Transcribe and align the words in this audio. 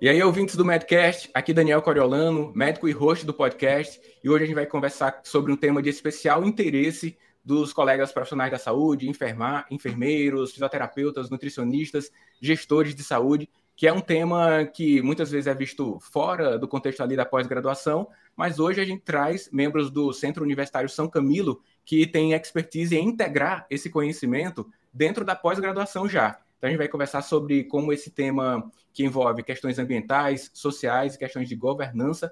E 0.00 0.08
aí, 0.08 0.22
ouvintes 0.22 0.56
do 0.56 0.64
Medcast, 0.64 1.30
aqui 1.34 1.52
Daniel 1.52 1.82
Coriolano, 1.82 2.50
médico 2.54 2.88
e 2.88 2.90
host 2.90 3.26
do 3.26 3.34
podcast, 3.34 4.00
e 4.24 4.30
hoje 4.30 4.44
a 4.44 4.46
gente 4.46 4.54
vai 4.54 4.64
conversar 4.64 5.20
sobre 5.24 5.52
um 5.52 5.56
tema 5.56 5.82
de 5.82 5.90
especial 5.90 6.42
interesse 6.42 7.18
dos 7.44 7.70
colegas 7.74 8.10
profissionais 8.10 8.50
da 8.50 8.58
saúde, 8.58 9.10
enfermar, 9.10 9.66
enfermeiros, 9.70 10.52
fisioterapeutas, 10.52 11.28
nutricionistas, 11.28 12.10
gestores 12.40 12.94
de 12.94 13.04
saúde, 13.04 13.46
que 13.76 13.86
é 13.86 13.92
um 13.92 14.00
tema 14.00 14.64
que 14.64 15.02
muitas 15.02 15.30
vezes 15.30 15.46
é 15.46 15.54
visto 15.54 15.98
fora 16.00 16.58
do 16.58 16.66
contexto 16.66 17.02
ali 17.02 17.14
da 17.14 17.26
pós-graduação, 17.26 18.08
mas 18.34 18.58
hoje 18.58 18.80
a 18.80 18.84
gente 18.86 19.02
traz 19.02 19.50
membros 19.52 19.90
do 19.90 20.14
Centro 20.14 20.42
Universitário 20.42 20.88
São 20.88 21.10
Camilo 21.10 21.60
que 21.84 22.06
têm 22.06 22.32
expertise 22.32 22.96
em 22.96 23.06
integrar 23.06 23.66
esse 23.68 23.90
conhecimento 23.90 24.66
dentro 24.94 25.26
da 25.26 25.36
pós-graduação 25.36 26.08
já. 26.08 26.40
Então, 26.60 26.68
a 26.68 26.70
gente 26.72 26.78
vai 26.78 26.88
conversar 26.88 27.22
sobre 27.22 27.64
como 27.64 27.90
esse 27.90 28.10
tema, 28.10 28.70
que 28.92 29.02
envolve 29.02 29.42
questões 29.42 29.78
ambientais, 29.78 30.50
sociais 30.52 31.14
e 31.14 31.18
questões 31.18 31.48
de 31.48 31.56
governança, 31.56 32.30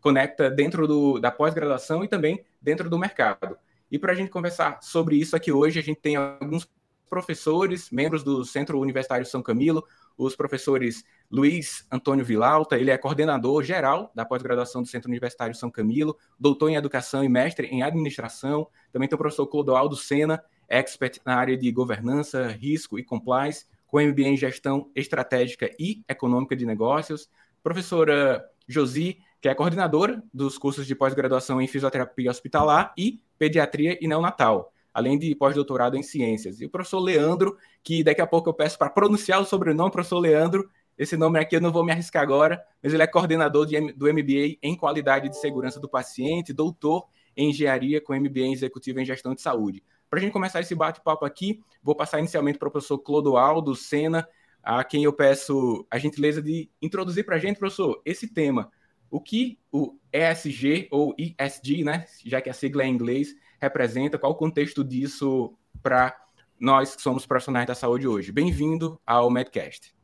conecta 0.00 0.50
dentro 0.50 0.88
do, 0.88 1.20
da 1.20 1.30
pós-graduação 1.30 2.02
e 2.02 2.08
também 2.08 2.44
dentro 2.60 2.90
do 2.90 2.98
mercado. 2.98 3.56
E 3.88 3.96
para 3.96 4.10
a 4.10 4.14
gente 4.16 4.30
conversar 4.30 4.82
sobre 4.82 5.14
isso 5.14 5.36
aqui 5.36 5.52
hoje, 5.52 5.78
a 5.78 5.82
gente 5.82 6.00
tem 6.00 6.16
alguns 6.16 6.68
professores, 7.08 7.88
membros 7.92 8.24
do 8.24 8.44
Centro 8.44 8.80
Universitário 8.80 9.24
São 9.24 9.40
Camilo, 9.40 9.86
os 10.16 10.34
professores 10.34 11.04
Luiz 11.30 11.86
Antônio 11.88 12.24
Vilalta, 12.24 12.76
ele 12.76 12.90
é 12.90 12.98
coordenador 12.98 13.62
geral 13.62 14.10
da 14.12 14.24
pós-graduação 14.24 14.82
do 14.82 14.88
Centro 14.88 15.08
Universitário 15.08 15.54
São 15.54 15.70
Camilo, 15.70 16.18
doutor 16.36 16.68
em 16.68 16.74
educação 16.74 17.22
e 17.22 17.28
mestre 17.28 17.68
em 17.68 17.84
administração. 17.84 18.66
Também 18.90 19.08
tem 19.08 19.14
o 19.14 19.18
professor 19.18 19.46
Clodoaldo 19.46 19.94
Sena, 19.94 20.42
expert 20.68 21.18
na 21.24 21.36
área 21.36 21.56
de 21.56 21.70
governança, 21.72 22.48
risco 22.48 22.98
e 22.98 23.04
compliance, 23.04 23.66
com 23.86 24.00
MBA 24.00 24.28
em 24.28 24.36
gestão 24.36 24.90
estratégica 24.94 25.70
e 25.78 26.02
econômica 26.08 26.54
de 26.54 26.66
negócios. 26.66 27.28
Professora 27.62 28.44
Josi, 28.66 29.18
que 29.40 29.48
é 29.48 29.54
coordenadora 29.54 30.22
dos 30.32 30.58
cursos 30.58 30.86
de 30.86 30.94
pós-graduação 30.94 31.60
em 31.60 31.66
fisioterapia 31.66 32.30
hospitalar 32.30 32.92
e 32.96 33.20
pediatria 33.38 33.98
e 34.00 34.06
neonatal, 34.06 34.72
além 34.92 35.18
de 35.18 35.34
pós-doutorado 35.34 35.96
em 35.96 36.02
ciências. 36.02 36.60
E 36.60 36.66
o 36.66 36.70
professor 36.70 37.00
Leandro, 37.00 37.56
que 37.82 38.02
daqui 38.02 38.20
a 38.20 38.26
pouco 38.26 38.50
eu 38.50 38.54
peço 38.54 38.76
para 38.78 38.90
pronunciar 38.90 39.40
o 39.40 39.44
sobrenome, 39.44 39.90
professor 39.90 40.18
Leandro, 40.18 40.68
esse 40.98 41.16
nome 41.16 41.38
aqui 41.38 41.54
eu 41.54 41.60
não 41.60 41.70
vou 41.70 41.84
me 41.84 41.92
arriscar 41.92 42.22
agora, 42.22 42.60
mas 42.82 42.92
ele 42.92 43.02
é 43.02 43.06
coordenador 43.06 43.64
de, 43.64 43.92
do 43.92 44.12
MBA 44.12 44.58
em 44.60 44.76
qualidade 44.76 45.28
de 45.28 45.38
segurança 45.38 45.78
do 45.78 45.88
paciente, 45.88 46.52
doutor 46.52 47.06
em 47.36 47.50
engenharia 47.50 48.00
com 48.00 48.12
MBA 48.12 48.48
executivo 48.52 48.98
em 48.98 49.04
gestão 49.04 49.32
de 49.32 49.40
saúde. 49.40 49.80
Para 50.10 50.20
a 50.20 50.22
gente 50.22 50.32
começar 50.32 50.60
esse 50.60 50.74
bate-papo 50.74 51.26
aqui, 51.26 51.60
vou 51.82 51.94
passar 51.94 52.18
inicialmente 52.18 52.58
para 52.58 52.68
o 52.68 52.70
professor 52.70 52.98
Clodoaldo 52.98 53.74
Sena, 53.74 54.26
a 54.62 54.82
quem 54.82 55.04
eu 55.04 55.12
peço 55.12 55.86
a 55.90 55.98
gentileza 55.98 56.40
de 56.40 56.70
introduzir 56.80 57.26
para 57.26 57.36
a 57.36 57.38
gente, 57.38 57.58
professor, 57.58 58.00
esse 58.06 58.26
tema. 58.26 58.70
O 59.10 59.20
que 59.20 59.58
o 59.70 59.98
ESG 60.10 60.88
ou 60.90 61.14
ESG, 61.18 61.84
né, 61.84 62.06
já 62.24 62.40
que 62.40 62.48
a 62.48 62.54
sigla 62.54 62.84
é 62.84 62.86
em 62.86 62.94
inglês, 62.94 63.34
representa, 63.60 64.18
qual 64.18 64.32
o 64.32 64.36
contexto 64.36 64.82
disso 64.82 65.54
para 65.82 66.16
nós 66.58 66.96
que 66.96 67.02
somos 67.02 67.26
profissionais 67.26 67.66
da 67.66 67.74
saúde 67.74 68.08
hoje. 68.08 68.32
Bem-vindo 68.32 68.98
ao 69.06 69.30
Medcast. 69.30 69.94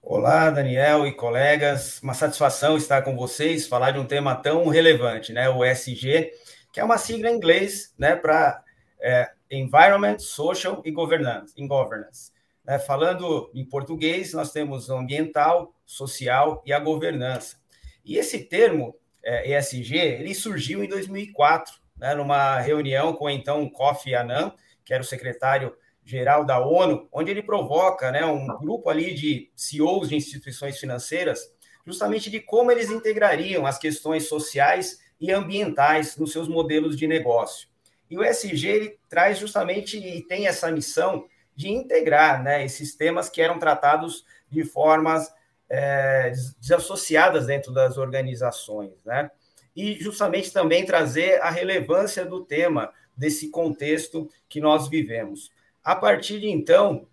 Olá, 0.00 0.50
Daniel 0.50 1.06
e 1.06 1.12
colegas. 1.12 2.00
Uma 2.02 2.14
satisfação 2.14 2.76
estar 2.76 3.02
com 3.02 3.16
vocês, 3.16 3.66
falar 3.66 3.90
de 3.90 3.98
um 3.98 4.06
tema 4.06 4.34
tão 4.34 4.66
relevante, 4.68 5.32
né? 5.32 5.48
O 5.50 5.64
ESG, 5.64 6.32
que 6.72 6.80
é 6.80 6.84
uma 6.84 6.96
sigla 6.96 7.30
em 7.30 7.36
inglês, 7.36 7.94
né, 7.98 8.16
para 8.16 8.62
é, 9.02 9.30
Environment, 9.58 10.18
Social 10.18 10.82
e 10.84 10.90
Governance. 10.90 11.52
In 11.56 11.66
governance. 11.66 12.32
Né? 12.64 12.78
Falando 12.78 13.50
em 13.54 13.64
português, 13.64 14.32
nós 14.32 14.52
temos 14.52 14.88
o 14.88 14.96
ambiental, 14.96 15.74
social 15.84 16.62
e 16.64 16.72
a 16.72 16.78
governança. 16.78 17.56
E 18.04 18.16
esse 18.16 18.44
termo, 18.44 18.96
é, 19.22 19.56
ESG, 19.56 19.96
ele 19.96 20.34
surgiu 20.34 20.82
em 20.82 20.88
2004, 20.88 21.74
né, 21.96 22.14
numa 22.14 22.58
reunião 22.58 23.12
com 23.12 23.30
então 23.30 23.68
Kofi 23.68 24.14
Annan, 24.14 24.52
que 24.84 24.92
era 24.92 25.02
o 25.02 25.06
secretário 25.06 25.76
geral 26.04 26.44
da 26.44 26.58
ONU, 26.58 27.08
onde 27.12 27.30
ele 27.30 27.42
provoca 27.42 28.10
né, 28.10 28.24
um 28.24 28.46
grupo 28.58 28.90
ali 28.90 29.14
de 29.14 29.52
CEOs 29.54 30.08
de 30.08 30.16
instituições 30.16 30.78
financeiras, 30.78 31.52
justamente 31.86 32.30
de 32.30 32.40
como 32.40 32.72
eles 32.72 32.90
integrariam 32.90 33.66
as 33.66 33.78
questões 33.78 34.28
sociais 34.28 34.98
e 35.20 35.30
ambientais 35.30 36.16
nos 36.16 36.32
seus 36.32 36.48
modelos 36.48 36.96
de 36.96 37.06
negócio. 37.06 37.68
E 38.12 38.18
o 38.18 38.22
SG 38.22 38.68
ele 38.68 38.98
traz 39.08 39.38
justamente 39.38 39.96
e 39.96 40.20
tem 40.20 40.46
essa 40.46 40.70
missão 40.70 41.26
de 41.56 41.70
integrar 41.70 42.42
né, 42.42 42.62
esses 42.62 42.94
temas 42.94 43.30
que 43.30 43.40
eram 43.40 43.58
tratados 43.58 44.26
de 44.50 44.64
formas 44.64 45.32
é, 45.66 46.30
desassociadas 46.60 47.46
dentro 47.46 47.72
das 47.72 47.96
organizações, 47.96 49.02
né? 49.06 49.30
E 49.74 49.94
justamente 49.94 50.52
também 50.52 50.84
trazer 50.84 51.40
a 51.40 51.48
relevância 51.48 52.26
do 52.26 52.44
tema 52.44 52.92
desse 53.16 53.48
contexto 53.48 54.28
que 54.46 54.60
nós 54.60 54.88
vivemos. 54.88 55.50
A 55.82 55.96
partir 55.96 56.38
de 56.38 56.50
então, 56.50 57.08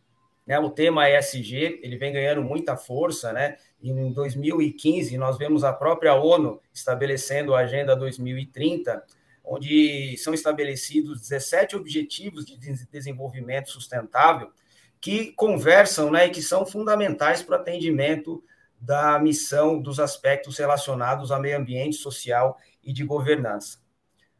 né, 0.46 0.60
o 0.60 0.70
tema 0.70 1.10
ESG 1.10 1.80
ele 1.81 1.96
vem 1.96 2.12
ganhando 2.12 2.44
muita 2.44 2.76
força, 2.76 3.31
né? 3.31 3.56
Em 3.81 4.12
2015 4.12 5.18
nós 5.18 5.38
vemos 5.38 5.64
a 5.64 5.72
própria 5.72 6.14
ONU 6.16 6.60
estabelecendo 6.74 7.56
a 7.56 7.60
Agenda 7.60 7.96
2030 7.96 9.02
onde 9.50 10.16
são 10.18 10.32
estabelecidos 10.32 11.22
17 11.22 11.76
objetivos 11.76 12.46
de 12.46 12.56
desenvolvimento 12.92 13.72
sustentável 13.72 14.52
que 15.02 15.32
conversam 15.32 16.12
né, 16.12 16.28
e 16.28 16.30
que 16.30 16.42
são 16.42 16.66
fundamentais 16.66 17.42
para 17.42 17.58
o 17.58 17.60
atendimento 17.60 18.44
da 18.80 19.18
missão 19.18 19.82
dos 19.82 20.00
aspectos 20.00 20.58
relacionados 20.58 21.32
ao 21.32 21.42
meio 21.42 21.58
ambiente, 21.58 21.96
social 21.96 22.58
e 22.84 22.94
de 22.94 23.04
governança. 23.04 23.80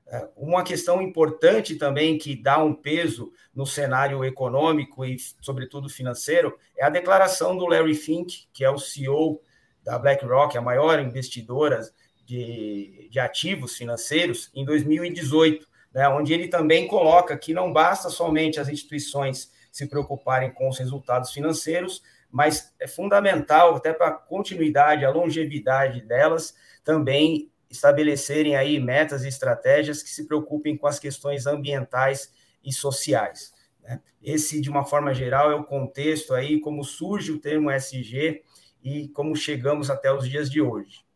É, 0.08 0.28
uma 0.36 0.64
questão 0.64 1.02
importante 1.02 1.76
também 1.76 2.18
que 2.18 2.36
dá 2.36 2.64
um 2.64 2.74
peso 2.74 3.32
no 3.54 3.66
cenário 3.66 4.24
econômico 4.24 5.04
e, 5.04 5.18
sobretudo, 5.42 5.90
financeiro 5.90 6.56
é 6.78 6.86
a 6.86 6.90
declaração 6.90 7.58
do 7.58 7.66
Larry 7.66 7.96
Fink, 7.96 8.48
que 8.54 8.64
é 8.64 8.70
o 8.70 8.78
CEO 8.78 9.42
da 9.84 9.98
BlackRock, 9.98 10.56
a 10.58 10.62
maior 10.62 11.00
investidora 11.00 11.82
de, 12.30 13.08
de 13.10 13.20
ativos 13.20 13.76
financeiros 13.76 14.52
em 14.54 14.64
2018, 14.64 15.68
né, 15.92 16.08
onde 16.10 16.32
ele 16.32 16.48
também 16.48 16.88
coloca 16.88 17.36
que 17.36 17.56
não 17.56 17.74
basta 17.74 18.08
somente 18.08 18.60
as 18.60 18.70
instituições 18.70 19.52
se 19.72 19.88
preocuparem 19.88 20.52
com 20.52 20.70
os 20.70 20.78
resultados 20.78 21.32
financeiros, 21.32 22.04
mas 22.30 22.72
é 22.80 22.88
fundamental 22.88 23.76
até 23.76 23.92
para 23.92 24.10
a 24.10 24.12
continuidade, 24.12 25.04
a 25.04 25.10
longevidade 25.10 26.02
delas, 26.02 26.54
também 26.84 27.52
estabelecerem 27.68 28.56
aí 28.56 28.80
metas 28.80 29.24
e 29.24 29.28
estratégias 29.28 30.04
que 30.04 30.10
se 30.10 30.28
preocupem 30.28 30.78
com 30.78 30.86
as 30.86 31.00
questões 31.00 31.48
ambientais 31.48 32.32
e 32.64 32.72
sociais. 32.72 33.52
Né? 33.82 34.00
Esse, 34.22 34.62
de 34.62 34.70
uma 34.70 34.86
forma 34.86 35.16
geral, 35.16 35.52
é 35.52 35.56
o 35.56 35.64
contexto 35.64 36.36
aí, 36.36 36.60
como 36.60 36.84
surge 36.84 37.32
o 37.32 37.40
termo 37.40 37.72
SG 37.72 38.44
e 38.84 39.08
como 39.10 39.36
chegamos 39.36 39.90
até 39.90 40.14
os 40.14 40.30
dias 40.30 40.48
de 40.48 40.62
hoje. 40.62 41.09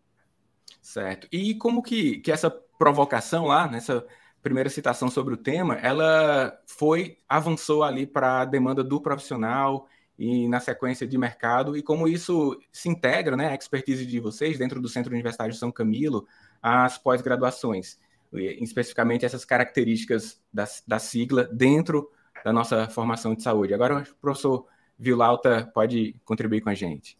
Certo. 0.83 1.29
E 1.31 1.55
como 1.55 1.81
que, 1.81 2.19
que 2.19 2.29
essa 2.29 2.51
provocação 2.51 3.45
lá, 3.45 3.67
nessa 3.69 4.05
primeira 4.41 4.69
citação 4.69 5.09
sobre 5.09 5.33
o 5.33 5.37
tema, 5.37 5.75
ela 5.75 6.59
foi, 6.67 7.17
avançou 7.27 7.83
ali 7.83 8.05
para 8.05 8.41
a 8.41 8.45
demanda 8.45 8.83
do 8.83 8.99
profissional 8.99 9.87
e 10.19 10.45
na 10.49 10.59
sequência 10.59 11.07
de 11.07 11.17
mercado, 11.17 11.77
e 11.77 11.81
como 11.81 12.05
isso 12.05 12.59
se 12.69 12.89
integra, 12.89 13.37
né, 13.37 13.47
a 13.47 13.55
expertise 13.55 14.05
de 14.05 14.19
vocês 14.19 14.59
dentro 14.59 14.81
do 14.81 14.89
Centro 14.89 15.13
Universitário 15.13 15.53
de 15.53 15.59
São 15.59 15.71
Camilo, 15.71 16.27
às 16.61 16.97
pós-graduações, 16.97 17.97
especificamente 18.33 19.25
essas 19.25 19.45
características 19.45 20.41
da, 20.51 20.65
da 20.85 20.99
sigla 20.99 21.45
dentro 21.45 22.11
da 22.43 22.51
nossa 22.51 22.89
formação 22.89 23.33
de 23.33 23.41
saúde. 23.41 23.73
Agora 23.73 24.01
o 24.01 24.15
professor 24.17 24.67
Vilalta 24.99 25.71
pode 25.73 26.15
contribuir 26.25 26.59
com 26.59 26.69
a 26.69 26.75
gente. 26.75 27.17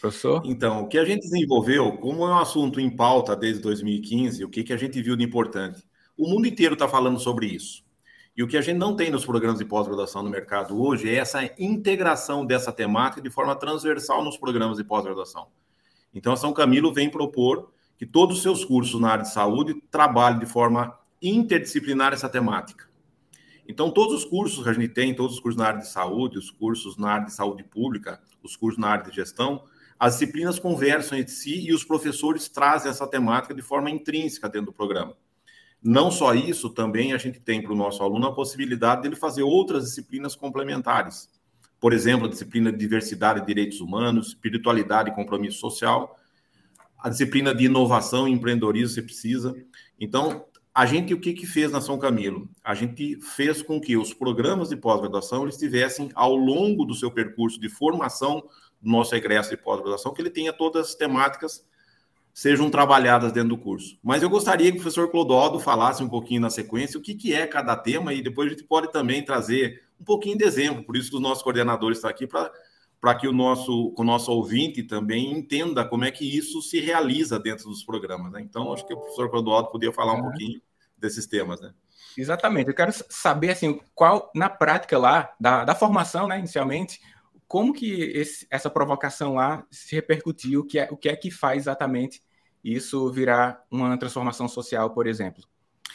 Professor? 0.00 0.42
Então, 0.44 0.82
o 0.82 0.88
que 0.88 0.98
a 0.98 1.04
gente 1.04 1.22
desenvolveu, 1.22 1.92
como 1.98 2.24
é 2.24 2.28
um 2.28 2.38
assunto 2.38 2.80
em 2.80 2.88
pauta 2.88 3.34
desde 3.34 3.62
2015, 3.62 4.44
o 4.44 4.48
que, 4.48 4.64
que 4.64 4.72
a 4.72 4.76
gente 4.76 5.00
viu 5.02 5.16
de 5.16 5.24
importante? 5.24 5.82
O 6.16 6.28
mundo 6.28 6.46
inteiro 6.46 6.74
está 6.74 6.88
falando 6.88 7.18
sobre 7.18 7.46
isso. 7.46 7.84
E 8.36 8.42
o 8.42 8.46
que 8.46 8.56
a 8.56 8.60
gente 8.60 8.76
não 8.76 8.94
tem 8.94 9.10
nos 9.10 9.24
programas 9.24 9.58
de 9.58 9.64
pós-graduação 9.64 10.22
no 10.22 10.28
mercado 10.28 10.78
hoje 10.78 11.08
é 11.08 11.14
essa 11.14 11.42
integração 11.58 12.44
dessa 12.44 12.70
temática 12.70 13.22
de 13.22 13.30
forma 13.30 13.56
transversal 13.56 14.22
nos 14.22 14.36
programas 14.36 14.76
de 14.76 14.84
pós-graduação. 14.84 15.46
Então, 16.14 16.32
a 16.32 16.36
São 16.36 16.52
Camilo 16.52 16.92
vem 16.92 17.10
propor 17.10 17.72
que 17.98 18.04
todos 18.04 18.36
os 18.36 18.42
seus 18.42 18.64
cursos 18.64 19.00
na 19.00 19.10
área 19.10 19.24
de 19.24 19.32
saúde 19.32 19.80
trabalhem 19.90 20.38
de 20.38 20.46
forma 20.46 20.98
interdisciplinar 21.22 22.12
essa 22.12 22.28
temática. 22.28 22.86
Então, 23.68 23.90
todos 23.90 24.14
os 24.14 24.24
cursos 24.24 24.62
que 24.62 24.68
a 24.68 24.72
gente 24.72 24.88
tem, 24.88 25.14
todos 25.14 25.34
os 25.36 25.40
cursos 25.40 25.58
na 25.58 25.68
área 25.68 25.80
de 25.80 25.88
saúde, 25.88 26.38
os 26.38 26.50
cursos 26.50 26.96
na 26.96 27.10
área 27.10 27.26
de 27.26 27.32
saúde 27.32 27.64
pública, 27.64 28.20
os 28.42 28.54
cursos 28.54 28.78
na 28.78 28.88
área 28.88 29.04
de 29.04 29.16
gestão, 29.16 29.64
as 29.98 30.14
disciplinas 30.14 30.58
conversam 30.58 31.18
entre 31.18 31.32
si 31.32 31.66
e 31.68 31.72
os 31.72 31.84
professores 31.84 32.48
trazem 32.48 32.90
essa 32.90 33.06
temática 33.06 33.54
de 33.54 33.62
forma 33.62 33.90
intrínseca 33.90 34.48
dentro 34.48 34.66
do 34.66 34.72
programa. 34.72 35.16
Não 35.82 36.10
só 36.10 36.34
isso, 36.34 36.70
também 36.70 37.12
a 37.12 37.18
gente 37.18 37.40
tem 37.40 37.62
para 37.62 37.72
o 37.72 37.76
nosso 37.76 38.02
aluno 38.02 38.26
a 38.26 38.34
possibilidade 38.34 39.02
dele 39.02 39.16
fazer 39.16 39.42
outras 39.42 39.84
disciplinas 39.84 40.34
complementares. 40.34 41.28
por 41.78 41.92
exemplo, 41.92 42.26
a 42.26 42.30
disciplina 42.30 42.72
de 42.72 42.78
diversidade 42.78 43.40
e 43.40 43.46
direitos 43.46 43.80
humanos, 43.80 44.28
espiritualidade 44.28 45.10
e 45.10 45.14
compromisso 45.14 45.58
social, 45.58 46.18
a 46.98 47.10
disciplina 47.10 47.54
de 47.54 47.66
inovação 47.66 48.26
e 48.26 48.32
empreendedorismo 48.32 48.94
você 48.94 49.02
precisa. 49.02 49.54
Então, 50.00 50.46
a 50.74 50.84
gente 50.86 51.14
o 51.14 51.20
que, 51.20 51.34
que 51.34 51.46
fez 51.46 51.70
na 51.70 51.80
São 51.80 51.98
Camilo? 51.98 52.48
A 52.64 52.74
gente 52.74 53.18
fez 53.20 53.62
com 53.62 53.80
que 53.80 53.96
os 53.96 54.12
programas 54.12 54.70
de 54.70 54.76
pós-graduação 54.76 55.44
eles 55.44 55.56
tivessem 55.56 56.10
ao 56.14 56.34
longo 56.34 56.84
do 56.84 56.94
seu 56.94 57.10
percurso 57.10 57.60
de 57.60 57.68
formação 57.68 58.42
nosso 58.86 59.14
egresso 59.14 59.50
de 59.50 59.56
pós-graduação, 59.56 60.12
que 60.12 60.22
ele 60.22 60.30
tenha 60.30 60.52
todas 60.52 60.88
as 60.88 60.94
temáticas 60.94 61.64
sejam 62.36 62.68
trabalhadas 62.68 63.32
dentro 63.32 63.48
do 63.50 63.58
curso. 63.58 63.98
Mas 64.02 64.22
eu 64.22 64.28
gostaria 64.28 64.70
que 64.70 64.76
o 64.76 64.80
professor 64.82 65.10
Clodoaldo 65.10 65.58
falasse 65.58 66.02
um 66.02 66.08
pouquinho 66.08 66.42
na 66.42 66.50
sequência 66.50 66.98
o 66.98 67.02
que, 67.02 67.14
que 67.14 67.32
é 67.32 67.46
cada 67.46 67.74
tema 67.74 68.12
e 68.12 68.20
depois 68.20 68.48
a 68.48 68.50
gente 68.50 68.62
pode 68.62 68.92
também 68.92 69.24
trazer 69.24 69.82
um 69.98 70.04
pouquinho 70.04 70.36
de 70.36 70.44
exemplo, 70.44 70.84
por 70.84 70.98
isso 70.98 71.08
que 71.08 71.16
os 71.16 71.22
nossos 71.22 71.42
coordenadores 71.42 71.96
estão 71.96 72.10
aqui 72.10 72.26
para 72.26 73.14
que 73.14 73.26
o 73.26 73.32
nosso, 73.32 73.94
o 73.96 74.04
nosso 74.04 74.30
ouvinte 74.30 74.82
também 74.82 75.32
entenda 75.32 75.82
como 75.82 76.04
é 76.04 76.10
que 76.10 76.36
isso 76.36 76.60
se 76.60 76.78
realiza 76.78 77.38
dentro 77.38 77.70
dos 77.70 77.82
programas. 77.82 78.30
Né? 78.30 78.42
Então, 78.42 78.70
acho 78.70 78.86
que 78.86 78.92
o 78.92 78.98
professor 78.98 79.30
Clodoaldo 79.30 79.70
podia 79.70 79.90
falar 79.90 80.12
um 80.12 80.22
pouquinho 80.22 80.60
desses 80.98 81.26
temas. 81.26 81.58
Né? 81.58 81.72
Exatamente. 82.18 82.68
Eu 82.68 82.74
quero 82.74 82.92
saber 83.08 83.50
assim, 83.50 83.80
qual, 83.94 84.30
na 84.34 84.50
prática 84.50 84.98
lá, 84.98 85.34
da, 85.40 85.64
da 85.64 85.74
formação, 85.74 86.26
né, 86.26 86.38
inicialmente, 86.38 87.00
como 87.48 87.72
que 87.72 87.92
esse, 87.92 88.46
essa 88.50 88.68
provocação 88.68 89.34
lá 89.34 89.64
se 89.70 89.94
repercutiu, 89.94 90.60
o 90.60 90.64
que, 90.64 90.78
é, 90.78 90.88
o 90.90 90.96
que 90.96 91.08
é 91.08 91.16
que 91.16 91.30
faz 91.30 91.62
exatamente 91.62 92.20
isso 92.62 93.10
virar 93.12 93.64
uma 93.70 93.96
transformação 93.96 94.48
social, 94.48 94.90
por 94.90 95.06
exemplo. 95.06 95.44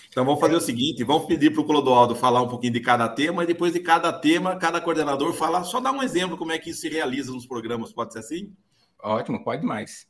Então 0.10 0.26
vamos 0.26 0.40
fazer 0.40 0.56
o 0.56 0.62
seguinte, 0.62 1.04
vamos 1.04 1.26
pedir 1.26 1.52
para 1.52 1.62
o 1.62 1.66
Clodoaldo 1.66 2.16
falar 2.16 2.42
um 2.42 2.48
pouquinho 2.48 2.74
de 2.74 2.80
cada 2.80 3.08
tema, 3.10 3.44
e 3.44 3.48
depois 3.48 3.74
de 3.74 3.80
cada 3.80 4.12
tema, 4.12 4.56
cada 4.58 4.80
coordenador 4.80 5.34
falar, 5.34 5.64
só 5.64 5.80
dar 5.80 5.92
um 5.92 6.04
exemplo 6.04 6.38
como 6.38 6.52
é 6.52 6.58
que 6.58 6.70
isso 6.70 6.82
se 6.82 6.90
realiza 6.90 7.32
nos 7.32 7.46
programas, 7.46 7.94
pode 7.94 8.14
ser 8.14 8.20
assim? 8.20 8.54
Ótimo, 9.02 9.44
pode 9.44 9.66
mais. 9.66 10.08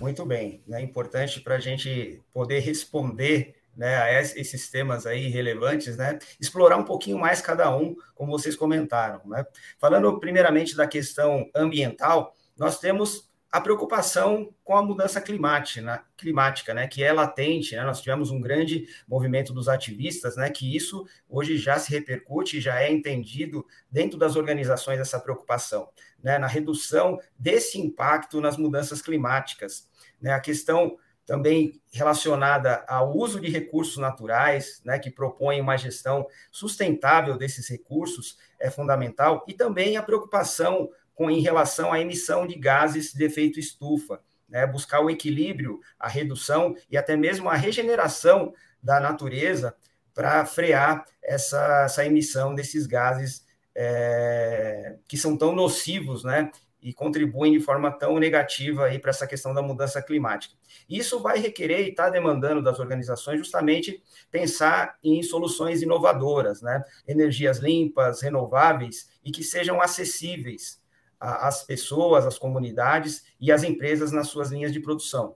Muito 0.00 0.24
bem, 0.24 0.62
é 0.70 0.80
importante 0.80 1.40
para 1.40 1.56
a 1.56 1.60
gente 1.60 2.22
poder 2.32 2.60
responder 2.60 3.59
né, 3.80 3.96
a 3.96 4.20
esses 4.20 4.68
temas 4.68 5.06
aí 5.06 5.28
relevantes, 5.28 5.96
né, 5.96 6.18
explorar 6.38 6.76
um 6.76 6.84
pouquinho 6.84 7.18
mais 7.18 7.40
cada 7.40 7.74
um, 7.74 7.96
como 8.14 8.30
vocês 8.30 8.54
comentaram. 8.54 9.22
Né? 9.24 9.42
Falando 9.78 10.20
primeiramente 10.20 10.76
da 10.76 10.86
questão 10.86 11.48
ambiental, 11.56 12.36
nós 12.58 12.78
temos 12.78 13.30
a 13.50 13.58
preocupação 13.58 14.54
com 14.62 14.76
a 14.76 14.82
mudança 14.82 15.18
climática, 15.18 16.04
climática, 16.14 16.74
né, 16.74 16.86
que 16.86 17.02
é 17.02 17.10
latente. 17.10 17.74
Né, 17.74 17.82
nós 17.82 18.02
tivemos 18.02 18.30
um 18.30 18.38
grande 18.38 18.86
movimento 19.08 19.50
dos 19.54 19.66
ativistas, 19.66 20.36
né, 20.36 20.50
que 20.50 20.76
isso 20.76 21.06
hoje 21.26 21.56
já 21.56 21.78
se 21.78 21.90
repercute, 21.90 22.60
já 22.60 22.82
é 22.82 22.92
entendido 22.92 23.64
dentro 23.90 24.18
das 24.18 24.36
organizações 24.36 25.00
essa 25.00 25.18
preocupação, 25.18 25.88
né, 26.22 26.38
na 26.38 26.46
redução 26.46 27.18
desse 27.38 27.80
impacto 27.80 28.42
nas 28.42 28.58
mudanças 28.58 29.00
climáticas. 29.00 29.88
Né, 30.20 30.32
a 30.32 30.38
questão 30.38 30.98
também 31.26 31.80
relacionada 31.92 32.84
ao 32.88 33.16
uso 33.16 33.40
de 33.40 33.48
recursos 33.48 33.96
naturais, 33.96 34.80
né, 34.84 34.98
que 34.98 35.10
propõe 35.10 35.60
uma 35.60 35.76
gestão 35.76 36.26
sustentável 36.50 37.36
desses 37.36 37.68
recursos, 37.68 38.38
é 38.58 38.70
fundamental, 38.70 39.44
e 39.46 39.54
também 39.54 39.96
a 39.96 40.02
preocupação 40.02 40.90
com 41.14 41.30
em 41.30 41.40
relação 41.40 41.92
à 41.92 42.00
emissão 42.00 42.46
de 42.46 42.56
gases 42.56 43.12
de 43.12 43.24
efeito 43.24 43.60
estufa, 43.60 44.20
né, 44.48 44.66
buscar 44.66 45.00
o 45.00 45.10
equilíbrio, 45.10 45.80
a 45.98 46.08
redução 46.08 46.74
e 46.90 46.96
até 46.96 47.16
mesmo 47.16 47.48
a 47.48 47.54
regeneração 47.54 48.52
da 48.82 48.98
natureza 48.98 49.74
para 50.14 50.44
frear 50.44 51.04
essa, 51.22 51.84
essa 51.84 52.04
emissão 52.04 52.54
desses 52.54 52.86
gases 52.86 53.44
é, 53.74 54.96
que 55.06 55.16
são 55.16 55.36
tão 55.36 55.54
nocivos, 55.54 56.24
né, 56.24 56.50
e 56.82 56.92
contribuem 56.92 57.52
de 57.52 57.60
forma 57.60 57.90
tão 57.90 58.18
negativa 58.18 58.86
aí 58.86 58.98
para 58.98 59.10
essa 59.10 59.26
questão 59.26 59.52
da 59.52 59.62
mudança 59.62 60.02
climática. 60.02 60.54
Isso 60.88 61.20
vai 61.20 61.38
requerer 61.38 61.86
e 61.86 61.90
está 61.90 62.08
demandando 62.08 62.62
das 62.62 62.78
organizações 62.78 63.38
justamente 63.38 64.02
pensar 64.30 64.98
em 65.02 65.22
soluções 65.22 65.82
inovadoras, 65.82 66.62
né? 66.62 66.82
Energias 67.06 67.58
limpas, 67.58 68.22
renováveis 68.22 69.10
e 69.24 69.30
que 69.30 69.42
sejam 69.42 69.80
acessíveis 69.80 70.80
às 71.18 71.64
pessoas, 71.64 72.26
às 72.26 72.38
comunidades 72.38 73.24
e 73.38 73.52
às 73.52 73.62
empresas 73.62 74.10
nas 74.10 74.28
suas 74.28 74.50
linhas 74.50 74.72
de 74.72 74.80
produção. 74.80 75.34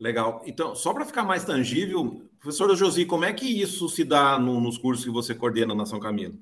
Legal. 0.00 0.42
Então, 0.46 0.74
só 0.74 0.92
para 0.92 1.04
ficar 1.04 1.22
mais 1.22 1.44
tangível, 1.44 2.22
professora 2.40 2.74
Josi, 2.74 3.04
como 3.04 3.24
é 3.24 3.32
que 3.32 3.46
isso 3.46 3.88
se 3.88 4.02
dá 4.02 4.38
no, 4.38 4.60
nos 4.60 4.76
cursos 4.76 5.04
que 5.04 5.10
você 5.10 5.34
coordena 5.34 5.74
na 5.74 5.86
São 5.86 6.00
Camilo? 6.00 6.38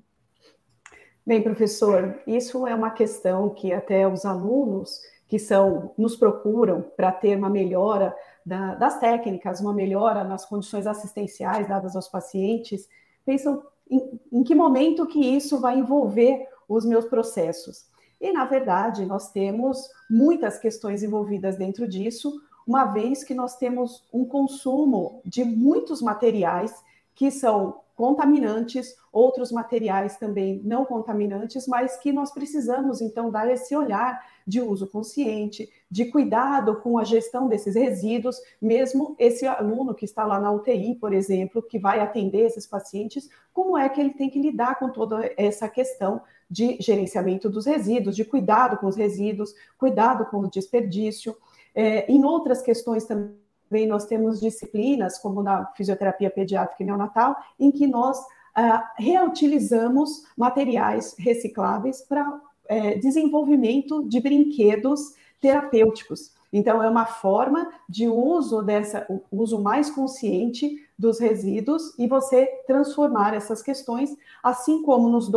Bem, 1.27 1.43
professor, 1.43 2.19
isso 2.27 2.67
é 2.67 2.75
uma 2.75 2.91
questão 2.91 3.51
que 3.51 3.73
até 3.73 4.09
os 4.09 4.25
alunos 4.25 5.01
que 5.29 5.39
são 5.39 5.93
nos 5.97 6.17
procuram 6.17 6.83
para 6.97 7.13
ter 7.13 7.37
uma 7.37 7.51
melhora 7.51 8.17
da, 8.45 8.75
das 8.75 8.99
técnicas, 8.99 9.61
uma 9.61 9.73
melhora 9.73 10.25
nas 10.25 10.45
condições 10.45 10.87
assistenciais 10.87 11.69
dadas 11.69 11.95
aos 11.95 12.09
pacientes, 12.09 12.89
pensam 13.25 13.63
em, 13.89 14.21
em 14.33 14.43
que 14.43 14.55
momento 14.55 15.07
que 15.07 15.21
isso 15.21 15.61
vai 15.61 15.79
envolver 15.79 16.49
os 16.69 16.85
meus 16.85 17.05
processos. 17.05 17.89
E, 18.21 18.33
na 18.33 18.45
verdade, 18.45 19.05
nós 19.05 19.31
temos 19.31 19.89
muitas 20.09 20.59
questões 20.59 21.03
envolvidas 21.03 21.57
dentro 21.57 21.87
disso, 21.87 22.41
uma 22.67 22.87
vez 22.87 23.23
que 23.23 23.35
nós 23.35 23.57
temos 23.57 24.07
um 24.13 24.25
consumo 24.25 25.21
de 25.25 25.45
muitos 25.45 26.01
materiais 26.01 26.75
que 27.15 27.31
são 27.31 27.81
contaminantes, 28.01 28.97
outros 29.13 29.53
materiais 29.53 30.17
também 30.17 30.59
não 30.65 30.87
contaminantes, 30.87 31.69
mas 31.69 31.99
que 31.99 32.11
nós 32.11 32.33
precisamos 32.33 33.03
então 33.03 33.31
dar 33.31 33.47
esse 33.53 33.77
olhar 33.77 34.19
de 34.47 34.59
uso 34.59 34.87
consciente, 34.87 35.69
de 35.91 36.07
cuidado 36.07 36.77
com 36.77 36.99
a 36.99 37.05
gestão 37.05 37.47
desses 37.47 37.75
resíduos, 37.75 38.41
mesmo 38.59 39.15
esse 39.19 39.47
aluno 39.47 39.95
que 39.95 40.07
está 40.07 40.25
lá 40.25 40.41
na 40.41 40.51
UTI, 40.51 40.95
por 40.95 41.13
exemplo, 41.13 41.61
que 41.61 41.79
vai 41.79 42.01
atender 42.01 42.47
esses 42.47 42.67
pacientes, 42.67 43.29
como 43.53 43.77
é 43.77 43.87
que 43.87 44.01
ele 44.01 44.15
tem 44.15 44.31
que 44.31 44.41
lidar 44.41 44.79
com 44.79 44.89
toda 44.89 45.31
essa 45.37 45.69
questão 45.69 46.23
de 46.51 46.79
gerenciamento 46.81 47.51
dos 47.51 47.67
resíduos, 47.67 48.17
de 48.17 48.25
cuidado 48.25 48.79
com 48.79 48.87
os 48.87 48.97
resíduos, 48.97 49.55
cuidado 49.77 50.25
com 50.31 50.39
o 50.39 50.51
desperdício. 50.51 51.37
É, 51.75 52.11
em 52.11 52.25
outras 52.25 52.63
questões 52.63 53.05
também 53.05 53.50
também 53.71 53.87
nós 53.87 54.05
temos 54.05 54.41
disciplinas, 54.41 55.17
como 55.17 55.43
na 55.43 55.65
fisioterapia 55.77 56.29
pediátrica 56.29 56.83
e 56.83 56.87
neonatal, 56.87 57.37
em 57.59 57.71
que 57.71 57.87
nós 57.87 58.21
ah, 58.53 58.93
reutilizamos 58.99 60.25
materiais 60.37 61.15
recicláveis 61.17 62.03
para 62.03 62.41
é, 62.69 62.97
desenvolvimento 62.97 64.03
de 64.09 64.21
brinquedos 64.21 65.15
terapêuticos. 65.41 66.33
Então, 66.53 66.83
é 66.83 66.89
uma 66.91 67.07
forma 67.07 67.71
de 67.89 68.09
uso 68.09 68.61
dessa, 68.61 69.07
uso 69.31 69.61
mais 69.61 69.89
consciente 69.89 70.85
dos 70.99 71.21
resíduos 71.21 71.97
e 71.97 72.09
você 72.09 72.47
transformar 72.67 73.35
essas 73.35 73.63
questões, 73.63 74.17
assim 74.43 74.83
como 74.83 75.09
nos 75.09 75.31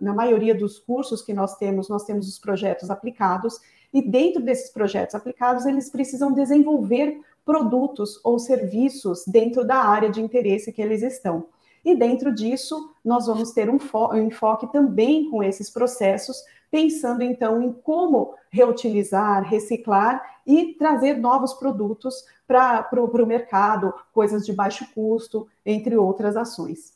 na 0.00 0.14
maioria 0.14 0.54
dos 0.54 0.78
cursos 0.78 1.20
que 1.20 1.34
nós 1.34 1.56
temos, 1.58 1.90
nós 1.90 2.04
temos 2.04 2.26
os 2.26 2.38
projetos 2.38 2.88
aplicados, 2.90 3.60
e 3.92 4.02
dentro 4.02 4.42
desses 4.42 4.70
projetos 4.70 5.14
aplicados, 5.14 5.66
eles 5.66 5.88
precisam 5.88 6.32
desenvolver 6.32 7.20
produtos 7.44 8.20
ou 8.24 8.38
serviços 8.38 9.24
dentro 9.26 9.66
da 9.66 9.76
área 9.76 10.10
de 10.10 10.20
interesse 10.20 10.72
que 10.72 10.82
eles 10.82 11.02
estão. 11.02 11.46
E 11.84 11.94
dentro 11.94 12.34
disso, 12.34 12.94
nós 13.04 13.26
vamos 13.26 13.52
ter 13.52 13.68
um, 13.68 13.78
um 14.12 14.26
enfoque 14.26 14.72
também 14.72 15.28
com 15.30 15.42
esses 15.42 15.68
processos, 15.68 16.42
pensando 16.70 17.22
então 17.22 17.62
em 17.62 17.72
como 17.72 18.34
reutilizar, 18.50 19.44
reciclar 19.44 20.22
e 20.46 20.74
trazer 20.74 21.18
novos 21.18 21.52
produtos 21.52 22.24
para 22.46 22.88
o 22.92 23.26
mercado, 23.26 23.92
coisas 24.12 24.46
de 24.46 24.52
baixo 24.52 24.86
custo, 24.94 25.46
entre 25.64 25.96
outras 25.96 26.36
ações. 26.36 26.94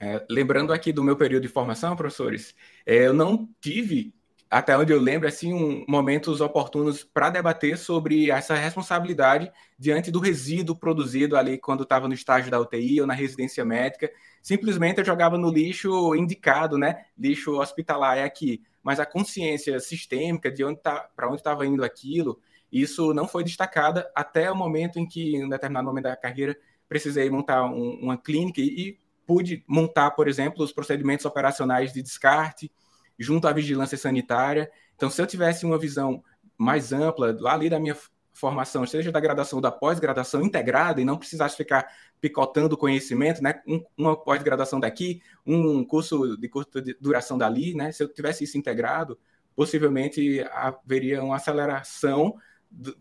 É, 0.00 0.24
lembrando 0.28 0.72
aqui 0.72 0.92
do 0.92 1.02
meu 1.02 1.16
período 1.16 1.44
de 1.44 1.48
formação, 1.48 1.96
professores, 1.96 2.54
é, 2.84 3.06
eu 3.06 3.14
não 3.14 3.48
tive 3.60 4.12
até 4.54 4.78
onde 4.78 4.92
eu 4.92 5.00
lembro, 5.00 5.26
assim, 5.26 5.52
um, 5.52 5.84
momentos 5.88 6.40
oportunos 6.40 7.02
para 7.02 7.28
debater 7.28 7.76
sobre 7.76 8.30
essa 8.30 8.54
responsabilidade 8.54 9.50
diante 9.76 10.12
do 10.12 10.20
resíduo 10.20 10.76
produzido 10.76 11.36
ali 11.36 11.58
quando 11.58 11.82
estava 11.82 12.06
no 12.06 12.14
estágio 12.14 12.52
da 12.52 12.60
UTI 12.60 13.00
ou 13.00 13.06
na 13.06 13.14
residência 13.14 13.64
médica. 13.64 14.08
Simplesmente 14.40 14.98
eu 14.98 15.04
jogava 15.04 15.36
no 15.36 15.50
lixo 15.50 16.14
indicado, 16.14 16.78
né? 16.78 17.04
Lixo 17.18 17.58
hospitalar 17.60 18.16
é 18.16 18.22
aqui. 18.22 18.62
Mas 18.80 19.00
a 19.00 19.06
consciência 19.06 19.80
sistêmica 19.80 20.52
de 20.52 20.64
onde 20.64 20.80
tá, 20.80 21.08
para 21.16 21.26
onde 21.26 21.38
estava 21.38 21.66
indo 21.66 21.82
aquilo, 21.82 22.38
isso 22.70 23.12
não 23.12 23.26
foi 23.26 23.42
destacada 23.42 24.08
até 24.14 24.48
o 24.52 24.54
momento 24.54 25.00
em 25.00 25.06
que, 25.06 25.34
em 25.34 25.46
um 25.46 25.48
determinado 25.48 25.88
momento 25.88 26.04
da 26.04 26.16
carreira, 26.16 26.56
precisei 26.88 27.28
montar 27.28 27.64
um, 27.64 27.98
uma 28.00 28.16
clínica 28.16 28.60
e, 28.60 28.66
e 28.66 29.00
pude 29.26 29.64
montar, 29.66 30.12
por 30.12 30.28
exemplo, 30.28 30.62
os 30.62 30.70
procedimentos 30.70 31.26
operacionais 31.26 31.92
de 31.92 32.00
descarte 32.00 32.70
junto 33.18 33.46
à 33.46 33.52
vigilância 33.52 33.96
sanitária. 33.96 34.70
Então, 34.96 35.10
se 35.10 35.20
eu 35.20 35.26
tivesse 35.26 35.64
uma 35.64 35.78
visão 35.78 36.22
mais 36.56 36.92
ampla, 36.92 37.36
lá 37.38 37.54
ali 37.54 37.68
da 37.68 37.80
minha 37.80 37.96
formação, 38.32 38.84
seja 38.86 39.12
da 39.12 39.20
graduação 39.20 39.58
ou 39.58 39.62
da 39.62 39.70
pós-graduação 39.70 40.42
integrada 40.42 41.00
e 41.00 41.04
não 41.04 41.16
precisasse 41.16 41.56
ficar 41.56 41.86
picotando 42.20 42.76
conhecimento, 42.76 43.42
né? 43.42 43.62
Um, 43.66 43.82
uma 43.96 44.16
pós-graduação 44.16 44.80
daqui, 44.80 45.22
um 45.46 45.84
curso 45.84 46.36
de 46.36 46.48
curta 46.48 46.82
duração 47.00 47.38
dali, 47.38 47.74
né? 47.74 47.92
Se 47.92 48.02
eu 48.02 48.08
tivesse 48.08 48.44
isso 48.44 48.58
integrado, 48.58 49.18
possivelmente 49.54 50.44
haveria 50.50 51.22
uma 51.22 51.36
aceleração 51.36 52.34
do, 52.68 52.96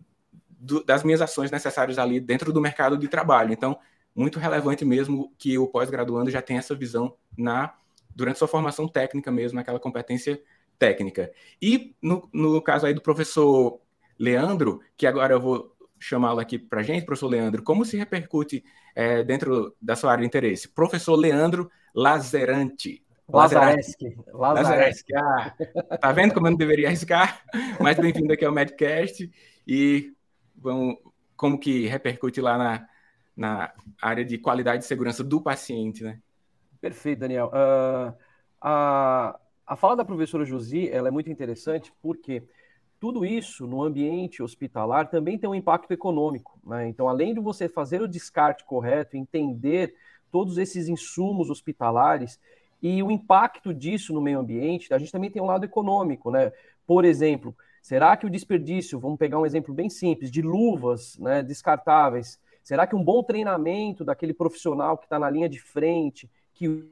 do, 0.50 0.84
das 0.84 1.04
minhas 1.04 1.22
ações 1.22 1.50
necessárias 1.50 1.98
ali 1.98 2.20
dentro 2.20 2.54
do 2.54 2.62
mercado 2.62 2.98
de 2.98 3.08
trabalho. 3.08 3.52
Então, 3.52 3.80
muito 4.16 4.40
relevante 4.40 4.86
mesmo 4.86 5.34
que 5.38 5.58
o 5.58 5.68
pós-graduando 5.68 6.30
já 6.30 6.42
tenha 6.42 6.60
essa 6.60 6.76
visão 6.76 7.16
na 7.36 7.74
durante 8.16 8.40
sua 8.40 8.48
formação 8.48 8.88
técnica 8.88 9.32
mesmo, 9.32 9.60
aquela 9.60 9.80
competência 9.80 10.42
técnica. 10.78 11.32
E 11.62 11.96
no, 12.02 12.30
no 12.34 12.62
caso 12.62 12.86
aí 12.86 12.94
do 12.94 13.02
professor 13.02 13.80
Leandro, 14.18 14.82
que 14.98 15.08
agora 15.08 15.34
eu 15.34 15.42
vou 15.42 15.74
chamá-lo 16.00 16.40
aqui 16.40 16.60
para 16.60 16.82
a 16.82 16.84
gente, 16.84 17.06
professor 17.06 17.30
Leandro, 17.30 17.64
como 17.64 17.86
se 17.86 17.98
repercute 17.98 18.64
é, 18.94 19.24
dentro 19.24 19.76
da 19.82 19.96
sua 19.96 20.12
área 20.12 20.22
de 20.22 20.28
interesse? 20.28 20.68
Professor 20.68 21.16
Leandro 21.16 21.72
Lazerante. 21.96 23.04
Lazareski. 23.28 24.18
Lazareski. 24.34 25.16
Ah, 25.16 25.56
tá 26.00 26.12
vendo 26.12 26.34
como 26.34 26.48
eu 26.48 26.52
não 26.52 26.58
deveria 26.58 26.88
arriscar? 26.88 27.42
Mas 27.80 27.98
bem-vindo 27.98 28.34
aqui 28.34 28.44
ao 28.44 28.52
Medcast 28.52 29.32
e 29.66 30.12
vamos, 30.56 30.98
como 31.38 31.58
que 31.58 31.88
repercute 31.88 32.42
lá 32.42 32.58
na, 32.58 32.88
na 33.36 33.74
área 34.02 34.26
de 34.26 34.38
qualidade 34.38 34.84
e 34.84 34.88
segurança 34.88 35.24
do 35.24 35.42
paciente, 35.42 36.04
né? 36.04 36.20
Perfeito, 36.84 37.20
Daniel. 37.20 37.48
Uh, 37.48 38.14
a, 38.60 39.40
a 39.66 39.76
fala 39.78 39.96
da 39.96 40.04
professora 40.04 40.44
Josi 40.44 40.90
ela 40.90 41.08
é 41.08 41.12
muito 41.12 41.30
interessante 41.30 41.94
porque 42.02 42.44
tudo 43.00 43.26
isso 43.26 43.66
no 43.66 43.82
ambiente 43.82 44.44
hospitalar 44.44 45.10
também 45.10 45.38
tem 45.38 45.50
um 45.50 45.56
impacto 45.56 45.94
econômico. 45.94 46.60
Né? 46.62 46.90
Então, 46.90 47.08
além 47.08 47.34
de 47.34 47.40
você 47.40 47.70
fazer 47.70 48.02
o 48.02 48.08
descarte 48.08 48.66
correto, 48.66 49.16
entender 49.16 49.96
todos 50.30 50.58
esses 50.58 50.90
insumos 50.90 51.50
hospitalares 51.50 52.38
e 52.82 53.02
o 53.02 53.10
impacto 53.10 53.74
disso 53.74 54.12
no 54.12 54.20
meio 54.20 54.40
ambiente, 54.40 54.94
a 54.94 54.98
gente 54.98 55.12
também 55.14 55.32
tem 55.32 55.42
um 55.42 55.46
lado 55.46 55.64
econômico. 55.64 56.32
Né? 56.32 56.52
Por 56.86 57.06
exemplo, 57.06 57.56
será 57.82 58.18
que 58.18 58.26
o 58.26 58.30
desperdício, 58.30 59.00
vamos 59.00 59.18
pegar 59.18 59.40
um 59.40 59.46
exemplo 59.46 59.74
bem 59.74 59.90
simples, 59.90 60.30
de 60.30 60.42
luvas 60.42 61.18
né, 61.18 61.42
descartáveis, 61.42 62.38
será 62.62 62.86
que 62.86 62.94
um 62.94 63.02
bom 63.02 63.24
treinamento 63.24 64.04
daquele 64.04 64.34
profissional 64.34 64.98
que 64.98 65.06
está 65.06 65.18
na 65.18 65.30
linha 65.30 65.48
de 65.48 65.62
frente, 65.62 66.30
que 66.54 66.68
o 66.68 66.90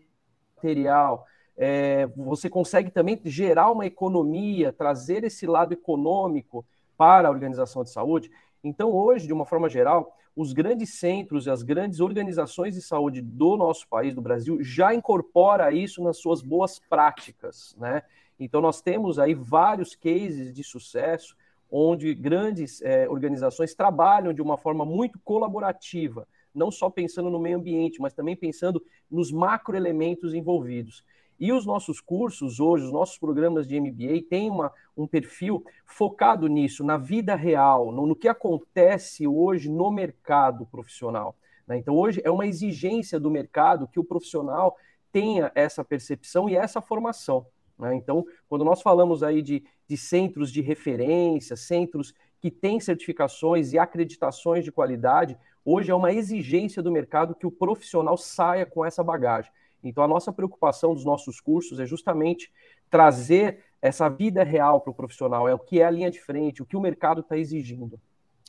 material, 0.56 1.26
é, 1.58 2.06
você 2.16 2.50
consegue 2.50 2.92
também 2.92 3.20
gerar 3.26 3.72
uma 3.72 3.86
economia, 3.86 4.72
trazer 4.72 5.24
esse 5.24 5.46
lado 5.46 5.74
econômico 5.74 6.66
para 6.98 7.28
a 7.28 7.32
organização 7.32 7.84
de 7.84 7.90
saúde. 7.90 8.32
Então, 8.64 8.92
hoje, 8.92 9.28
de 9.28 9.34
uma 9.34 9.46
forma 9.46 9.68
geral, 9.70 10.16
os 10.36 10.54
grandes 10.54 11.00
centros 11.00 11.46
e 11.46 11.50
as 11.50 11.62
grandes 11.62 12.00
organizações 12.00 12.76
de 12.76 12.82
saúde 12.82 13.22
do 13.22 13.58
nosso 13.58 13.88
país, 13.88 14.14
do 14.14 14.22
Brasil, 14.22 14.64
já 14.64 14.94
incorpora 14.94 15.72
isso 15.72 16.02
nas 16.02 16.18
suas 16.18 16.42
boas 16.42 16.80
práticas, 16.80 17.76
né? 17.78 18.04
Então, 18.40 18.62
nós 18.62 18.82
temos 18.82 19.20
aí 19.20 19.34
vários 19.34 19.96
cases 19.96 20.54
de 20.54 20.64
sucesso 20.64 21.36
onde 21.70 22.14
grandes 22.14 22.82
é, 22.82 23.08
organizações 23.08 23.74
trabalham 23.74 24.34
de 24.34 24.42
uma 24.42 24.58
forma 24.58 24.84
muito 24.84 25.20
colaborativa, 25.20 26.28
não 26.54 26.72
só 26.72 26.90
pensando 26.90 27.30
no 27.30 27.40
meio 27.40 27.58
ambiente, 27.58 28.02
mas 28.02 28.14
também 28.14 28.36
pensando 28.36 28.84
nos 29.10 29.32
macroelementos 29.32 30.34
envolvidos. 30.34 31.04
E 31.40 31.52
os 31.52 31.66
nossos 31.66 32.00
cursos 32.00 32.60
hoje, 32.60 32.86
os 32.86 32.92
nossos 32.92 33.18
programas 33.18 33.68
de 33.68 33.80
MBA 33.80 34.28
têm 34.30 34.50
uma, 34.50 34.72
um 34.96 35.08
perfil 35.08 35.64
focado 35.86 36.48
nisso, 36.48 36.84
na 36.84 36.98
vida 36.98 37.34
real, 37.34 37.92
no, 37.92 38.06
no 38.06 38.16
que 38.16 38.28
acontece 38.28 39.26
hoje 39.26 39.68
no 39.68 39.90
mercado 39.90 40.68
profissional. 40.68 41.36
Né? 41.68 41.78
Então, 41.78 41.96
hoje 41.96 42.22
é 42.24 42.30
uma 42.30 42.46
exigência 42.46 43.20
do 43.20 43.32
mercado 43.32 43.88
que 43.88 44.00
o 44.00 44.04
profissional 44.04 44.78
tenha 45.12 45.52
essa 45.56 45.84
percepção 45.84 46.48
e 46.48 46.56
essa 46.56 46.80
formação. 46.80 47.48
Né? 47.78 47.96
Então, 47.96 48.24
quando 48.48 48.64
nós 48.64 48.82
falamos 48.82 49.24
aí 49.24 49.42
de, 49.42 49.64
de 49.88 49.98
centros 49.98 50.52
de 50.52 50.62
referência, 50.62 51.56
centros 51.56 52.14
que 52.40 52.52
têm 52.52 52.80
certificações 52.80 53.74
e 53.74 53.80
acreditações 53.80 54.64
de 54.64 54.72
qualidade, 54.72 55.38
hoje 55.66 55.92
é 55.92 55.96
uma 55.96 56.12
exigência 56.12 56.82
do 56.82 56.92
mercado 56.92 57.36
que 57.36 57.48
o 57.48 57.52
profissional 57.52 58.18
saia 58.18 58.66
com 58.66 58.86
essa 58.86 59.04
bagagem. 59.04 59.52
Então, 59.84 60.04
a 60.04 60.08
nossa 60.08 60.32
preocupação 60.32 60.94
dos 60.94 61.06
nossos 61.06 61.40
cursos 61.40 61.80
é 61.80 61.86
justamente 61.86 62.52
trazer 62.90 63.64
essa 63.82 64.08
vida 64.10 64.44
real 64.44 64.80
para 64.80 64.92
o 64.92 64.96
profissional, 64.96 65.48
é 65.48 65.54
o 65.54 65.60
que 65.60 65.82
é 65.82 65.86
a 65.86 65.92
linha 65.92 66.12
de 66.12 66.22
frente, 66.22 66.62
o 66.62 66.66
que 66.66 66.78
o 66.78 66.82
mercado 66.82 67.22
está 67.22 67.38
exigindo. 67.38 68.00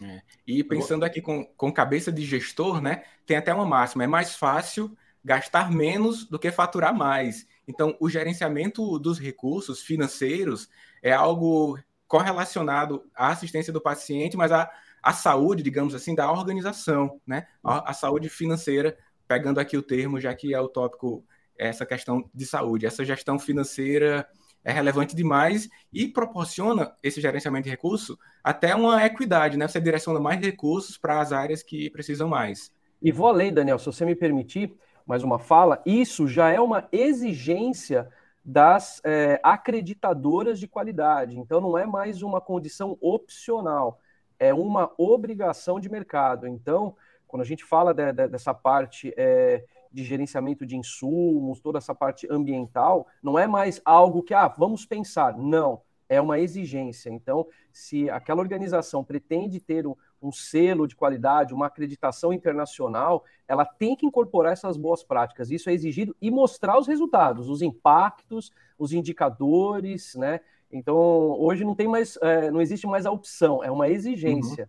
É. 0.02 0.20
E 0.46 0.62
pensando 0.64 1.04
aqui 1.04 1.20
com, 1.20 1.44
com 1.56 1.72
cabeça 1.72 2.12
de 2.12 2.24
gestor, 2.24 2.80
né, 2.80 3.04
tem 3.24 3.36
até 3.36 3.52
uma 3.54 3.64
máxima: 3.64 4.04
é 4.04 4.06
mais 4.06 4.34
fácil 4.34 4.96
gastar 5.24 5.70
menos 5.70 6.26
do 6.26 6.38
que 6.38 6.50
faturar 6.50 6.94
mais. 6.94 7.46
Então, 7.66 7.96
o 8.00 8.10
gerenciamento 8.10 8.98
dos 8.98 9.18
recursos 9.18 9.80
financeiros 9.82 10.68
é 11.02 11.12
algo 11.12 11.78
correlacionado 12.08 13.04
à 13.14 13.28
assistência 13.28 13.72
do 13.72 13.80
paciente, 13.80 14.36
mas 14.36 14.50
à, 14.50 14.70
à 15.02 15.12
saúde, 15.12 15.62
digamos 15.62 15.94
assim, 15.94 16.14
da 16.14 16.30
organização, 16.30 17.20
né? 17.26 17.46
A, 17.62 17.90
a 17.90 17.92
saúde 17.92 18.28
financeira 18.28 18.96
pegando 19.26 19.58
aqui 19.58 19.76
o 19.76 19.82
termo, 19.82 20.20
já 20.20 20.34
que 20.34 20.54
é 20.54 20.60
o 20.60 20.68
tópico, 20.68 21.24
essa 21.58 21.86
questão 21.86 22.28
de 22.34 22.44
saúde. 22.44 22.86
Essa 22.86 23.04
gestão 23.04 23.38
financeira 23.38 24.26
é 24.64 24.72
relevante 24.72 25.16
demais 25.16 25.68
e 25.92 26.06
proporciona 26.06 26.94
esse 27.02 27.20
gerenciamento 27.20 27.64
de 27.64 27.70
recursos 27.70 28.16
até 28.44 28.74
uma 28.74 29.04
equidade, 29.04 29.56
né? 29.56 29.66
Você 29.66 29.80
direciona 29.80 30.20
mais 30.20 30.40
recursos 30.40 30.96
para 30.96 31.20
as 31.20 31.32
áreas 31.32 31.62
que 31.62 31.90
precisam 31.90 32.28
mais. 32.28 32.70
E 33.00 33.10
vou 33.10 33.26
além, 33.26 33.52
Daniel, 33.52 33.78
se 33.78 33.86
você 33.86 34.04
me 34.04 34.14
permitir 34.14 34.72
mais 35.06 35.22
uma 35.24 35.38
fala, 35.38 35.82
isso 35.84 36.28
já 36.28 36.50
é 36.50 36.60
uma 36.60 36.88
exigência 36.92 38.08
das 38.44 39.00
é, 39.04 39.40
acreditadoras 39.42 40.58
de 40.58 40.68
qualidade. 40.68 41.38
Então, 41.38 41.60
não 41.60 41.78
é 41.78 41.86
mais 41.86 42.22
uma 42.22 42.40
condição 42.40 42.96
opcional, 43.00 44.00
é 44.42 44.52
uma 44.52 44.90
obrigação 44.98 45.78
de 45.78 45.88
mercado. 45.88 46.48
Então, 46.48 46.96
quando 47.28 47.42
a 47.42 47.44
gente 47.44 47.64
fala 47.64 47.94
de, 47.94 48.12
de, 48.12 48.26
dessa 48.26 48.52
parte 48.52 49.14
é, 49.16 49.64
de 49.92 50.02
gerenciamento 50.02 50.66
de 50.66 50.76
insumos, 50.76 51.60
toda 51.60 51.78
essa 51.78 51.94
parte 51.94 52.26
ambiental, 52.28 53.06
não 53.22 53.38
é 53.38 53.46
mais 53.46 53.80
algo 53.84 54.20
que, 54.20 54.34
ah, 54.34 54.48
vamos 54.48 54.84
pensar. 54.84 55.38
Não, 55.38 55.82
é 56.08 56.20
uma 56.20 56.40
exigência. 56.40 57.08
Então, 57.08 57.46
se 57.72 58.10
aquela 58.10 58.40
organização 58.40 59.04
pretende 59.04 59.60
ter 59.60 59.86
um, 59.86 59.94
um 60.20 60.32
selo 60.32 60.88
de 60.88 60.96
qualidade, 60.96 61.54
uma 61.54 61.66
acreditação 61.66 62.32
internacional, 62.32 63.24
ela 63.46 63.64
tem 63.64 63.94
que 63.94 64.06
incorporar 64.06 64.54
essas 64.54 64.76
boas 64.76 65.04
práticas. 65.04 65.52
Isso 65.52 65.70
é 65.70 65.72
exigido 65.72 66.16
e 66.20 66.32
mostrar 66.32 66.80
os 66.80 66.88
resultados, 66.88 67.48
os 67.48 67.62
impactos, 67.62 68.50
os 68.76 68.92
indicadores, 68.92 70.16
né? 70.16 70.40
Então, 70.72 70.96
hoje 70.96 71.64
não 71.64 71.74
tem 71.74 71.86
mais, 71.86 72.18
é, 72.22 72.50
não 72.50 72.60
existe 72.60 72.86
mais 72.86 73.04
a 73.04 73.10
opção, 73.10 73.62
é 73.62 73.70
uma 73.70 73.88
exigência. 73.88 74.68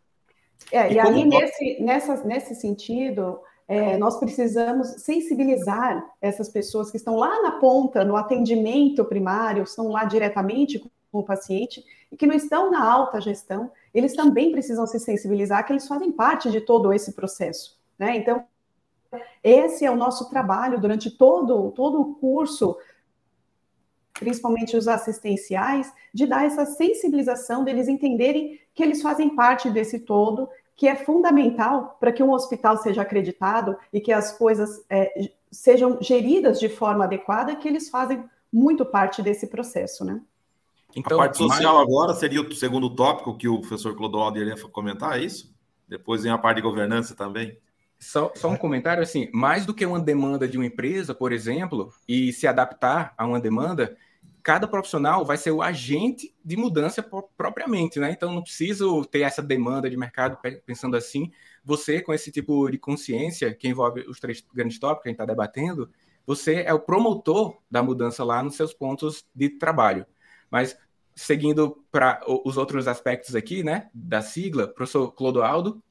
Uhum. 0.72 0.80
É, 0.80 0.92
e, 0.92 0.96
e 0.96 1.00
aí, 1.00 1.26
nesse, 1.26 1.82
nessa, 1.82 2.24
nesse 2.24 2.56
sentido, 2.56 3.40
é, 3.68 3.98
nós 3.98 4.20
precisamos 4.20 4.88
sensibilizar 5.02 6.06
essas 6.22 6.50
pessoas 6.50 6.92
que 6.92 6.98
estão 6.98 7.16
lá 7.16 7.42
na 7.42 7.52
ponta, 7.52 8.04
no 8.04 8.16
atendimento 8.16 9.06
primário, 9.06 9.64
estão 9.64 9.88
lá 9.88 10.04
diretamente 10.04 10.80
com 11.12 11.20
o 11.20 11.24
paciente 11.24 11.84
e 12.12 12.18
que 12.18 12.28
não 12.28 12.36
estão 12.36 12.70
na 12.70 12.84
alta 12.84 13.22
gestão, 13.22 13.72
eles 13.94 14.14
também 14.14 14.52
precisam 14.52 14.86
se 14.86 15.00
sensibilizar 15.00 15.66
que 15.66 15.72
eles 15.72 15.88
fazem 15.88 16.12
parte 16.12 16.52
de 16.52 16.60
todo 16.60 16.92
esse 16.92 17.14
processo. 17.14 17.80
Né? 17.98 18.18
Então, 18.18 18.44
esse 19.44 19.86
é 19.86 19.92
o 19.92 19.96
nosso 19.96 20.30
trabalho 20.30 20.80
durante 20.80 21.12
todo, 21.12 21.72
todo 21.72 22.02
o 22.02 22.16
curso 22.16 22.76
principalmente 24.24 24.78
os 24.78 24.88
assistenciais, 24.88 25.92
de 26.14 26.26
dar 26.26 26.46
essa 26.46 26.66
sensibilização 26.66 27.64
deles 27.64 27.88
entenderem 27.88 28.60
que 28.74 28.82
eles 28.82 29.02
fazem 29.02 29.36
parte 29.36 29.70
desse 29.70 30.00
todo, 30.00 30.48
que 30.76 30.88
é 30.88 30.96
fundamental 30.96 31.98
para 32.00 32.12
que 32.12 32.24
um 32.24 32.32
hospital 32.32 32.78
seja 32.78 33.02
acreditado 33.02 33.76
e 33.92 34.00
que 34.00 34.12
as 34.12 34.36
coisas 34.38 34.84
é, 34.90 35.30
sejam 35.52 35.98
geridas 36.02 36.60
de 36.60 36.70
forma 36.70 37.04
adequada, 37.04 37.56
que 37.56 37.68
eles 37.68 37.90
fazem 37.90 38.24
muito 38.52 38.86
parte 38.86 39.22
desse 39.22 39.48
processo, 39.48 40.06
né? 40.06 40.22
Então, 40.96 41.18
a 41.18 41.24
parte 41.24 41.38
social 41.38 41.76
mais... 41.76 41.88
agora 41.88 42.14
seria 42.14 42.42
o 42.42 42.54
segundo 42.54 42.90
tópico 42.90 43.36
que 43.36 43.48
o 43.48 43.60
professor 43.60 43.96
Clodoaldo 43.96 44.40
iria 44.40 44.56
comentar, 44.70 45.20
é 45.20 45.24
isso? 45.24 45.54
Depois 45.88 46.24
vem 46.24 46.32
a 46.32 46.38
parte 46.38 46.58
de 46.58 46.64
governança 46.64 47.16
também. 47.16 47.58
Só, 48.00 48.32
só, 48.36 48.50
um 48.50 48.58
comentário 48.58 49.02
assim, 49.02 49.30
mais 49.34 49.66
do 49.66 49.74
que 49.74 49.86
uma 49.86 50.00
demanda 50.00 50.48
de 50.48 50.58
uma 50.58 50.66
empresa, 50.66 51.16
por 51.16 51.32
exemplo, 51.32 51.90
e 52.08 52.34
se 52.34 52.46
adaptar 52.46 53.14
a 53.18 53.26
uma 53.26 53.40
demanda, 53.40 53.96
cada 54.44 54.68
profissional 54.68 55.24
vai 55.24 55.38
ser 55.38 55.52
o 55.52 55.62
agente 55.62 56.36
de 56.44 56.58
mudança 56.58 57.02
propriamente, 57.38 57.98
né? 57.98 58.12
Então 58.12 58.34
não 58.34 58.44
preciso 58.44 59.06
ter 59.06 59.22
essa 59.22 59.42
demanda 59.42 59.90
de 59.90 59.96
mercado 59.96 60.38
pensando 60.66 60.98
assim. 60.98 61.32
Você, 61.64 62.02
com 62.02 62.14
esse 62.14 62.30
tipo 62.30 62.70
de 62.70 62.78
consciência 62.78 63.54
que 63.54 63.70
envolve 63.70 64.02
os 64.02 64.20
três 64.20 64.46
grandes 64.54 64.78
tópicos 64.78 65.04
que 65.04 65.10
a 65.10 65.12
gente 65.12 65.22
está 65.22 65.26
debatendo, 65.26 65.90
você 66.28 66.62
é 66.62 66.74
o 66.74 66.80
promotor 66.80 67.58
da 67.72 67.82
mudança 67.82 68.24
lá 68.24 68.44
nos 68.44 68.56
seus 68.56 68.74
pontos 68.74 69.26
de 69.34 69.50
trabalho. 69.50 70.06
Mas 70.52 70.78
seguindo 71.16 71.84
para 71.92 72.22
os 72.44 72.58
outros 72.58 72.88
aspectos 72.88 73.36
aqui, 73.36 73.64
né, 73.64 73.90
da 73.94 74.22
sigla, 74.22 74.68
professor 74.68 75.12
Clodoaldo. 75.12 75.82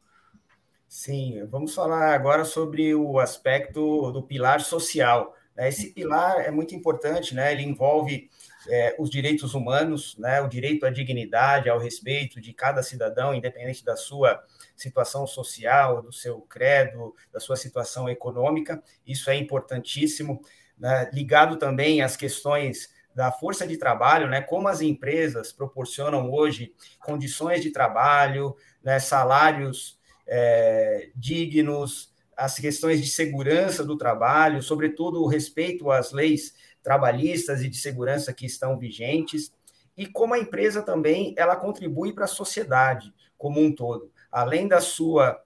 Sim, 0.87 1.47
vamos 1.47 1.75
falar 1.75 2.15
agora 2.15 2.45
sobre 2.45 2.95
o 2.95 3.19
aspecto 3.19 4.13
do 4.13 4.23
pilar 4.23 4.61
social. 4.61 5.35
Né? 5.57 5.69
Esse 5.69 5.91
pilar 5.91 6.41
é 6.41 6.51
muito 6.51 6.75
importante, 6.75 7.35
né? 7.35 7.53
Ele 7.53 7.63
envolve 7.63 8.29
é, 8.69 8.95
os 8.99 9.11
direitos 9.11 9.55
humanos, 9.55 10.17
né? 10.19 10.41
O 10.41 10.49
direito 10.49 10.87
à 10.87 10.91
dignidade, 10.91 11.69
ao 11.69 11.79
respeito 11.79 12.41
de 12.41 12.53
cada 12.53 12.83
cidadão, 12.83 13.35
independente 13.35 13.85
da 13.85 13.97
sua 13.97 14.43
situação 14.77 15.27
social, 15.27 16.03
do 16.03 16.13
seu 16.13 16.41
credo, 16.43 17.15
da 17.33 17.41
sua 17.41 17.57
situação 17.57 18.09
econômica. 18.09 18.83
Isso 19.07 19.31
é 19.31 19.37
importantíssimo. 19.37 20.43
Né? 20.79 21.11
Ligado 21.13 21.57
também 21.57 22.03
às 22.03 22.17
questões 22.17 22.91
da 23.15 23.31
força 23.31 23.67
de 23.67 23.77
trabalho, 23.77 24.29
né? 24.29 24.41
Como 24.41 24.69
as 24.69 24.81
empresas 24.81 25.53
proporcionam 25.53 26.31
hoje 26.31 26.75
condições 27.01 27.63
de 27.63 27.71
trabalho, 27.71 28.57
né? 28.83 28.99
salários 28.99 29.99
é, 30.27 31.11
dignos, 31.15 32.13
as 32.37 32.59
questões 32.59 33.01
de 33.01 33.09
segurança 33.09 33.85
do 33.85 33.97
trabalho, 33.97 34.63
sobretudo 34.63 35.23
o 35.23 35.29
respeito 35.29 35.91
às 35.91 36.13
leis 36.13 36.55
trabalhistas 36.83 37.63
e 37.63 37.69
de 37.69 37.77
segurança 37.77 38.33
que 38.33 38.47
estão 38.47 38.79
vigentes, 38.79 39.53
e 39.97 40.07
como 40.07 40.35
a 40.35 40.39
empresa 40.39 40.83
também 40.83 41.35
ela 41.37 41.57
contribui 41.57 42.13
para 42.13 42.25
a 42.25 42.29
sociedade 42.29 43.13
como 43.37 43.61
um 43.61 43.75
todo, 43.75 44.11
além 44.31 44.69
da 44.69 44.81
sua 44.81 45.43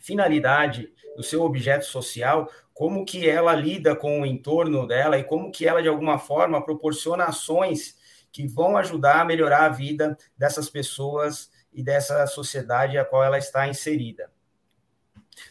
finalidade, 0.00 0.92
do 1.16 1.22
seu 1.22 1.42
objeto 1.42 1.86
social, 1.86 2.50
como 2.74 3.04
que 3.04 3.28
ela 3.28 3.54
lida 3.54 3.96
com 3.96 4.20
o 4.20 4.26
entorno 4.26 4.86
dela 4.86 5.18
e 5.18 5.24
como 5.24 5.50
que 5.50 5.66
ela 5.66 5.82
de 5.82 5.88
alguma 5.88 6.18
forma 6.18 6.64
proporciona 6.64 7.24
ações 7.24 7.96
que 8.30 8.46
vão 8.46 8.76
ajudar 8.76 9.20
a 9.20 9.24
melhorar 9.24 9.64
a 9.64 9.68
vida 9.68 10.16
dessas 10.36 10.68
pessoas 10.68 11.50
e 11.72 11.82
dessa 11.82 12.26
sociedade 12.26 12.96
a 12.98 13.04
qual 13.04 13.24
ela 13.24 13.38
está 13.38 13.66
inserida. 13.66 14.30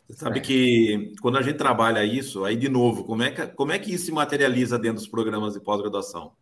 Você 0.08 0.20
sabe 0.20 0.40
é. 0.40 0.42
que 0.42 1.14
quando 1.22 1.38
a 1.38 1.42
gente 1.42 1.58
trabalha 1.58 2.04
isso, 2.04 2.46
aí 2.46 2.56
de 2.56 2.70
novo, 2.70 3.04
como 3.04 3.24
é 3.24 3.32
que, 3.32 3.48
como 3.48 3.72
é 3.72 3.80
que 3.80 3.94
isso 3.94 4.06
se 4.06 4.12
materializa 4.12 4.78
dentro 4.78 4.98
dos 4.98 5.08
programas 5.08 5.54
de 5.54 5.60
pós-graduação? 5.60 6.34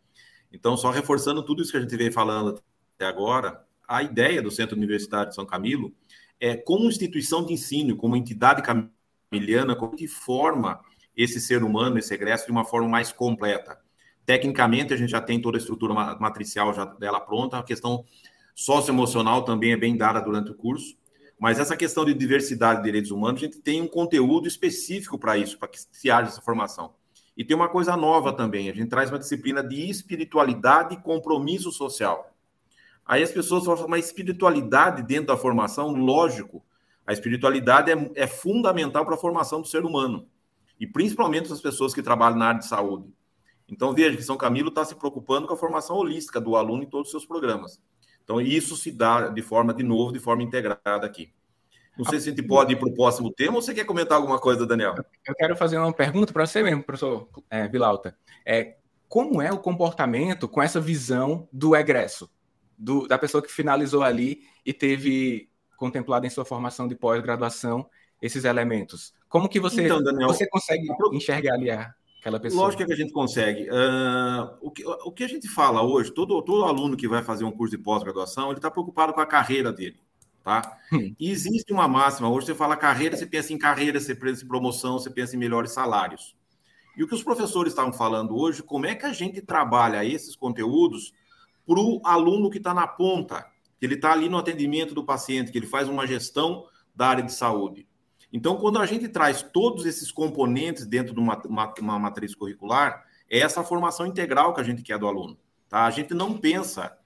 Então, 0.51 0.77
só 0.77 0.89
reforçando 0.89 1.43
tudo 1.43 1.61
isso 1.61 1.71
que 1.71 1.77
a 1.77 1.81
gente 1.81 1.97
veio 1.97 2.13
falando 2.13 2.61
até 2.95 3.05
agora, 3.05 3.65
a 3.87 4.01
ideia 4.01 4.41
do 4.41 4.49
Centro 4.49 4.75
Universitário 4.77 5.29
de 5.29 5.35
São 5.35 5.45
Camilo 5.45 5.93
é 6.39 6.55
como 6.55 6.87
instituição 6.87 7.45
de 7.45 7.53
ensino, 7.53 7.95
como 7.95 8.15
entidade 8.15 8.61
camiliana, 8.61 9.75
como 9.75 9.95
que 9.95 10.07
forma 10.07 10.79
esse 11.15 11.39
ser 11.39 11.63
humano, 11.63 11.97
esse 11.97 12.13
egresso, 12.13 12.45
de 12.45 12.51
uma 12.51 12.65
forma 12.65 12.87
mais 12.87 13.11
completa. 13.11 13.77
Tecnicamente, 14.25 14.93
a 14.93 14.97
gente 14.97 15.11
já 15.11 15.21
tem 15.21 15.41
toda 15.41 15.57
a 15.57 15.59
estrutura 15.59 15.93
matricial 15.93 16.73
já 16.73 16.85
dela 16.85 17.19
pronta, 17.19 17.59
a 17.59 17.63
questão 17.63 18.03
socioemocional 18.53 19.43
também 19.43 19.71
é 19.71 19.77
bem 19.77 19.95
dada 19.95 20.19
durante 20.19 20.51
o 20.51 20.55
curso, 20.55 20.97
mas 21.39 21.59
essa 21.59 21.75
questão 21.75 22.05
de 22.05 22.13
diversidade 22.13 22.79
de 22.79 22.85
direitos 22.85 23.11
humanos, 23.11 23.41
a 23.41 23.45
gente 23.45 23.59
tem 23.59 23.81
um 23.81 23.87
conteúdo 23.87 24.47
específico 24.47 25.17
para 25.19 25.37
isso, 25.37 25.57
para 25.57 25.67
que 25.67 25.79
se 25.79 26.09
haja 26.09 26.29
essa 26.29 26.41
formação. 26.41 26.93
E 27.35 27.43
tem 27.43 27.55
uma 27.55 27.67
coisa 27.67 27.97
nova 27.97 28.31
também, 28.31 28.69
a 28.69 28.73
gente 28.73 28.89
traz 28.89 29.09
uma 29.09 29.19
disciplina 29.19 29.61
de 29.61 29.89
espiritualidade 29.89 30.95
e 30.95 31.01
compromisso 31.01 31.71
social. 31.71 32.33
Aí 33.05 33.21
as 33.21 33.31
pessoas 33.31 33.65
falam, 33.65 33.87
mas 33.87 34.05
espiritualidade 34.05 35.03
dentro 35.03 35.27
da 35.27 35.37
formação, 35.37 35.93
lógico, 35.93 36.63
a 37.05 37.13
espiritualidade 37.13 37.91
é, 37.91 38.11
é 38.15 38.25
fundamental 38.25 39.05
para 39.05 39.15
a 39.15 39.17
formação 39.17 39.61
do 39.61 39.67
ser 39.67 39.83
humano, 39.83 40.27
e 40.79 40.87
principalmente 40.87 41.51
as 41.51 41.61
pessoas 41.61 41.93
que 41.93 42.01
trabalham 42.01 42.37
na 42.37 42.47
área 42.47 42.59
de 42.59 42.67
saúde. 42.67 43.13
Então 43.67 43.93
veja 43.93 44.15
que 44.15 44.23
São 44.23 44.37
Camilo 44.37 44.69
está 44.69 44.85
se 44.85 44.95
preocupando 44.95 45.47
com 45.47 45.53
a 45.53 45.57
formação 45.57 45.97
holística 45.97 46.39
do 46.39 46.55
aluno 46.55 46.83
em 46.83 46.87
todos 46.87 47.07
os 47.07 47.11
seus 47.11 47.25
programas. 47.25 47.81
Então, 48.25 48.41
isso 48.41 48.75
se 48.75 48.91
dá 48.91 49.29
de 49.29 49.41
forma, 49.43 49.71
de 49.71 49.83
novo, 49.83 50.11
de 50.11 50.19
forma 50.19 50.41
integrada 50.41 51.05
aqui. 51.05 51.31
Não 51.95 52.03
sei 52.03 52.19
se 52.19 52.27
a 52.27 52.31
gente 52.31 52.43
pode 52.45 52.73
ir 52.73 52.75
para 52.75 52.89
o 52.89 52.93
próximo 52.93 53.31
tema 53.31 53.55
ou 53.55 53.61
você 53.61 53.73
quer 53.73 53.85
comentar 53.85 54.17
alguma 54.17 54.39
coisa, 54.39 54.65
Daniel? 54.65 54.95
Eu 55.25 55.35
quero 55.35 55.55
fazer 55.55 55.77
uma 55.77 55.93
pergunta 55.93 56.33
para 56.33 56.45
você 56.45 56.61
mesmo, 56.61 56.83
professor 56.83 57.29
é, 57.49 57.67
Vilauta. 57.67 58.17
É, 58.45 58.75
como 59.07 59.41
é 59.41 59.51
o 59.51 59.59
comportamento 59.59 60.49
com 60.49 60.61
essa 60.61 60.81
visão 60.81 61.47
do 61.53 61.75
egresso, 61.75 62.29
do, 62.77 63.07
da 63.07 63.17
pessoa 63.17 63.41
que 63.41 63.51
finalizou 63.51 64.03
ali 64.03 64.41
e 64.65 64.73
teve 64.73 65.49
contemplado 65.77 66.25
em 66.25 66.29
sua 66.29 66.43
formação 66.43 66.87
de 66.87 66.95
pós-graduação 66.95 67.87
esses 68.21 68.43
elementos? 68.43 69.13
Como 69.29 69.47
que 69.47 69.59
você, 69.59 69.85
então, 69.85 70.03
Daniel, 70.03 70.27
você 70.27 70.47
consegue 70.49 70.87
enxergar 71.13 71.53
ali 71.53 71.69
a, 71.69 71.93
aquela 72.25 72.39
pessoa. 72.39 72.63
Lógico 72.63 72.85
que 72.85 72.91
a 72.91 72.95
gente 72.95 73.13
consegue. 73.13 73.69
Uh, 73.69 74.57
o, 74.59 74.71
que, 74.71 74.83
o 74.85 75.11
que 75.11 75.23
a 75.23 75.27
gente 75.27 75.47
fala 75.47 75.83
hoje, 75.83 76.11
todo, 76.11 76.41
todo 76.41 76.65
aluno 76.65 76.97
que 76.97 77.07
vai 77.07 77.23
fazer 77.23 77.45
um 77.45 77.51
curso 77.51 77.77
de 77.77 77.83
pós-graduação, 77.83 78.47
ele 78.49 78.57
está 78.57 78.71
preocupado 78.71 79.13
com 79.13 79.21
a 79.21 79.25
carreira 79.25 79.71
dele. 79.71 79.99
Tá? 80.43 80.77
Hum. 80.91 81.13
E 81.19 81.29
existe 81.29 81.71
uma 81.71 81.87
máxima, 81.87 82.29
hoje 82.29 82.47
você 82.47 82.55
fala 82.55 82.75
carreira, 82.75 83.15
você 83.15 83.25
pensa 83.25 83.53
em 83.53 83.57
carreira, 83.57 83.99
você 83.99 84.13
pensa 84.13 84.43
em 84.43 84.47
promoção, 84.47 84.93
você 84.99 85.09
pensa 85.09 85.35
em 85.35 85.39
melhores 85.39 85.71
salários. 85.71 86.35
E 86.97 87.03
o 87.03 87.07
que 87.07 87.15
os 87.15 87.23
professores 87.23 87.73
estavam 87.73 87.91
falando 87.91 88.35
hoje, 88.37 88.63
como 88.63 88.85
é 88.85 88.95
que 88.95 89.05
a 89.05 89.13
gente 89.13 89.41
trabalha 89.41 90.05
esses 90.05 90.35
conteúdos 90.35 91.13
para 91.65 91.79
o 91.79 91.99
aluno 92.03 92.49
que 92.49 92.59
está 92.59 92.73
na 92.73 92.87
ponta, 92.87 93.45
que 93.79 93.85
ele 93.85 93.95
está 93.95 94.11
ali 94.11 94.29
no 94.29 94.37
atendimento 94.37 94.93
do 94.93 95.03
paciente, 95.03 95.51
que 95.51 95.57
ele 95.57 95.65
faz 95.65 95.89
uma 95.89 96.05
gestão 96.05 96.65
da 96.95 97.07
área 97.07 97.23
de 97.23 97.33
saúde. 97.33 97.87
Então, 98.35 98.57
quando 98.57 98.79
a 98.79 98.85
gente 98.85 99.07
traz 99.07 99.41
todos 99.41 99.85
esses 99.85 100.11
componentes 100.11 100.85
dentro 100.85 101.13
de 101.13 101.19
uma, 101.21 101.41
uma, 101.45 101.73
uma 101.79 101.97
matriz 101.97 102.35
curricular, 102.35 103.05
é 103.29 103.39
essa 103.39 103.63
formação 103.63 104.05
integral 104.05 104.53
que 104.53 104.59
a 104.59 104.63
gente 104.63 104.83
quer 104.83 104.99
do 104.99 105.07
aluno. 105.07 105.37
Tá? 105.69 105.85
A 105.85 105.89
gente 105.89 106.13
não 106.13 106.37
pensa, 106.37 106.97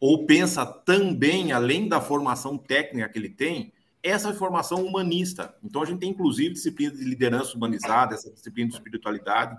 ou 0.00 0.26
pensa 0.26 0.66
também, 0.66 1.52
além 1.52 1.88
da 1.88 2.00
formação 2.00 2.58
técnica 2.58 3.08
que 3.08 3.16
ele 3.16 3.28
tem, 3.28 3.72
essa 4.02 4.34
formação 4.34 4.84
humanista. 4.84 5.54
Então, 5.62 5.82
a 5.82 5.86
gente 5.86 6.00
tem, 6.00 6.10
inclusive, 6.10 6.54
disciplina 6.54 6.92
de 6.92 7.04
liderança 7.04 7.56
humanizada, 7.56 8.16
essa 8.16 8.32
disciplina 8.32 8.70
de 8.70 8.74
espiritualidade. 8.74 9.56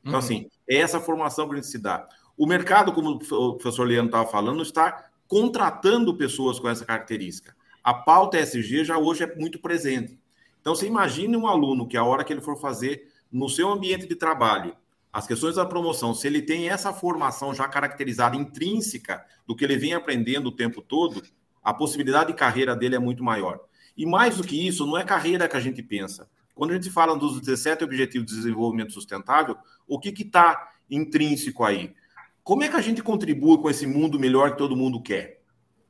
Então, 0.00 0.14
uhum. 0.14 0.18
assim, 0.18 0.50
é 0.68 0.78
essa 0.78 0.98
formação 0.98 1.46
que 1.46 1.52
a 1.52 1.56
gente 1.58 1.68
se 1.68 1.78
dá. 1.78 2.04
O 2.36 2.48
mercado, 2.48 2.92
como 2.92 3.10
o 3.10 3.54
professor 3.54 3.86
Leandro 3.86 4.06
estava 4.06 4.28
falando, 4.28 4.60
está 4.60 5.08
contratando 5.28 6.16
pessoas 6.16 6.58
com 6.58 6.68
essa 6.68 6.84
característica. 6.84 7.54
A 7.80 7.94
pauta 7.94 8.40
ESG 8.40 8.84
já 8.84 8.98
hoje 8.98 9.22
é 9.22 9.36
muito 9.36 9.60
presente. 9.60 10.18
Então, 10.64 10.74
você 10.74 10.86
imagine 10.86 11.36
um 11.36 11.46
aluno 11.46 11.86
que 11.86 11.94
a 11.94 12.02
hora 12.02 12.24
que 12.24 12.32
ele 12.32 12.40
for 12.40 12.58
fazer 12.58 13.12
no 13.30 13.50
seu 13.50 13.68
ambiente 13.68 14.06
de 14.06 14.14
trabalho, 14.14 14.74
as 15.12 15.26
questões 15.26 15.56
da 15.56 15.66
promoção, 15.66 16.14
se 16.14 16.26
ele 16.26 16.40
tem 16.40 16.70
essa 16.70 16.90
formação 16.90 17.54
já 17.54 17.68
caracterizada, 17.68 18.34
intrínseca, 18.34 19.22
do 19.46 19.54
que 19.54 19.62
ele 19.62 19.76
vem 19.76 19.92
aprendendo 19.92 20.46
o 20.46 20.56
tempo 20.56 20.80
todo, 20.80 21.22
a 21.62 21.74
possibilidade 21.74 22.32
de 22.32 22.38
carreira 22.38 22.74
dele 22.74 22.94
é 22.94 22.98
muito 22.98 23.22
maior. 23.22 23.60
E 23.94 24.06
mais 24.06 24.38
do 24.38 24.42
que 24.42 24.66
isso, 24.66 24.86
não 24.86 24.96
é 24.96 25.04
carreira 25.04 25.46
que 25.46 25.54
a 25.54 25.60
gente 25.60 25.82
pensa. 25.82 26.30
Quando 26.54 26.70
a 26.70 26.74
gente 26.76 26.88
fala 26.88 27.14
dos 27.14 27.42
17 27.42 27.84
Objetivos 27.84 28.26
de 28.26 28.34
Desenvolvimento 28.34 28.94
Sustentável, 28.94 29.58
o 29.86 30.00
que 30.00 30.14
está 30.22 30.72
intrínseco 30.90 31.62
aí? 31.62 31.94
Como 32.42 32.64
é 32.64 32.70
que 32.70 32.76
a 32.76 32.80
gente 32.80 33.02
contribui 33.02 33.58
com 33.58 33.68
esse 33.68 33.86
mundo 33.86 34.18
melhor 34.18 34.52
que 34.52 34.56
todo 34.56 34.74
mundo 34.74 34.98
quer? 35.02 35.42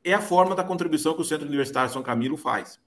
É 0.02 0.14
a 0.14 0.20
forma 0.20 0.56
da 0.56 0.64
contribuição 0.64 1.14
que 1.14 1.20
o 1.20 1.24
Centro 1.24 1.46
Universitário 1.46 1.92
São 1.92 2.02
Camilo 2.02 2.36
faz 2.36 2.82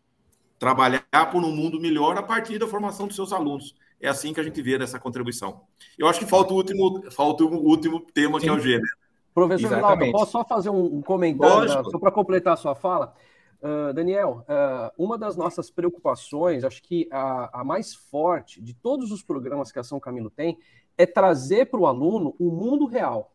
trabalhar 0.60 1.32
por 1.32 1.44
um 1.44 1.52
mundo 1.52 1.80
melhor 1.80 2.18
a 2.18 2.24
partir 2.24 2.58
da 2.58 2.68
formação 2.68 3.08
dos 3.08 3.16
seus 3.16 3.32
alunos. 3.32 3.76
É 4.00 4.08
assim 4.08 4.34
que 4.34 4.40
a 4.40 4.44
gente 4.44 4.62
vê 4.62 4.82
essa 4.82 5.00
contribuição. 5.00 5.62
Eu 5.98 6.08
acho 6.08 6.20
que 6.20 6.26
falta 6.26 6.54
o 6.54 6.58
último, 6.58 7.12
falta 7.12 7.44
o 7.44 7.56
último 7.56 8.00
tema, 8.00 8.40
Sim. 8.40 8.46
que 8.46 8.50
é 8.50 8.54
o 8.54 8.60
gênero. 8.60 8.88
Professor 9.34 9.72
Ronaldo, 9.72 10.12
posso 10.12 10.32
só 10.32 10.44
fazer 10.44 10.70
um 10.70 11.02
comentário, 11.02 11.70
Lógico. 11.70 11.92
só 11.92 12.00
para 12.00 12.12
completar 12.12 12.54
a 12.54 12.58
sua 12.58 12.74
fala? 12.74 13.14
Uh, 13.62 13.94
Daniel, 13.94 14.44
uh, 14.44 15.04
uma 15.04 15.18
das 15.18 15.36
nossas 15.36 15.70
preocupações, 15.70 16.64
acho 16.64 16.82
que 16.82 17.08
a, 17.12 17.62
a, 17.62 17.64
mais 17.64 17.94
forte 17.94 18.62
de 18.62 18.74
todos 18.74 19.12
os 19.12 19.24
programas 19.24 19.72
que 19.72 19.80
a 19.80 19.84
São 19.84 20.00
Camilo 20.00 20.30
tem, 20.30 20.58
é 20.98 21.06
trazer 21.06 21.68
para 21.68 21.80
o 21.80 21.88
aluno 21.88 22.36
o 22.40 22.52
mundo 22.52 22.86
real. 22.86 23.32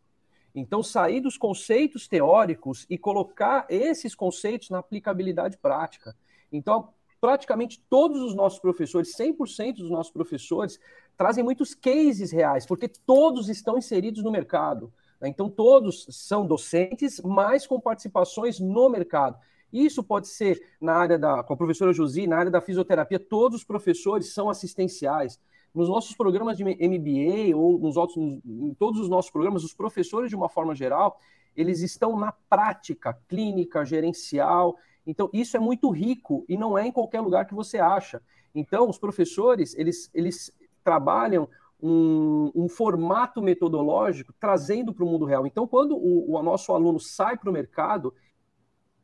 Então, 0.54 0.82
sair 0.82 1.20
dos 1.20 1.36
conceitos 1.36 2.06
teóricos 2.06 2.86
e 2.88 2.98
colocar 2.98 3.66
esses 3.68 4.14
conceitos 4.14 4.70
na 4.70 4.78
aplicabilidade 4.78 5.56
prática. 5.56 6.14
Então, 6.52 6.90
praticamente 7.22 7.80
todos 7.88 8.20
os 8.20 8.34
nossos 8.34 8.58
professores, 8.58 9.14
100% 9.16 9.76
dos 9.76 9.88
nossos 9.88 10.12
professores, 10.12 10.80
trazem 11.16 11.44
muitos 11.44 11.72
cases 11.72 12.32
reais, 12.32 12.66
porque 12.66 12.88
todos 12.88 13.48
estão 13.48 13.78
inseridos 13.78 14.24
no 14.24 14.32
mercado. 14.32 14.92
Né? 15.20 15.28
Então, 15.28 15.48
todos 15.48 16.04
são 16.10 16.44
docentes, 16.44 17.20
mas 17.20 17.64
com 17.64 17.78
participações 17.78 18.58
no 18.58 18.88
mercado. 18.88 19.38
Isso 19.72 20.02
pode 20.02 20.26
ser 20.26 20.60
na 20.80 20.94
área 20.94 21.16
da, 21.16 21.44
com 21.44 21.54
a 21.54 21.56
professora 21.56 21.92
Josi, 21.92 22.26
na 22.26 22.38
área 22.38 22.50
da 22.50 22.60
fisioterapia, 22.60 23.20
todos 23.20 23.58
os 23.58 23.64
professores 23.64 24.34
são 24.34 24.50
assistenciais. 24.50 25.38
Nos 25.72 25.88
nossos 25.88 26.16
programas 26.16 26.56
de 26.56 26.64
MBA 26.64 27.56
ou 27.56 27.78
nos 27.78 27.96
outros, 27.96 28.16
em 28.18 28.74
todos 28.74 29.00
os 29.00 29.08
nossos 29.08 29.30
programas, 29.30 29.62
os 29.62 29.72
professores, 29.72 30.28
de 30.28 30.34
uma 30.34 30.48
forma 30.48 30.74
geral, 30.74 31.16
eles 31.56 31.82
estão 31.82 32.18
na 32.18 32.32
prática 32.32 33.16
clínica, 33.28 33.84
gerencial, 33.84 34.76
então, 35.06 35.28
isso 35.32 35.56
é 35.56 35.60
muito 35.60 35.90
rico 35.90 36.44
e 36.48 36.56
não 36.56 36.78
é 36.78 36.86
em 36.86 36.92
qualquer 36.92 37.20
lugar 37.20 37.46
que 37.46 37.54
você 37.54 37.78
acha. 37.78 38.22
Então, 38.54 38.88
os 38.88 38.98
professores, 38.98 39.74
eles, 39.74 40.10
eles 40.14 40.52
trabalham 40.84 41.48
um, 41.82 42.52
um 42.54 42.68
formato 42.68 43.42
metodológico 43.42 44.32
trazendo 44.38 44.94
para 44.94 45.04
o 45.04 45.08
mundo 45.08 45.24
real. 45.24 45.46
Então, 45.46 45.66
quando 45.66 45.96
o, 45.96 46.32
o 46.32 46.42
nosso 46.42 46.72
aluno 46.72 47.00
sai 47.00 47.36
para 47.36 47.50
o 47.50 47.52
mercado, 47.52 48.14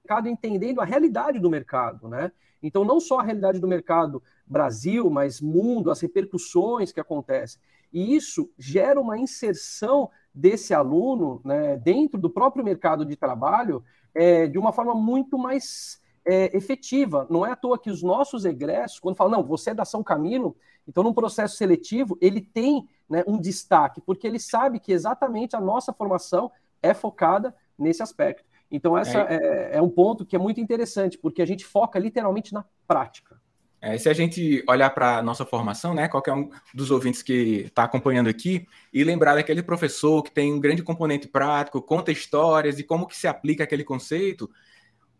mercado 0.04 0.28
entendendo 0.28 0.80
a 0.80 0.84
realidade 0.84 1.40
do 1.40 1.50
mercado, 1.50 2.08
né? 2.08 2.30
Então, 2.62 2.84
não 2.84 3.00
só 3.00 3.20
a 3.20 3.22
realidade 3.22 3.60
do 3.60 3.68
mercado 3.68 4.22
Brasil, 4.46 5.10
mas 5.10 5.40
mundo, 5.40 5.90
as 5.90 6.00
repercussões 6.00 6.92
que 6.92 7.00
acontecem. 7.00 7.60
E 7.92 8.14
isso 8.14 8.50
gera 8.58 9.00
uma 9.00 9.18
inserção 9.18 10.10
desse 10.34 10.74
aluno 10.74 11.40
né, 11.44 11.76
dentro 11.76 12.18
do 12.18 12.30
próprio 12.30 12.64
mercado 12.64 13.04
de 13.04 13.16
trabalho 13.16 13.82
é, 14.14 14.46
de 14.46 14.58
uma 14.58 14.72
forma 14.72 14.94
muito 14.94 15.38
mais 15.38 16.00
é, 16.24 16.56
efetiva. 16.56 17.26
Não 17.30 17.44
é 17.44 17.52
à 17.52 17.56
toa 17.56 17.78
que 17.78 17.90
os 17.90 18.02
nossos 18.02 18.44
egressos, 18.44 19.00
quando 19.00 19.16
falam, 19.16 19.38
não, 19.38 19.44
você 19.44 19.70
é 19.70 19.74
da 19.74 19.84
São 19.84 20.02
Camilo, 20.02 20.56
então 20.86 21.02
num 21.02 21.12
processo 21.12 21.56
seletivo, 21.56 22.16
ele 22.20 22.40
tem 22.40 22.88
né, 23.08 23.24
um 23.26 23.38
destaque, 23.38 24.00
porque 24.00 24.26
ele 24.26 24.38
sabe 24.38 24.80
que 24.80 24.92
exatamente 24.92 25.56
a 25.56 25.60
nossa 25.60 25.92
formação 25.92 26.50
é 26.82 26.94
focada 26.94 27.54
nesse 27.78 28.02
aspecto. 28.02 28.44
Então, 28.70 28.96
essa 28.96 29.20
é, 29.20 29.36
é, 29.36 29.76
é 29.76 29.82
um 29.82 29.88
ponto 29.88 30.26
que 30.26 30.36
é 30.36 30.38
muito 30.38 30.60
interessante, 30.60 31.16
porque 31.16 31.40
a 31.40 31.46
gente 31.46 31.64
foca 31.64 31.98
literalmente 31.98 32.52
na 32.52 32.64
prática. 32.86 33.40
É, 33.80 33.96
se 33.96 34.08
a 34.08 34.12
gente 34.12 34.64
olhar 34.68 34.90
para 34.90 35.18
a 35.18 35.22
nossa 35.22 35.46
formação, 35.46 35.94
né, 35.94 36.08
qualquer 36.08 36.32
um 36.32 36.50
dos 36.74 36.90
ouvintes 36.90 37.22
que 37.22 37.66
está 37.66 37.84
acompanhando 37.84 38.28
aqui, 38.28 38.66
e 38.92 39.04
lembrar 39.04 39.36
daquele 39.36 39.62
professor 39.62 40.22
que 40.22 40.32
tem 40.32 40.52
um 40.52 40.60
grande 40.60 40.82
componente 40.82 41.28
prático, 41.28 41.80
conta 41.80 42.10
histórias 42.10 42.78
e 42.78 42.82
como 42.82 43.06
que 43.06 43.16
se 43.16 43.28
aplica 43.28 43.62
aquele 43.62 43.84
conceito, 43.84 44.50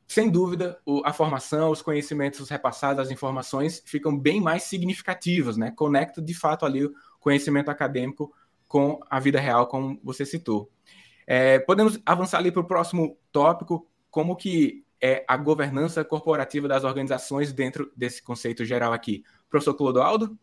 sem 0.09 0.31
dúvida, 0.31 0.81
o, 0.87 1.03
a 1.05 1.13
formação, 1.13 1.71
os 1.71 1.83
conhecimentos 1.83 2.49
repassados, 2.49 3.01
as 3.03 3.11
informações 3.11 3.83
ficam 3.85 4.19
bem 4.19 4.41
mais 4.41 4.63
significativas, 4.63 5.59
né? 5.59 5.71
Conecta 5.71 6.23
de 6.23 6.33
fato 6.33 6.65
ali 6.65 6.87
o 6.87 6.95
conhecimento 7.21 7.71
acadêmico 7.71 8.35
com 8.67 8.99
a 9.09 9.21
vida 9.21 9.39
real, 9.39 9.67
como 9.67 10.01
você 10.03 10.25
citou. 10.25 10.71
É, 11.27 11.59
podemos 11.59 12.01
avançar 12.07 12.39
ali 12.39 12.51
para 12.51 12.63
o 12.63 12.67
próximo 12.67 13.19
tópico, 13.31 13.87
como 14.11 14.35
que 14.35 14.83
é 15.01 15.25
a 15.29 15.37
governança 15.37 16.05
corporativa 16.05 16.67
das 16.67 16.85
organizações 16.85 17.53
dentro 17.53 17.93
desse 17.97 18.23
conceito 18.23 18.65
geral 18.65 18.93
aqui. 18.93 19.25
Professor 19.49 19.75
Clodoaldo? 19.75 20.37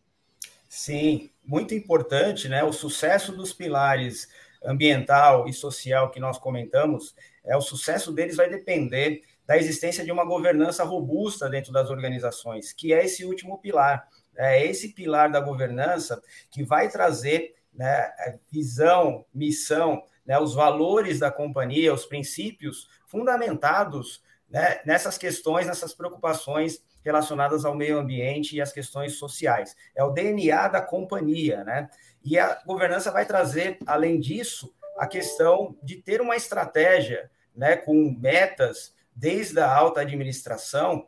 Sim, 0.68 1.30
muito 1.44 1.74
importante, 1.74 2.48
né? 2.48 2.64
O 2.64 2.72
sucesso 2.72 3.32
dos 3.32 3.52
pilares 3.52 4.28
ambiental 4.64 5.48
e 5.48 5.52
social 5.52 6.10
que 6.10 6.20
nós 6.20 6.38
comentamos, 6.38 7.14
é 7.44 7.56
o 7.56 7.60
sucesso 7.60 8.12
deles 8.12 8.36
vai 8.36 8.50
depender 8.50 9.22
da 9.46 9.56
existência 9.56 10.04
de 10.04 10.10
uma 10.10 10.24
governança 10.24 10.82
robusta 10.82 11.48
dentro 11.48 11.72
das 11.72 11.88
organizações, 11.88 12.72
que 12.72 12.92
é 12.92 13.04
esse 13.04 13.24
último 13.24 13.58
pilar. 13.58 14.08
É 14.36 14.66
esse 14.66 14.92
pilar 14.92 15.30
da 15.30 15.40
governança 15.40 16.20
que 16.50 16.64
vai 16.64 16.90
trazer 16.90 17.54
né, 17.72 18.12
visão, 18.50 19.24
missão, 19.32 20.02
né, 20.26 20.38
os 20.38 20.52
valores 20.52 21.20
da 21.20 21.30
companhia, 21.30 21.94
os 21.94 22.04
princípios 22.04 22.88
fundamentados 23.06 24.20
né, 24.48 24.80
nessas 24.84 25.18
questões, 25.18 25.66
nessas 25.66 25.94
preocupações 25.94 26.80
relacionadas 27.04 27.64
ao 27.64 27.74
meio 27.74 27.98
ambiente 27.98 28.56
e 28.56 28.60
às 28.60 28.72
questões 28.72 29.14
sociais. 29.14 29.76
É 29.94 30.02
o 30.02 30.10
DNA 30.10 30.68
da 30.68 30.80
companhia, 30.80 31.62
né? 31.64 31.88
E 32.24 32.38
a 32.38 32.60
governança 32.66 33.12
vai 33.12 33.24
trazer, 33.24 33.78
além 33.86 34.18
disso, 34.18 34.74
a 34.98 35.06
questão 35.06 35.76
de 35.82 35.96
ter 35.96 36.20
uma 36.20 36.34
estratégia, 36.34 37.30
né, 37.54 37.76
com 37.76 38.16
metas 38.18 38.94
desde 39.14 39.60
a 39.60 39.72
alta 39.72 40.00
administração 40.00 41.06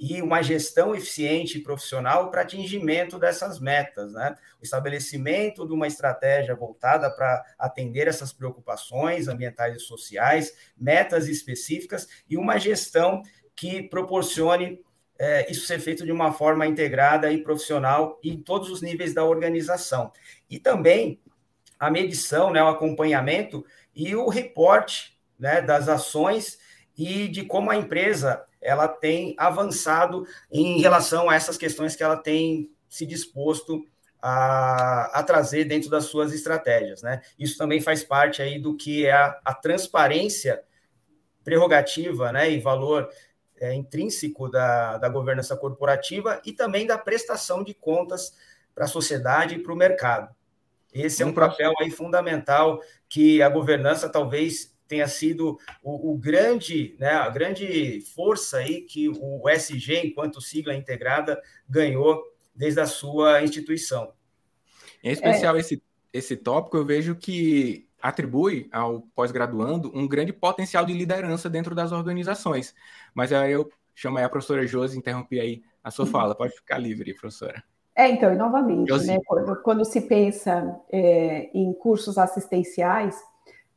e 0.00 0.22
uma 0.22 0.40
gestão 0.40 0.94
eficiente 0.94 1.58
e 1.58 1.62
profissional 1.62 2.30
para 2.30 2.40
atingimento 2.40 3.18
dessas 3.18 3.60
metas, 3.60 4.14
né? 4.14 4.34
O 4.58 4.64
estabelecimento 4.64 5.66
de 5.66 5.74
uma 5.74 5.86
estratégia 5.86 6.54
voltada 6.54 7.10
para 7.10 7.44
atender 7.58 8.08
essas 8.08 8.32
preocupações 8.32 9.28
ambientais 9.28 9.76
e 9.76 9.80
sociais, 9.80 10.56
metas 10.74 11.28
específicas 11.28 12.08
e 12.26 12.38
uma 12.38 12.56
gestão 12.56 13.22
que 13.54 13.82
proporcione 13.82 14.82
é, 15.18 15.50
isso 15.52 15.66
ser 15.66 15.78
feito 15.78 16.06
de 16.06 16.12
uma 16.12 16.32
forma 16.32 16.66
integrada 16.66 17.30
e 17.30 17.42
profissional 17.42 18.18
em 18.24 18.40
todos 18.40 18.70
os 18.70 18.80
níveis 18.80 19.12
da 19.12 19.22
organização. 19.22 20.10
E 20.48 20.58
também 20.58 21.20
a 21.78 21.90
medição, 21.90 22.50
né, 22.50 22.62
o 22.62 22.68
acompanhamento 22.68 23.62
e 23.94 24.16
o 24.16 24.30
reporte 24.30 25.20
né, 25.38 25.60
das 25.60 25.90
ações 25.90 26.58
e 26.96 27.28
de 27.28 27.44
como 27.44 27.70
a 27.70 27.76
empresa 27.76 28.46
ela 28.60 28.86
tem 28.86 29.34
avançado 29.38 30.26
em 30.50 30.80
relação 30.80 31.30
a 31.30 31.34
essas 31.34 31.56
questões 31.56 31.96
que 31.96 32.02
ela 32.02 32.16
tem 32.16 32.70
se 32.88 33.06
disposto 33.06 33.84
a, 34.20 35.18
a, 35.18 35.22
trazer 35.22 35.64
dentro 35.64 35.88
das 35.88 36.04
suas 36.04 36.32
estratégias. 36.32 37.02
Né? 37.02 37.22
Isso 37.38 37.56
também 37.56 37.80
faz 37.80 38.04
parte 38.04 38.42
aí 38.42 38.58
do 38.58 38.76
que 38.76 39.06
é 39.06 39.12
a, 39.12 39.40
a 39.44 39.54
transparência 39.54 40.62
prerrogativa 41.42 42.32
né, 42.32 42.50
e 42.50 42.60
valor 42.60 43.08
é, 43.58 43.74
intrínseco 43.74 44.50
da, 44.50 44.98
da 44.98 45.08
governança 45.08 45.56
corporativa 45.56 46.40
e 46.44 46.52
também 46.52 46.86
da 46.86 46.98
prestação 46.98 47.62
de 47.64 47.74
contas 47.74 48.34
para 48.74 48.84
a 48.84 48.88
sociedade 48.88 49.54
e 49.54 49.58
para 49.58 49.72
o 49.72 49.76
mercado. 49.76 50.34
Esse 50.92 51.22
é 51.22 51.26
um 51.26 51.32
papel 51.32 51.72
aí 51.80 51.90
fundamental 51.90 52.80
que 53.08 53.40
a 53.42 53.48
governança 53.48 54.08
talvez 54.08 54.74
tenha 54.90 55.06
sido 55.06 55.56
o, 55.84 56.10
o, 56.10 56.18
grande, 56.18 56.96
né, 56.98 57.12
a 57.12 57.30
grande 57.30 58.00
força 58.12 58.56
aí 58.56 58.82
que 58.82 59.08
o 59.08 59.48
SG, 59.48 60.06
enquanto 60.06 60.40
sigla 60.40 60.74
integrada, 60.74 61.40
ganhou 61.68 62.20
desde 62.52 62.80
a 62.80 62.86
sua 62.86 63.40
instituição. 63.40 64.12
Em 65.00 65.12
especial 65.12 65.54
é. 65.54 65.60
esse, 65.60 65.80
esse 66.12 66.36
tópico, 66.36 66.76
eu 66.76 66.84
vejo 66.84 67.14
que 67.14 67.88
atribui 68.02 68.68
ao 68.72 69.02
pós-graduando 69.14 69.92
um 69.94 70.08
grande 70.08 70.32
potencial 70.32 70.84
de 70.84 70.92
liderança 70.92 71.48
dentro 71.48 71.72
das 71.72 71.92
organizações. 71.92 72.74
Mas 73.14 73.32
aí 73.32 73.52
eu 73.52 73.70
chamo 73.94 74.18
aí 74.18 74.24
a 74.24 74.28
professora 74.28 74.66
Josi, 74.66 74.98
interrompi 74.98 75.38
aí 75.38 75.62
a 75.84 75.92
sua 75.92 76.04
fala. 76.04 76.34
Pode 76.34 76.52
ficar 76.52 76.78
livre, 76.78 77.14
professora. 77.14 77.62
É, 77.94 78.08
então, 78.08 78.32
e 78.32 78.36
novamente, 78.36 78.90
né, 79.06 79.18
quando, 79.24 79.62
quando, 79.62 79.84
se 79.84 80.00
pensa 80.00 80.80
é, 80.90 81.48
em 81.54 81.72
cursos 81.74 82.18
assistenciais, 82.18 83.16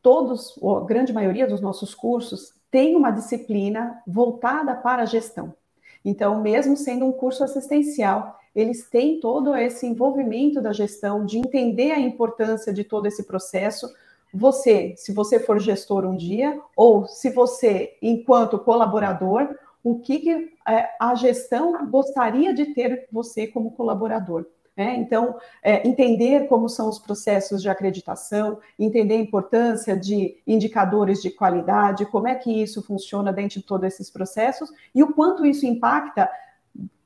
todos, 0.03 0.59
a 0.61 0.85
grande 0.85 1.13
maioria 1.13 1.47
dos 1.47 1.61
nossos 1.61 1.95
cursos 1.95 2.53
tem 2.69 2.95
uma 2.95 3.09
disciplina 3.09 4.01
voltada 4.05 4.75
para 4.75 5.03
a 5.03 5.05
gestão. 5.05 5.55
Então, 6.03 6.41
mesmo 6.41 6.75
sendo 6.75 7.05
um 7.05 7.13
curso 7.13 7.43
assistencial, 7.43 8.37
eles 8.53 8.87
têm 8.89 9.19
todo 9.19 9.55
esse 9.55 9.87
envolvimento 9.87 10.61
da 10.61 10.73
gestão, 10.73 11.25
de 11.25 11.39
entender 11.39 11.91
a 11.91 11.99
importância 11.99 12.73
de 12.73 12.83
todo 12.83 13.07
esse 13.07 13.23
processo. 13.23 13.89
Você, 14.33 14.93
se 14.97 15.13
você 15.13 15.39
for 15.39 15.59
gestor 15.59 16.05
um 16.05 16.15
dia, 16.15 16.59
ou 16.75 17.07
se 17.07 17.29
você, 17.29 17.97
enquanto 18.01 18.59
colaborador, 18.59 19.55
o 19.83 19.99
que, 19.99 20.19
que 20.19 20.53
é, 20.67 20.89
a 20.99 21.15
gestão 21.15 21.89
gostaria 21.89 22.53
de 22.53 22.73
ter 22.73 23.07
você 23.11 23.47
como 23.47 23.71
colaborador. 23.71 24.45
É, 24.75 24.95
então, 24.95 25.37
é, 25.61 25.87
entender 25.87 26.47
como 26.47 26.67
são 26.67 26.89
os 26.89 26.97
processos 26.97 27.61
de 27.61 27.69
acreditação, 27.69 28.59
entender 28.77 29.15
a 29.15 29.19
importância 29.19 29.95
de 29.95 30.41
indicadores 30.47 31.21
de 31.21 31.29
qualidade, 31.29 32.07
como 32.07 32.27
é 32.27 32.33
que 32.33 32.61
isso 32.61 32.81
funciona 32.81 33.31
dentro 33.31 33.59
de 33.59 33.65
todos 33.65 33.85
esses 33.85 34.09
processos 34.09 34.71
e 34.95 35.03
o 35.03 35.13
quanto 35.13 35.45
isso 35.45 35.65
impacta 35.65 36.27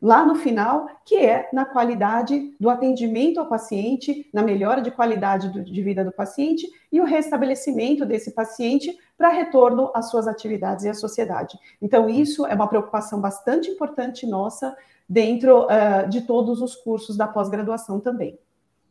lá 0.02 0.26
no 0.26 0.36
final, 0.36 0.88
que 1.04 1.18
é 1.18 1.50
na 1.52 1.66
qualidade 1.66 2.56
do 2.60 2.70
atendimento 2.70 3.40
ao 3.40 3.48
paciente, 3.48 4.30
na 4.32 4.44
melhora 4.44 4.82
de 4.82 4.92
qualidade 4.92 5.50
do, 5.50 5.64
de 5.64 5.82
vida 5.82 6.06
do 6.06 6.12
paciente 6.12 6.66
e 6.92 7.02
o 7.02 7.06
restabelecimento 7.06 8.06
desse 8.06 8.32
paciente 8.32 8.96
para 9.18 9.30
retorno 9.30 9.92
às 9.94 10.10
suas 10.10 10.28
atividades 10.28 10.86
e 10.86 10.90
à 10.90 10.94
sociedade. 10.94 11.58
Então, 11.82 12.08
isso 12.08 12.46
é 12.46 12.54
uma 12.54 12.68
preocupação 12.68 13.20
bastante 13.20 13.70
importante 13.70 14.26
nossa 14.26 14.76
dentro 15.08 15.66
uh, 15.66 16.10
de 16.10 16.22
todos 16.22 16.62
os 16.62 16.76
cursos 16.76 17.16
da 17.16 17.28
pós-graduação 17.28 18.00
também. 18.00 18.38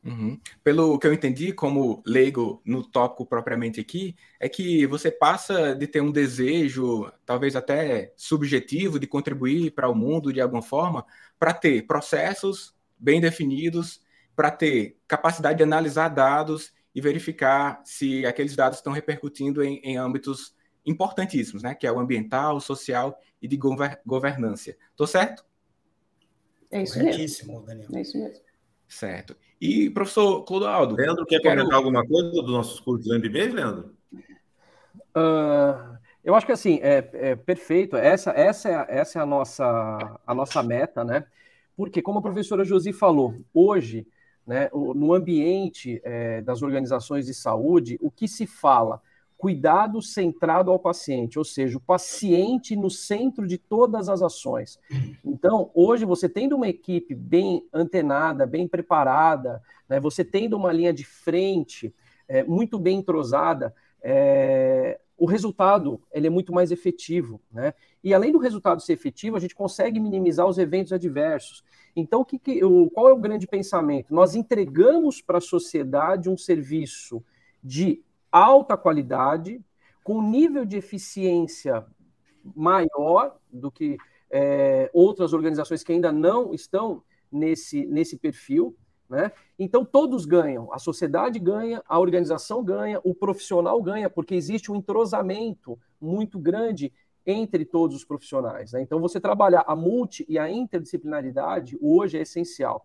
Uhum. 0.06 0.38
Pelo 0.62 0.98
que 1.00 1.06
eu 1.06 1.12
entendi, 1.12 1.52
como 1.52 2.00
leigo 2.06 2.62
no 2.64 2.84
tópico 2.84 3.26
propriamente 3.26 3.80
aqui, 3.80 4.14
é 4.38 4.48
que 4.48 4.86
você 4.86 5.10
passa 5.10 5.74
de 5.74 5.86
ter 5.88 6.00
um 6.00 6.12
desejo, 6.12 7.10
talvez 7.24 7.56
até 7.56 8.12
subjetivo, 8.16 9.00
de 9.00 9.06
contribuir 9.08 9.72
para 9.72 9.88
o 9.88 9.94
mundo 9.94 10.32
de 10.32 10.40
alguma 10.40 10.62
forma, 10.62 11.04
para 11.38 11.52
ter 11.52 11.86
processos 11.86 12.72
bem 12.96 13.20
definidos, 13.20 14.00
para 14.36 14.50
ter 14.50 14.96
capacidade 15.08 15.58
de 15.58 15.64
analisar 15.64 16.08
dados 16.08 16.72
e 16.94 17.00
verificar 17.00 17.80
se 17.84 18.24
aqueles 18.24 18.54
dados 18.54 18.78
estão 18.78 18.92
repercutindo 18.92 19.62
em, 19.62 19.80
em 19.82 19.96
âmbitos 19.96 20.54
importantíssimos, 20.84 21.62
né? 21.64 21.74
Que 21.74 21.86
é 21.86 21.90
o 21.90 21.98
ambiental, 21.98 22.60
social 22.60 23.18
e 23.42 23.48
de 23.48 23.56
gover 23.56 24.00
governança. 24.06 24.76
Estou 24.92 25.06
certo? 25.06 25.44
É 26.70 26.82
isso 26.82 27.02
mesmo. 27.02 27.62
Daniel. 27.62 27.88
É 27.94 28.00
isso 28.00 28.18
mesmo. 28.18 28.44
Certo. 28.88 29.36
E, 29.60 29.90
professor 29.90 30.44
Clodoaldo. 30.44 30.94
Leandro, 30.94 31.26
quer 31.26 31.40
quero... 31.40 31.56
comentar 31.56 31.78
alguma 31.78 32.06
coisa 32.06 32.30
dos 32.30 32.50
nossos 32.50 32.80
cursos 32.80 33.06
do 33.06 33.18
MBA, 33.18 33.54
Leandro? 33.54 33.96
Uh, 35.16 35.96
eu 36.22 36.34
acho 36.34 36.44
que 36.44 36.52
assim, 36.52 36.78
é, 36.82 37.08
é, 37.12 37.36
perfeito. 37.36 37.96
Essa, 37.96 38.30
essa, 38.32 38.68
é, 38.68 38.86
essa 38.98 39.18
é 39.18 39.22
a 39.22 39.26
nossa, 39.26 40.20
a 40.26 40.34
nossa 40.34 40.62
meta, 40.62 41.04
né? 41.04 41.24
Porque, 41.76 42.02
como 42.02 42.18
a 42.18 42.22
professora 42.22 42.64
Josi 42.64 42.92
falou, 42.92 43.34
hoje 43.52 44.06
né, 44.46 44.70
no 44.72 45.12
ambiente 45.12 46.00
é, 46.04 46.40
das 46.40 46.62
organizações 46.62 47.26
de 47.26 47.34
saúde, 47.34 47.98
o 48.00 48.10
que 48.10 48.28
se 48.28 48.46
fala? 48.46 49.02
Cuidado 49.36 50.00
centrado 50.00 50.70
ao 50.70 50.78
paciente, 50.78 51.38
ou 51.38 51.44
seja, 51.44 51.76
o 51.76 51.80
paciente 51.80 52.74
no 52.74 52.90
centro 52.90 53.46
de 53.46 53.58
todas 53.58 54.08
as 54.08 54.22
ações. 54.22 54.78
Então, 55.24 55.70
hoje, 55.74 56.04
você 56.04 56.28
tendo 56.28 56.56
uma 56.56 56.68
equipe 56.68 57.14
bem 57.14 57.66
antenada, 57.72 58.46
bem 58.46 58.66
preparada, 58.66 59.62
né, 59.88 60.00
você 60.00 60.24
tendo 60.24 60.56
uma 60.56 60.72
linha 60.72 60.92
de 60.92 61.04
frente 61.04 61.94
é, 62.26 62.42
muito 62.42 62.78
bem 62.78 62.98
entrosada, 62.98 63.74
é, 64.02 64.98
o 65.18 65.26
resultado 65.26 66.00
ele 66.12 66.26
é 66.26 66.30
muito 66.30 66.52
mais 66.52 66.70
efetivo, 66.70 67.40
né? 67.50 67.72
E 68.04 68.12
além 68.12 68.30
do 68.30 68.38
resultado 68.38 68.82
ser 68.82 68.92
efetivo, 68.92 69.36
a 69.36 69.40
gente 69.40 69.54
consegue 69.54 69.98
minimizar 69.98 70.46
os 70.46 70.58
eventos 70.58 70.92
adversos. 70.92 71.64
Então, 71.94 72.20
o 72.20 72.24
que, 72.24 72.38
que 72.38 72.64
o, 72.64 72.90
qual 72.90 73.08
é 73.08 73.12
o 73.12 73.18
grande 73.18 73.46
pensamento? 73.46 74.14
Nós 74.14 74.34
entregamos 74.34 75.22
para 75.22 75.38
a 75.38 75.40
sociedade 75.40 76.28
um 76.28 76.36
serviço 76.36 77.24
de 77.64 78.02
alta 78.30 78.76
qualidade, 78.76 79.60
com 80.02 80.22
nível 80.22 80.64
de 80.64 80.76
eficiência 80.76 81.84
maior 82.54 83.36
do 83.52 83.70
que 83.70 83.96
é, 84.30 84.90
outras 84.92 85.32
organizações 85.32 85.82
que 85.82 85.92
ainda 85.92 86.12
não 86.12 86.54
estão 86.54 87.02
nesse, 87.30 87.86
nesse 87.86 88.16
perfil. 88.16 88.76
Né? 89.08 89.30
Então 89.58 89.84
todos 89.84 90.26
ganham, 90.26 90.72
a 90.72 90.78
sociedade 90.78 91.38
ganha, 91.38 91.82
a 91.86 91.98
organização 91.98 92.62
ganha, 92.64 93.00
o 93.04 93.14
profissional 93.14 93.80
ganha, 93.80 94.10
porque 94.10 94.34
existe 94.34 94.70
um 94.70 94.76
entrosamento 94.76 95.78
muito 96.00 96.38
grande 96.38 96.92
entre 97.24 97.64
todos 97.64 97.96
os 97.96 98.04
profissionais. 98.04 98.72
Né? 98.72 98.82
Então 98.82 99.00
você 99.00 99.20
trabalhar 99.20 99.64
a 99.66 99.76
multi 99.76 100.24
e 100.28 100.38
a 100.38 100.50
interdisciplinaridade 100.50 101.78
hoje 101.80 102.18
é 102.18 102.22
essencial. 102.22 102.84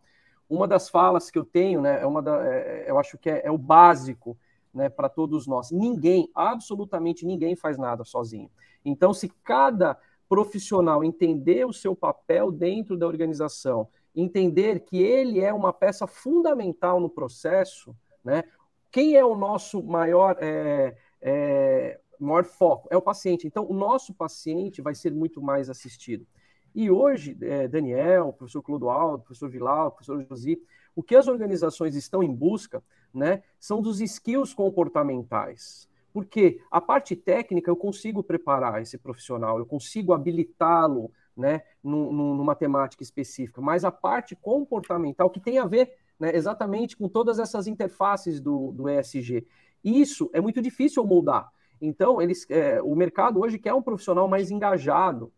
Uma 0.50 0.68
das 0.68 0.90
falas 0.90 1.32
que 1.32 1.40
eu 1.40 1.46
tenho, 1.46 1.82
né, 1.82 2.02
é 2.02 2.06
uma 2.06 2.22
da, 2.22 2.46
é, 2.46 2.86
eu 2.88 3.00
acho 3.00 3.18
que 3.18 3.30
é, 3.30 3.42
é 3.46 3.52
o 3.52 3.58
básico 3.58 4.38
né, 4.74 4.90
para 4.90 5.10
todos 5.10 5.48
nós. 5.48 5.72
Ninguém, 5.72 6.30
absolutamente 6.34 7.26
ninguém 7.26 7.56
faz 7.56 7.78
nada 7.78 8.04
sozinho. 8.04 8.50
Então, 8.84 9.14
se 9.14 9.30
cada 9.44 9.98
profissional 10.28 11.04
entender 11.04 11.66
o 11.66 11.74
seu 11.74 11.96
papel 11.96 12.52
dentro 12.52 12.98
da 12.98 13.06
organização, 13.06 13.88
entender 14.16 14.82
que 14.82 14.98
ele 15.02 15.40
é 15.40 15.54
uma 15.54 15.74
peça 15.74 16.08
fundamental 16.08 17.00
no 17.00 17.10
processo, 17.10 17.96
né? 18.24 18.44
Quem 18.92 19.16
é 19.16 19.24
o 19.24 19.36
nosso 19.36 19.82
maior, 19.82 20.38
é, 20.40 20.96
é, 21.22 22.00
maior 22.20 22.44
foco? 22.44 22.90
É 22.92 22.98
o 22.98 23.02
paciente. 23.02 23.48
Então, 23.48 23.66
o 23.70 23.74
nosso 23.74 24.14
paciente 24.14 24.82
vai 24.82 24.94
ser 24.94 25.14
muito 25.14 25.42
mais 25.42 25.70
assistido. 25.70 26.26
E 26.74 26.90
hoje, 26.90 27.38
é, 27.42 27.68
Daniel, 27.68 28.34
professor 28.34 28.62
Clodoaldo, 28.62 29.24
professor 29.24 29.50
Vilau, 29.50 29.92
professor 29.92 30.24
Josi, 30.24 30.62
o 30.96 31.04
que 31.04 31.16
as 31.16 31.28
organizações 31.28 31.96
estão 31.96 32.22
em 32.22 32.34
busca 32.34 32.84
né, 33.14 33.44
são 33.60 33.82
dos 33.82 34.02
skills 34.02 34.54
comportamentais. 34.54 35.90
Porque 36.14 36.60
a 36.70 36.82
parte 36.82 37.16
técnica 37.16 37.72
eu 37.72 37.76
consigo 37.76 38.22
preparar 38.22 38.82
esse 38.82 38.98
profissional, 38.98 39.58
eu 39.58 39.66
consigo 39.66 40.14
habilitá-lo 40.14 41.12
né, 41.36 41.62
numa 41.82 42.54
temática 42.54 43.02
específica, 43.02 43.62
mas 43.62 43.86
a 43.86 43.92
parte 43.92 44.36
comportamental 44.36 45.30
que 45.30 45.40
tem 45.40 45.58
a 45.58 45.66
ver 45.66 45.96
né, 46.20 46.36
exatamente 46.36 46.96
com 46.96 47.08
todas 47.08 47.40
essas 47.40 47.66
interfaces 47.66 48.40
do, 48.40 48.72
do 48.74 48.90
ESG. 48.90 49.48
Isso 49.84 50.30
é 50.34 50.42
muito 50.42 50.62
difícil 50.62 51.04
moldar. 51.06 51.52
Então, 51.82 52.22
eles, 52.22 52.46
é, 52.50 52.80
o 52.82 52.96
mercado 52.96 53.40
hoje 53.40 53.58
quer 53.58 53.74
um 53.74 53.82
profissional 53.82 54.28
mais 54.28 54.52
engajado, 54.52 55.34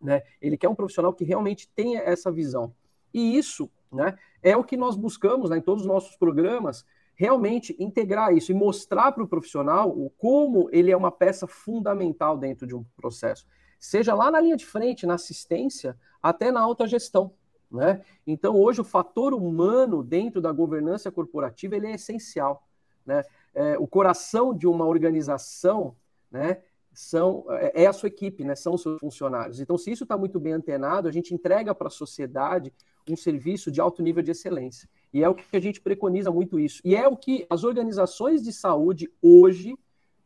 né? 0.00 0.22
Ele 0.40 0.58
quer 0.58 0.68
um 0.68 0.74
profissional 0.74 1.14
que 1.14 1.24
realmente 1.24 1.68
tenha 1.74 2.00
essa 2.00 2.30
visão. 2.30 2.74
E 3.12 3.38
isso, 3.38 3.70
né, 3.90 4.16
é 4.42 4.54
o 4.54 4.62
que 4.62 4.76
nós 4.76 4.96
buscamos 4.96 5.48
né, 5.48 5.56
em 5.56 5.62
todos 5.62 5.82
os 5.82 5.88
nossos 5.88 6.14
programas, 6.16 6.84
realmente 7.18 7.76
integrar 7.78 8.34
isso 8.34 8.50
e 8.50 8.54
mostrar 8.54 9.12
para 9.12 9.22
o 9.22 9.28
profissional 9.28 9.94
como 10.16 10.70
ele 10.72 10.90
é 10.90 10.96
uma 10.96 11.12
peça 11.12 11.46
fundamental 11.46 12.38
dentro 12.38 12.66
de 12.66 12.74
um 12.74 12.82
processo 12.96 13.44
seja 13.78 14.14
lá 14.14 14.30
na 14.30 14.40
linha 14.40 14.56
de 14.56 14.66
frente, 14.66 15.06
na 15.06 15.14
assistência, 15.14 15.96
até 16.22 16.50
na 16.50 16.60
alta 16.60 16.86
gestão. 16.86 17.32
Né? 17.70 18.02
Então, 18.26 18.56
hoje, 18.56 18.80
o 18.80 18.84
fator 18.84 19.34
humano 19.34 20.02
dentro 20.02 20.40
da 20.40 20.50
governança 20.50 21.10
corporativa 21.10 21.76
ele 21.76 21.86
é 21.86 21.94
essencial. 21.94 22.66
Né? 23.06 23.24
É, 23.54 23.78
o 23.78 23.86
coração 23.86 24.54
de 24.54 24.66
uma 24.66 24.86
organização 24.86 25.94
né, 26.30 26.62
são, 26.92 27.44
é, 27.50 27.84
é 27.84 27.86
a 27.86 27.92
sua 27.92 28.08
equipe, 28.08 28.42
né, 28.42 28.54
são 28.54 28.74
os 28.74 28.82
seus 28.82 28.98
funcionários. 28.98 29.60
Então, 29.60 29.78
se 29.78 29.90
isso 29.90 30.04
está 30.04 30.16
muito 30.16 30.40
bem 30.40 30.54
antenado, 30.54 31.08
a 31.08 31.12
gente 31.12 31.34
entrega 31.34 31.74
para 31.74 31.88
a 31.88 31.90
sociedade 31.90 32.72
um 33.08 33.16
serviço 33.16 33.70
de 33.70 33.80
alto 33.80 34.02
nível 34.02 34.22
de 34.22 34.30
excelência. 34.30 34.88
E 35.12 35.22
é 35.22 35.28
o 35.28 35.34
que 35.34 35.56
a 35.56 35.60
gente 35.60 35.80
preconiza 35.80 36.30
muito 36.30 36.58
isso. 36.58 36.80
E 36.84 36.94
é 36.94 37.06
o 37.08 37.16
que 37.16 37.46
as 37.48 37.64
organizações 37.64 38.42
de 38.42 38.52
saúde 38.52 39.10
hoje 39.22 39.76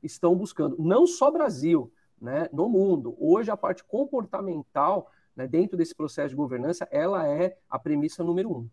estão 0.02 0.34
buscando. 0.34 0.76
Não 0.78 1.06
só 1.06 1.30
Brasil, 1.30 1.92
né, 2.20 2.48
no 2.52 2.68
mundo. 2.68 3.16
Hoje, 3.18 3.50
a 3.50 3.56
parte 3.56 3.84
comportamental, 3.84 5.10
né, 5.36 5.46
dentro 5.46 5.76
desse 5.76 5.94
processo 5.94 6.30
de 6.30 6.36
governança, 6.36 6.86
ela 6.90 7.28
é 7.28 7.56
a 7.68 7.78
premissa 7.78 8.24
número 8.24 8.50
um. 8.50 8.68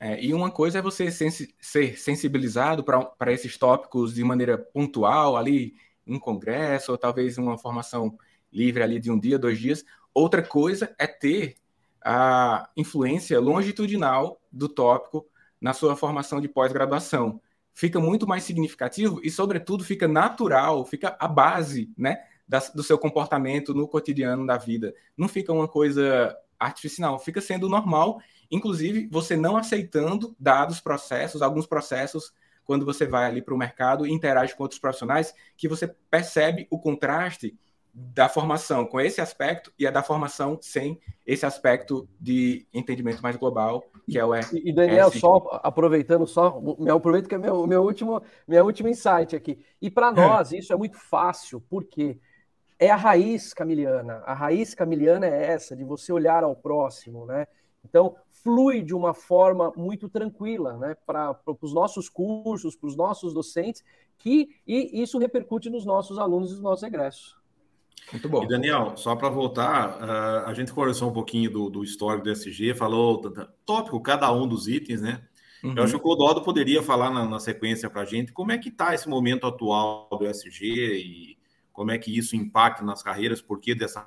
É, 0.00 0.22
e 0.22 0.34
uma 0.34 0.50
coisa 0.50 0.78
é 0.78 0.82
você 0.82 1.12
sensi 1.12 1.54
ser 1.60 1.96
sensibilizado 1.96 2.82
para 2.82 3.32
esses 3.32 3.56
tópicos 3.56 4.12
de 4.12 4.24
maneira 4.24 4.58
pontual, 4.58 5.36
ali 5.36 5.74
em 6.04 6.18
congresso, 6.18 6.90
ou 6.90 6.98
talvez 6.98 7.38
uma 7.38 7.56
formação 7.56 8.18
livre 8.52 8.82
ali 8.82 8.98
de 8.98 9.10
um 9.10 9.18
dia, 9.18 9.38
dois 9.38 9.58
dias. 9.58 9.84
Outra 10.12 10.42
coisa 10.42 10.92
é 10.98 11.06
ter 11.06 11.56
a 12.04 12.68
influência 12.76 13.38
longitudinal 13.38 14.40
do 14.50 14.68
tópico 14.68 15.24
na 15.62 15.72
sua 15.72 15.96
formação 15.96 16.42
de 16.42 16.48
pós-graduação. 16.48 17.40
Fica 17.72 17.98
muito 17.98 18.26
mais 18.26 18.42
significativo 18.42 19.20
e, 19.22 19.30
sobretudo, 19.30 19.82
fica 19.82 20.06
natural, 20.06 20.84
fica 20.84 21.16
a 21.18 21.26
base, 21.26 21.90
né? 21.96 22.18
da, 22.52 22.58
do 22.74 22.82
seu 22.82 22.98
comportamento 22.98 23.72
no 23.72 23.88
cotidiano 23.88 24.46
da 24.46 24.58
vida. 24.58 24.94
Não 25.16 25.26
fica 25.26 25.52
uma 25.52 25.66
coisa 25.66 26.36
artificial, 26.58 27.18
fica 27.18 27.40
sendo 27.40 27.68
normal, 27.68 28.20
inclusive 28.50 29.08
você 29.10 29.36
não 29.36 29.56
aceitando 29.56 30.36
dados 30.38 30.80
processos, 30.80 31.40
alguns 31.40 31.66
processos, 31.66 32.32
quando 32.64 32.84
você 32.84 33.06
vai 33.06 33.24
ali 33.26 33.40
para 33.40 33.54
o 33.54 33.58
mercado 33.58 34.06
e 34.06 34.12
interage 34.12 34.54
com 34.54 34.62
outros 34.62 34.78
profissionais, 34.78 35.34
que 35.56 35.66
você 35.66 35.88
percebe 36.10 36.66
o 36.70 36.78
contraste 36.78 37.56
da 37.92 38.28
formação 38.28 38.86
com 38.86 38.98
esse 38.98 39.20
aspecto 39.20 39.70
e 39.78 39.86
a 39.86 39.90
da 39.90 40.02
formação 40.02 40.58
sem 40.62 40.98
esse 41.26 41.44
aspecto 41.44 42.08
de 42.18 42.66
entendimento 42.72 43.22
mais 43.22 43.36
global, 43.36 43.84
que 44.08 44.18
é 44.18 44.24
o 44.24 44.34
E, 44.34 44.70
e 44.70 44.72
Daniel, 44.72 45.10
só 45.10 45.60
aproveitando 45.62 46.26
só, 46.26 46.58
me 46.78 46.90
aproveito 46.90 47.28
que 47.28 47.34
é 47.34 47.38
meu, 47.38 47.66
meu 47.66 47.82
último, 47.82 48.22
meu 48.48 48.64
último 48.64 48.88
insight 48.88 49.36
aqui. 49.36 49.58
E 49.80 49.90
para 49.90 50.08
é. 50.08 50.12
nós 50.12 50.52
isso 50.52 50.72
é 50.72 50.76
muito 50.76 50.96
fácil, 50.96 51.62
porque 51.68 52.18
é 52.78 52.90
a 52.90 52.96
raiz 52.96 53.52
camiliana. 53.52 54.22
A 54.24 54.32
raiz 54.32 54.74
camiliana 54.74 55.26
é 55.26 55.52
essa, 55.52 55.76
de 55.76 55.84
você 55.84 56.12
olhar 56.12 56.42
ao 56.42 56.56
próximo, 56.56 57.26
né? 57.26 57.46
Então, 57.84 58.16
flui 58.30 58.82
de 58.82 58.94
uma 58.94 59.12
forma 59.12 59.72
muito 59.76 60.08
tranquila, 60.08 60.78
né? 60.78 60.96
Para 61.06 61.38
os 61.60 61.74
nossos 61.74 62.08
cursos, 62.08 62.74
para 62.74 62.88
os 62.88 62.96
nossos 62.96 63.34
docentes, 63.34 63.84
que 64.18 64.56
e 64.66 65.02
isso 65.02 65.18
repercute 65.18 65.68
nos 65.68 65.84
nossos 65.84 66.18
alunos 66.18 66.50
e 66.50 66.54
nos 66.54 66.62
nossos 66.62 66.82
egressos. 66.82 67.41
Muito 68.12 68.28
bom. 68.28 68.44
E 68.44 68.48
Daniel, 68.48 68.94
só 68.96 69.16
para 69.16 69.28
voltar, 69.28 69.98
uh, 69.98 70.46
a 70.48 70.54
gente 70.54 70.72
conversou 70.72 71.08
um 71.08 71.12
pouquinho 71.12 71.50
do, 71.50 71.70
do 71.70 71.82
histórico 71.82 72.24
do 72.24 72.30
SG, 72.30 72.74
falou 72.74 73.22
tópico 73.64 74.00
cada 74.00 74.30
um 74.32 74.46
dos 74.46 74.68
itens, 74.68 75.00
né? 75.00 75.22
Uhum. 75.62 75.74
Eu 75.76 75.84
acho 75.84 75.92
que 75.92 75.98
o 75.98 76.02
Clodoaldo 76.02 76.42
poderia 76.42 76.82
falar 76.82 77.10
na, 77.10 77.24
na 77.24 77.38
sequência 77.38 77.88
para 77.88 78.02
a 78.02 78.04
gente 78.04 78.32
como 78.32 78.52
é 78.52 78.58
que 78.58 78.68
está 78.68 78.94
esse 78.94 79.08
momento 79.08 79.46
atual 79.46 80.08
do 80.10 80.26
SG 80.26 80.64
e 80.66 81.38
como 81.72 81.90
é 81.90 81.98
que 81.98 82.16
isso 82.16 82.36
impacta 82.36 82.84
nas 82.84 83.02
carreiras, 83.02 83.40
por 83.40 83.58
que 83.60 83.74
dessa 83.74 84.06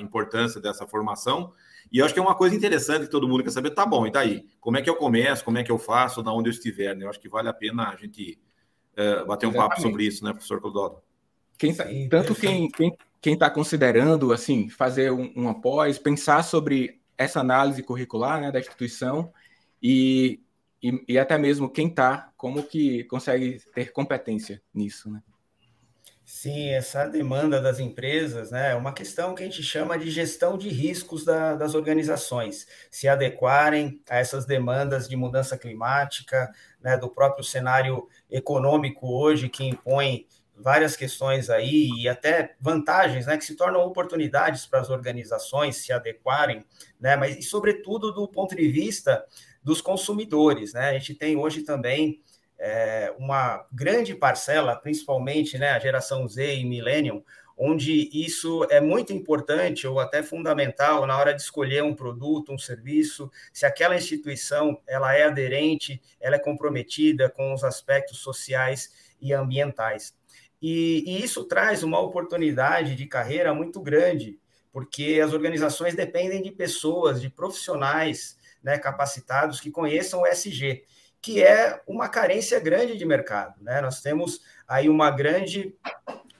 importância 0.00 0.60
dessa 0.60 0.86
formação. 0.86 1.52
E 1.92 1.98
eu 1.98 2.04
acho 2.04 2.14
que 2.14 2.20
é 2.20 2.22
uma 2.22 2.34
coisa 2.34 2.56
interessante 2.56 3.04
que 3.04 3.10
todo 3.10 3.28
mundo 3.28 3.44
quer 3.44 3.50
saber, 3.50 3.70
tá 3.70 3.84
bom, 3.84 4.06
e 4.06 4.10
daí? 4.10 4.46
Como 4.60 4.76
é 4.76 4.82
que 4.82 4.88
eu 4.90 4.96
começo, 4.96 5.44
como 5.44 5.58
é 5.58 5.62
que 5.62 5.70
eu 5.70 5.78
faço, 5.78 6.22
da 6.22 6.32
onde 6.32 6.48
eu 6.48 6.52
estiver, 6.52 6.96
né? 6.96 7.04
Eu 7.04 7.10
acho 7.10 7.20
que 7.20 7.28
vale 7.28 7.48
a 7.48 7.52
pena 7.52 7.90
a 7.90 7.96
gente 7.96 8.38
uh, 8.92 9.26
bater 9.26 9.46
um 9.46 9.50
Exatamente. 9.50 9.56
papo 9.56 9.80
sobre 9.82 10.04
isso, 10.04 10.24
né, 10.24 10.32
professor 10.32 10.60
Clodoaldo? 10.60 11.02
Quem, 11.58 11.74
tá, 11.74 11.84
tanto 12.10 12.34
quem 12.34 12.70
quem 12.70 12.96
está 13.24 13.50
considerando 13.50 14.32
assim 14.32 14.68
fazer 14.68 15.12
um, 15.12 15.32
um 15.36 15.48
após, 15.48 15.98
pensar 15.98 16.42
sobre 16.42 17.00
essa 17.16 17.40
análise 17.40 17.82
curricular 17.82 18.40
né, 18.40 18.52
da 18.52 18.60
instituição 18.60 19.32
e, 19.82 20.40
e, 20.82 21.04
e 21.08 21.18
até 21.18 21.38
mesmo 21.38 21.70
quem 21.70 21.88
está, 21.88 22.30
como 22.36 22.62
que 22.62 23.04
consegue 23.04 23.60
ter 23.74 23.92
competência 23.92 24.62
nisso, 24.74 25.10
né? 25.10 25.22
Sim, 26.28 26.70
essa 26.70 27.06
demanda 27.06 27.60
das 27.60 27.78
empresas 27.78 28.50
né, 28.50 28.72
é 28.72 28.74
uma 28.74 28.92
questão 28.92 29.32
que 29.32 29.44
a 29.44 29.46
gente 29.46 29.62
chama 29.62 29.96
de 29.96 30.10
gestão 30.10 30.58
de 30.58 30.68
riscos 30.68 31.24
da, 31.24 31.54
das 31.54 31.76
organizações, 31.76 32.66
se 32.90 33.06
adequarem 33.06 34.02
a 34.10 34.18
essas 34.18 34.44
demandas 34.44 35.08
de 35.08 35.14
mudança 35.14 35.56
climática, 35.56 36.52
né, 36.82 36.96
do 36.98 37.08
próprio 37.08 37.44
cenário 37.44 38.08
econômico 38.28 39.06
hoje, 39.06 39.48
que 39.48 39.62
impõe 39.62 40.26
várias 40.58 40.96
questões 40.96 41.50
aí 41.50 41.90
e 41.98 42.08
até 42.08 42.54
vantagens, 42.60 43.26
né, 43.26 43.36
que 43.36 43.44
se 43.44 43.54
tornam 43.54 43.80
oportunidades 43.80 44.66
para 44.66 44.80
as 44.80 44.90
organizações 44.90 45.76
se 45.76 45.92
adequarem, 45.92 46.64
né, 47.00 47.16
mas 47.16 47.36
e 47.36 47.42
sobretudo 47.42 48.12
do 48.12 48.26
ponto 48.26 48.56
de 48.56 48.68
vista 48.68 49.24
dos 49.62 49.80
consumidores. 49.80 50.72
Né? 50.72 50.90
A 50.90 50.92
gente 50.92 51.14
tem 51.14 51.36
hoje 51.36 51.62
também 51.62 52.20
é, 52.58 53.14
uma 53.18 53.66
grande 53.72 54.14
parcela, 54.14 54.76
principalmente 54.76 55.58
né, 55.58 55.70
a 55.70 55.78
geração 55.78 56.26
Z 56.26 56.56
e 56.56 56.64
Millennium, 56.64 57.22
onde 57.56 58.10
isso 58.12 58.66
é 58.70 58.80
muito 58.80 59.12
importante 59.12 59.86
ou 59.86 59.98
até 59.98 60.22
fundamental 60.22 61.06
na 61.06 61.18
hora 61.18 61.32
de 61.32 61.40
escolher 61.40 61.82
um 61.82 61.94
produto, 61.94 62.52
um 62.52 62.58
serviço, 62.58 63.30
se 63.52 63.64
aquela 63.64 63.96
instituição 63.96 64.78
ela 64.86 65.14
é 65.14 65.24
aderente, 65.24 66.00
ela 66.20 66.36
é 66.36 66.38
comprometida 66.38 67.30
com 67.30 67.54
os 67.54 67.64
aspectos 67.64 68.18
sociais 68.18 68.90
e 69.20 69.32
ambientais. 69.32 70.14
E, 70.68 71.04
e 71.06 71.22
isso 71.22 71.44
traz 71.44 71.84
uma 71.84 72.00
oportunidade 72.00 72.96
de 72.96 73.06
carreira 73.06 73.54
muito 73.54 73.80
grande, 73.80 74.36
porque 74.72 75.20
as 75.24 75.32
organizações 75.32 75.94
dependem 75.94 76.42
de 76.42 76.50
pessoas, 76.50 77.20
de 77.20 77.30
profissionais 77.30 78.36
né, 78.60 78.76
capacitados 78.76 79.60
que 79.60 79.70
conheçam 79.70 80.22
o 80.22 80.26
SG, 80.26 80.82
que 81.22 81.40
é 81.40 81.80
uma 81.86 82.08
carência 82.08 82.58
grande 82.58 82.96
de 82.96 83.06
mercado. 83.06 83.54
Né? 83.62 83.80
Nós 83.80 84.00
temos 84.00 84.40
aí 84.66 84.88
uma 84.88 85.08
grande 85.08 85.72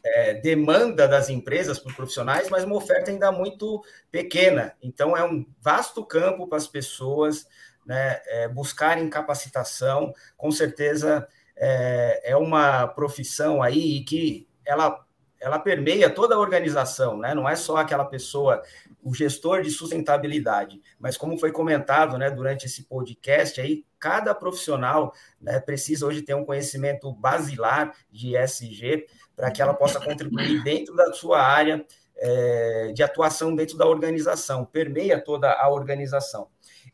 é, 0.05 0.35
demanda 0.35 1.07
das 1.07 1.29
empresas 1.29 1.79
por 1.79 1.95
profissionais, 1.95 2.51
mas 2.51 2.65
uma 2.65 2.75
oferta 2.75 3.13
ainda 3.13 3.31
muito 3.31 3.81
pequena. 4.11 4.75
Então, 4.83 5.17
é 5.17 5.23
um 5.25 5.47
vasto 5.61 6.05
campo 6.05 6.49
para 6.49 6.59
as 6.59 6.67
pessoas 6.67 7.47
né, 7.87 8.21
é, 8.27 8.49
buscarem 8.49 9.09
capacitação. 9.09 10.13
Com 10.37 10.51
certeza, 10.51 11.29
é, 11.57 12.33
é 12.33 12.37
uma 12.37 12.87
profissão 12.87 13.63
aí 13.63 14.05
que 14.05 14.49
ela 14.65 15.07
ela 15.39 15.59
permeia 15.59 16.09
toda 16.09 16.35
a 16.35 16.39
organização, 16.39 17.19
né? 17.19 17.35
Não 17.35 17.49
é 17.49 17.55
só 17.55 17.77
aquela 17.77 18.05
pessoa, 18.05 18.63
o 19.03 19.15
gestor 19.15 19.63
de 19.63 19.71
sustentabilidade, 19.71 20.81
mas 20.99 21.17
como 21.17 21.39
foi 21.39 21.53
comentado, 21.53 22.17
né, 22.19 22.31
durante 22.31 22.67
esse 22.67 22.85
podcast 22.85 23.61
aí, 23.61 23.85
cada 23.99 24.35
profissional 24.35 25.13
né, 25.41 25.61
precisa 25.61 26.07
hoje 26.07 26.23
ter 26.23 26.35
um 26.35 26.45
conhecimento 26.45 27.13
basilar 27.13 27.93
de 28.11 28.37
ESG 28.37 29.07
para 29.37 29.51
que 29.51 29.61
ela 29.61 29.75
possa 29.75 30.01
contribuir 30.01 30.65
dentro 30.65 30.97
da 30.97 31.13
sua 31.13 31.43
área 31.43 31.85
é, 32.17 32.93
de 32.95 33.03
atuação 33.03 33.55
dentro 33.55 33.77
da 33.77 33.87
organização, 33.87 34.65
permeia 34.65 35.23
toda 35.23 35.53
a 35.53 35.69
organização. 35.69 36.49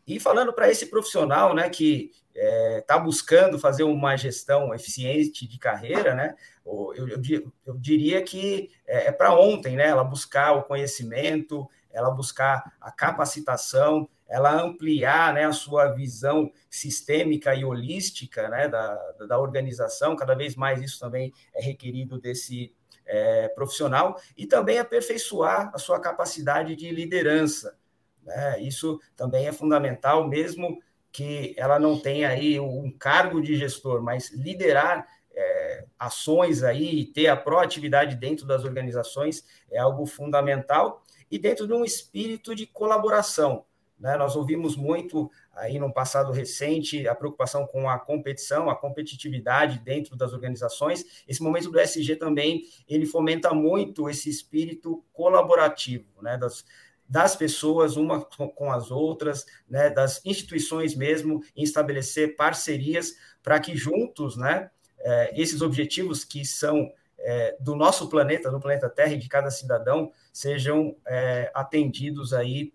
E 0.06 0.18
falando 0.18 0.52
para 0.52 0.70
esse 0.70 0.86
profissional, 0.86 1.54
né, 1.54 1.68
que 1.68 2.10
está 2.34 2.40
é, 2.44 2.80
tá 2.80 2.98
buscando 2.98 3.58
fazer 3.58 3.84
uma 3.84 4.16
gestão 4.16 4.74
eficiente 4.74 5.46
de 5.46 5.58
carreira, 5.58 6.14
né, 6.14 6.34
eu, 6.64 6.94
eu, 6.96 7.52
eu 7.66 7.78
diria 7.78 8.22
que 8.22 8.70
é, 8.86 9.08
é 9.08 9.12
para 9.12 9.34
ontem, 9.34 9.76
né, 9.76 9.86
ela 9.88 10.02
buscar 10.02 10.52
o 10.52 10.62
conhecimento, 10.64 11.68
ela 11.92 12.10
buscar 12.10 12.74
a 12.80 12.90
capacitação, 12.90 14.08
ela 14.28 14.62
ampliar 14.62 15.34
né, 15.34 15.44
a 15.44 15.52
sua 15.52 15.88
visão 15.88 16.50
sistêmica 16.70 17.54
e 17.54 17.64
holística 17.64 18.48
né, 18.48 18.66
da, 18.66 18.94
da 19.28 19.38
organização, 19.38 20.16
cada 20.16 20.34
vez 20.34 20.56
mais 20.56 20.80
isso 20.80 20.98
também 20.98 21.32
é 21.54 21.62
requerido 21.62 22.18
desse 22.18 22.74
é, 23.04 23.48
profissional, 23.48 24.18
e 24.36 24.46
também 24.46 24.78
aperfeiçoar 24.78 25.70
a 25.74 25.78
sua 25.78 26.00
capacidade 26.00 26.74
de 26.74 26.90
liderança. 26.90 27.76
Né? 28.22 28.60
Isso 28.60 29.00
também 29.16 29.46
é 29.46 29.52
fundamental, 29.52 30.28
mesmo 30.28 30.80
que 31.10 31.54
ela 31.58 31.78
não 31.78 31.98
tenha 31.98 32.28
aí 32.28 32.58
um 32.58 32.90
cargo 32.90 33.40
de 33.40 33.56
gestor, 33.56 34.02
mas 34.02 34.32
liderar 34.32 35.06
é, 35.34 35.84
ações 35.98 36.62
aí 36.62 37.00
e 37.00 37.04
ter 37.04 37.28
a 37.28 37.36
proatividade 37.36 38.16
dentro 38.16 38.46
das 38.46 38.64
organizações 38.64 39.44
é 39.70 39.78
algo 39.78 40.06
fundamental 40.06 41.02
e 41.30 41.38
dentro 41.38 41.66
de 41.66 41.72
um 41.72 41.84
espírito 41.84 42.54
de 42.54 42.66
colaboração. 42.66 43.64
Né? 44.02 44.16
Nós 44.16 44.34
ouvimos 44.34 44.76
muito 44.76 45.30
aí 45.54 45.78
no 45.78 45.92
passado 45.92 46.32
recente 46.32 47.06
a 47.06 47.14
preocupação 47.14 47.66
com 47.66 47.88
a 47.88 47.98
competição, 47.98 48.68
a 48.68 48.74
competitividade 48.74 49.78
dentro 49.78 50.16
das 50.16 50.32
organizações. 50.32 51.22
Esse 51.26 51.42
momento 51.42 51.70
do 51.70 51.78
SG 51.78 52.16
também 52.16 52.64
ele 52.88 53.06
fomenta 53.06 53.54
muito 53.54 54.10
esse 54.10 54.28
espírito 54.28 55.04
colaborativo, 55.12 56.20
né? 56.20 56.36
Das, 56.36 56.64
das 57.08 57.36
pessoas 57.36 57.96
uma 57.96 58.24
com 58.24 58.72
as 58.72 58.90
outras, 58.90 59.44
né? 59.68 59.90
Das 59.90 60.24
instituições 60.24 60.94
mesmo, 60.94 61.42
em 61.56 61.62
estabelecer 61.62 62.36
parcerias 62.36 63.14
para 63.42 63.60
que 63.60 63.76
juntos, 63.76 64.36
né? 64.36 64.70
É, 64.98 65.40
esses 65.40 65.60
objetivos 65.60 66.24
que 66.24 66.44
são 66.44 66.90
é, 67.18 67.56
do 67.60 67.74
nosso 67.74 68.08
planeta, 68.08 68.50
do 68.50 68.60
planeta 68.60 68.88
Terra 68.88 69.12
e 69.12 69.18
de 69.18 69.28
cada 69.28 69.50
cidadão, 69.50 70.12
sejam 70.32 70.96
é, 71.06 71.50
atendidos 71.54 72.32
aí 72.32 72.72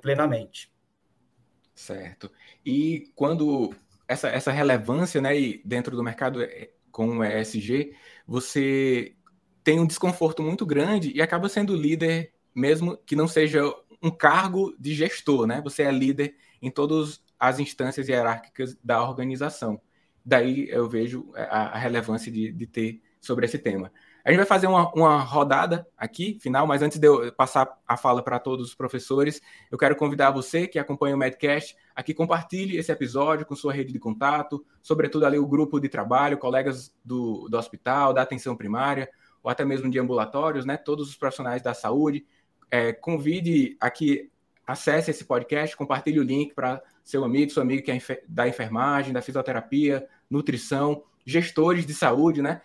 plenamente. 0.00 0.72
Certo. 1.74 2.32
E 2.64 3.12
quando 3.14 3.72
essa, 4.08 4.28
essa 4.28 4.50
relevância, 4.50 5.20
né, 5.20 5.38
e 5.38 5.62
dentro 5.64 5.94
do 5.94 6.02
mercado 6.02 6.40
com 6.90 7.18
o 7.18 7.24
ESG, 7.24 7.94
você 8.26 9.14
tem 9.62 9.78
um 9.78 9.86
desconforto 9.86 10.42
muito 10.42 10.64
grande 10.64 11.12
e 11.14 11.20
acaba 11.20 11.48
sendo 11.48 11.76
líder, 11.76 12.32
mesmo 12.56 12.96
que 12.96 13.14
não 13.14 13.28
seja 13.28 13.62
um 14.02 14.10
cargo 14.10 14.74
de 14.78 14.94
gestor, 14.94 15.46
né? 15.46 15.60
Você 15.62 15.82
é 15.82 15.90
líder 15.92 16.34
em 16.62 16.70
todas 16.70 17.22
as 17.38 17.60
instâncias 17.60 18.08
hierárquicas 18.08 18.76
da 18.82 19.02
organização. 19.02 19.80
Daí 20.24 20.68
eu 20.70 20.88
vejo 20.88 21.30
a, 21.34 21.74
a 21.74 21.78
relevância 21.78 22.32
de, 22.32 22.50
de 22.50 22.66
ter 22.66 23.02
sobre 23.20 23.44
esse 23.44 23.58
tema. 23.58 23.92
A 24.24 24.30
gente 24.30 24.38
vai 24.38 24.46
fazer 24.46 24.66
uma, 24.66 24.92
uma 24.92 25.18
rodada 25.18 25.86
aqui, 25.96 26.36
final, 26.40 26.66
mas 26.66 26.82
antes 26.82 26.98
de 26.98 27.06
eu 27.06 27.32
passar 27.32 27.78
a 27.86 27.96
fala 27.96 28.22
para 28.22 28.40
todos 28.40 28.68
os 28.68 28.74
professores, 28.74 29.40
eu 29.70 29.78
quero 29.78 29.94
convidar 29.94 30.32
você 30.32 30.66
que 30.66 30.80
acompanha 30.80 31.14
o 31.14 31.18
Medcast 31.18 31.76
a 31.94 32.02
que 32.02 32.12
compartilhe 32.12 32.76
esse 32.76 32.90
episódio 32.90 33.46
com 33.46 33.54
sua 33.54 33.72
rede 33.72 33.92
de 33.92 34.00
contato, 34.00 34.66
sobretudo 34.82 35.26
ali 35.26 35.38
o 35.38 35.46
grupo 35.46 35.78
de 35.78 35.88
trabalho, 35.88 36.38
colegas 36.38 36.92
do, 37.04 37.48
do 37.48 37.56
hospital, 37.56 38.12
da 38.12 38.22
atenção 38.22 38.56
primária, 38.56 39.08
ou 39.44 39.50
até 39.50 39.64
mesmo 39.64 39.88
de 39.88 39.96
ambulatórios, 39.96 40.66
né? 40.66 40.76
Todos 40.76 41.08
os 41.08 41.16
profissionais 41.16 41.62
da 41.62 41.72
saúde. 41.72 42.26
É, 42.70 42.92
convide 42.92 43.76
a 43.80 43.90
que 43.90 44.30
acesse 44.66 45.10
esse 45.10 45.24
podcast, 45.24 45.76
compartilhe 45.76 46.18
o 46.18 46.24
link 46.24 46.54
para 46.54 46.82
seu 47.04 47.24
amigo, 47.24 47.52
seu 47.52 47.62
amigo 47.62 47.82
que 47.82 47.90
é 47.92 48.00
da 48.26 48.48
enfermagem, 48.48 49.12
da 49.12 49.22
fisioterapia, 49.22 50.06
nutrição, 50.28 51.04
gestores 51.24 51.86
de 51.86 51.94
saúde, 51.94 52.42
né? 52.42 52.60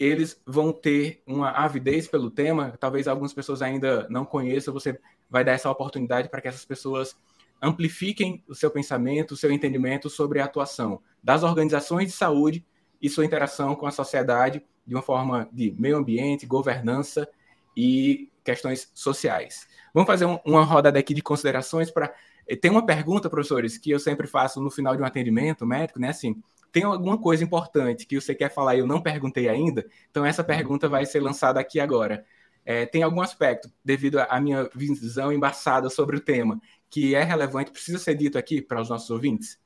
eles 0.00 0.40
vão 0.46 0.72
ter 0.72 1.22
uma 1.26 1.50
avidez 1.50 2.08
pelo 2.08 2.30
tema, 2.30 2.74
talvez 2.80 3.06
algumas 3.06 3.34
pessoas 3.34 3.60
ainda 3.60 4.08
não 4.08 4.24
conheçam, 4.24 4.72
você 4.72 4.98
vai 5.28 5.44
dar 5.44 5.52
essa 5.52 5.70
oportunidade 5.70 6.30
para 6.30 6.40
que 6.40 6.48
essas 6.48 6.64
pessoas 6.64 7.14
amplifiquem 7.60 8.42
o 8.48 8.54
seu 8.54 8.70
pensamento, 8.70 9.32
o 9.32 9.36
seu 9.36 9.52
entendimento 9.52 10.08
sobre 10.08 10.40
a 10.40 10.46
atuação 10.46 11.02
das 11.22 11.42
organizações 11.42 12.06
de 12.06 12.12
saúde 12.12 12.64
e 13.00 13.10
sua 13.10 13.26
interação 13.26 13.74
com 13.74 13.86
a 13.86 13.90
sociedade 13.90 14.64
de 14.86 14.94
uma 14.94 15.02
forma 15.02 15.46
de 15.52 15.70
meio 15.78 15.98
ambiente, 15.98 16.46
governança 16.46 17.28
e 17.76 18.29
questões 18.44 18.90
sociais. 18.94 19.66
Vamos 19.92 20.06
fazer 20.06 20.26
um, 20.26 20.38
uma 20.44 20.64
rodada 20.64 20.98
aqui 20.98 21.14
de 21.14 21.22
considerações 21.22 21.90
para. 21.90 22.14
Eh, 22.46 22.56
tem 22.56 22.70
uma 22.70 22.84
pergunta, 22.84 23.28
professores, 23.28 23.78
que 23.78 23.90
eu 23.90 23.98
sempre 23.98 24.26
faço 24.26 24.60
no 24.60 24.70
final 24.70 24.96
de 24.96 25.02
um 25.02 25.04
atendimento 25.04 25.66
médico, 25.66 25.98
né? 25.98 26.10
Assim, 26.10 26.40
tem 26.72 26.84
alguma 26.84 27.18
coisa 27.18 27.42
importante 27.42 28.06
que 28.06 28.20
você 28.20 28.34
quer 28.34 28.52
falar 28.52 28.76
e 28.76 28.78
eu 28.78 28.86
não 28.86 29.02
perguntei 29.02 29.48
ainda, 29.48 29.84
então 30.10 30.24
essa 30.24 30.44
pergunta 30.44 30.88
vai 30.88 31.04
ser 31.04 31.20
lançada 31.20 31.58
aqui 31.60 31.80
agora. 31.80 32.24
É, 32.64 32.86
tem 32.86 33.02
algum 33.02 33.20
aspecto, 33.22 33.70
devido 33.84 34.18
à 34.18 34.40
minha 34.40 34.68
visão 34.74 35.32
embaçada 35.32 35.88
sobre 35.88 36.16
o 36.16 36.20
tema, 36.20 36.60
que 36.88 37.14
é 37.14 37.22
relevante, 37.22 37.70
precisa 37.70 37.98
ser 37.98 38.14
dito 38.14 38.38
aqui 38.38 38.60
para 38.60 38.80
os 38.80 38.88
nossos 38.88 39.10
ouvintes? 39.10 39.58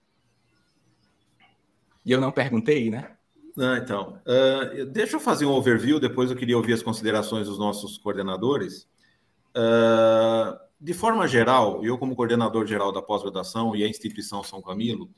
E 2.04 2.12
eu 2.12 2.20
não 2.20 2.30
perguntei, 2.30 2.90
né? 2.90 3.16
Ah, 3.56 3.78
então, 3.78 4.20
uh, 4.26 4.86
deixa 4.86 5.16
eu 5.16 5.20
fazer 5.20 5.46
um 5.46 5.52
overview, 5.52 6.00
depois 6.00 6.30
eu 6.30 6.36
queria 6.36 6.56
ouvir 6.56 6.72
as 6.72 6.82
considerações 6.82 7.46
dos 7.46 7.58
nossos 7.58 7.96
coordenadores. 7.96 8.88
Uh, 9.56 10.58
de 10.80 10.92
forma 10.92 11.28
geral, 11.28 11.84
eu, 11.84 11.96
como 11.96 12.16
coordenador 12.16 12.66
geral 12.66 12.90
da 12.90 13.00
pós-graduação 13.00 13.76
e 13.76 13.84
a 13.84 13.88
instituição 13.88 14.42
São 14.42 14.60
Camilo, 14.60 15.08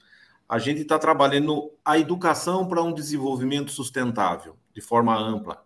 a 0.49 0.59
gente 0.59 0.83
está 0.83 0.99
trabalhando 0.99 1.73
a 1.85 1.99
educação 1.99 2.69
para 2.69 2.83
um 2.83 2.93
desenvolvimento 2.93 3.71
sustentável, 3.73 4.57
de 4.75 4.81
forma 4.81 5.17
ampla. 5.19 5.65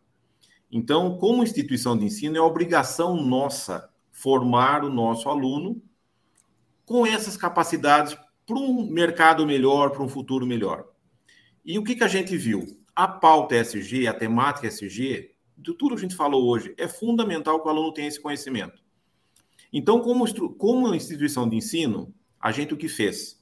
Então, 0.70 1.18
como 1.18 1.42
instituição 1.42 1.98
de 1.98 2.04
ensino, 2.04 2.37
é 2.37 2.40
obrigação 2.40 3.16
nossa 3.16 3.90
formar 4.12 4.85
o 4.85 4.90
nosso 4.90 5.28
aluno 5.28 5.83
com 6.87 7.04
essas 7.04 7.37
capacidades 7.37 8.16
para 8.46 8.56
um 8.56 8.87
mercado 8.87 9.46
melhor, 9.46 9.90
para 9.90 10.02
um 10.02 10.09
futuro 10.09 10.46
melhor. 10.46 10.89
E 11.64 11.79
o 11.79 11.85
que, 11.85 11.94
que 11.94 12.05
a 12.05 12.09
gente 12.09 12.37
viu? 12.37 12.66
A 12.94 13.07
pauta 13.07 13.57
SG, 13.57 14.07
a 14.07 14.14
temática 14.14 14.66
SG, 14.66 15.34
de 15.57 15.74
tudo 15.74 15.95
que 15.95 16.01
a 16.01 16.03
gente 16.03 16.16
falou 16.16 16.49
hoje, 16.49 16.74
é 16.78 16.89
fundamental 16.89 17.61
que 17.61 17.66
o 17.66 17.70
aluno 17.70 17.93
tenha 17.93 18.09
esse 18.09 18.20
conhecimento. 18.20 18.82
Então, 19.72 20.01
como, 20.01 20.24
como 20.57 20.95
instituição 20.95 21.49
de 21.49 21.57
ensino, 21.57 22.12
a 22.41 22.51
gente 22.51 22.74
o 22.74 22.76
que 22.76 22.89
fez? 22.89 23.41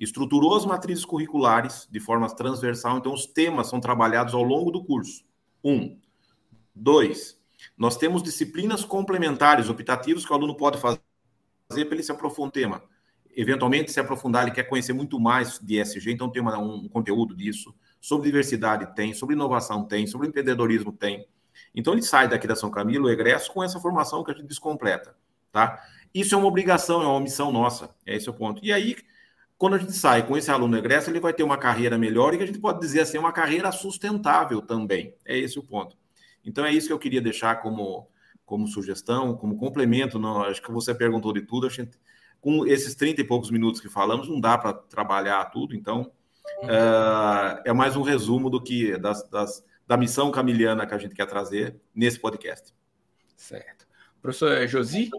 estruturou 0.00 0.56
as 0.56 0.64
matrizes 0.64 1.04
curriculares 1.04 1.86
de 1.90 2.00
forma 2.00 2.26
transversal, 2.34 2.96
então 2.96 3.12
os 3.12 3.26
temas 3.26 3.68
são 3.68 3.78
trabalhados 3.78 4.32
ao 4.32 4.42
longo 4.42 4.70
do 4.70 4.82
curso. 4.82 5.22
Um. 5.62 5.98
Dois, 6.74 7.38
nós 7.76 7.98
temos 7.98 8.22
disciplinas 8.22 8.82
complementares, 8.82 9.68
optativos, 9.68 10.24
que 10.24 10.32
o 10.32 10.34
aluno 10.34 10.56
pode 10.56 10.80
fazer 10.80 11.00
para 11.68 11.94
ele 11.94 12.02
se 12.02 12.10
aprofundar 12.10 12.52
tema. 12.52 12.82
Eventualmente 13.36 13.92
se 13.92 14.00
aprofundar, 14.00 14.42
ele 14.42 14.52
quer 14.52 14.64
conhecer 14.64 14.92
muito 14.92 15.18
mais 15.18 15.58
de 15.58 15.80
ESG, 15.80 16.12
então 16.12 16.30
tem 16.30 16.42
uma, 16.42 16.58
um 16.58 16.88
conteúdo 16.88 17.34
disso. 17.34 17.74
Sobre 18.00 18.26
diversidade 18.26 18.94
tem, 18.94 19.12
sobre 19.12 19.34
inovação 19.34 19.84
tem, 19.84 20.06
sobre 20.06 20.28
empreendedorismo 20.28 20.92
tem. 20.92 21.26
Então 21.74 21.92
ele 21.92 22.02
sai 22.02 22.28
daqui 22.28 22.46
da 22.46 22.56
São 22.56 22.70
Camilo, 22.70 23.06
o 23.06 23.10
egresso, 23.10 23.52
com 23.52 23.62
essa 23.62 23.78
formação 23.78 24.24
que 24.24 24.30
a 24.30 24.34
gente 24.34 24.46
descompleta, 24.46 25.14
tá? 25.52 25.82
Isso 26.12 26.34
é 26.34 26.38
uma 26.38 26.46
obrigação, 26.46 27.02
é 27.02 27.06
uma 27.06 27.20
missão 27.20 27.52
nossa, 27.52 27.94
é 28.04 28.16
esse 28.16 28.28
o 28.28 28.32
ponto. 28.32 28.64
E 28.64 28.72
aí, 28.72 28.96
quando 29.56 29.74
a 29.74 29.78
gente 29.78 29.92
sai 29.92 30.26
com 30.26 30.36
esse 30.36 30.50
aluno 30.50 30.76
egresso, 30.76 31.10
ele 31.10 31.20
vai 31.20 31.32
ter 31.32 31.42
uma 31.42 31.58
carreira 31.58 31.98
melhor 31.98 32.32
e 32.32 32.38
que 32.38 32.42
a 32.42 32.46
gente 32.46 32.58
pode 32.58 32.80
dizer 32.80 33.00
assim, 33.00 33.18
uma 33.18 33.32
carreira 33.32 33.70
sustentável 33.70 34.62
também. 34.62 35.14
É 35.24 35.38
esse 35.38 35.58
o 35.58 35.62
ponto. 35.62 35.96
Então 36.44 36.64
é 36.64 36.72
isso 36.72 36.86
que 36.86 36.92
eu 36.92 36.98
queria 36.98 37.20
deixar 37.20 37.56
como, 37.60 38.08
como 38.44 38.66
sugestão, 38.66 39.36
como 39.36 39.56
complemento. 39.56 40.18
Acho 40.38 40.62
que 40.62 40.72
você 40.72 40.94
perguntou 40.94 41.32
de 41.32 41.42
tudo. 41.42 41.66
A 41.66 41.70
gente, 41.70 41.96
com 42.40 42.66
esses 42.66 42.94
30 42.94 43.20
e 43.20 43.24
poucos 43.24 43.50
minutos 43.50 43.80
que 43.80 43.88
falamos, 43.88 44.28
não 44.28 44.40
dá 44.40 44.56
para 44.56 44.72
trabalhar 44.72 45.44
tudo, 45.46 45.74
então 45.74 46.10
uh, 46.62 47.60
é 47.64 47.72
mais 47.72 47.96
um 47.96 48.02
resumo 48.02 48.48
do 48.48 48.62
que 48.62 48.96
das, 48.96 49.28
das, 49.28 49.64
da 49.86 49.96
missão 49.96 50.30
camiliana 50.30 50.86
que 50.86 50.94
a 50.94 50.98
gente 50.98 51.14
quer 51.14 51.26
trazer 51.26 51.76
nesse 51.94 52.18
podcast. 52.18 52.74
Certo. 53.36 53.86
Professor 54.22 54.66
Josi? 54.66 55.10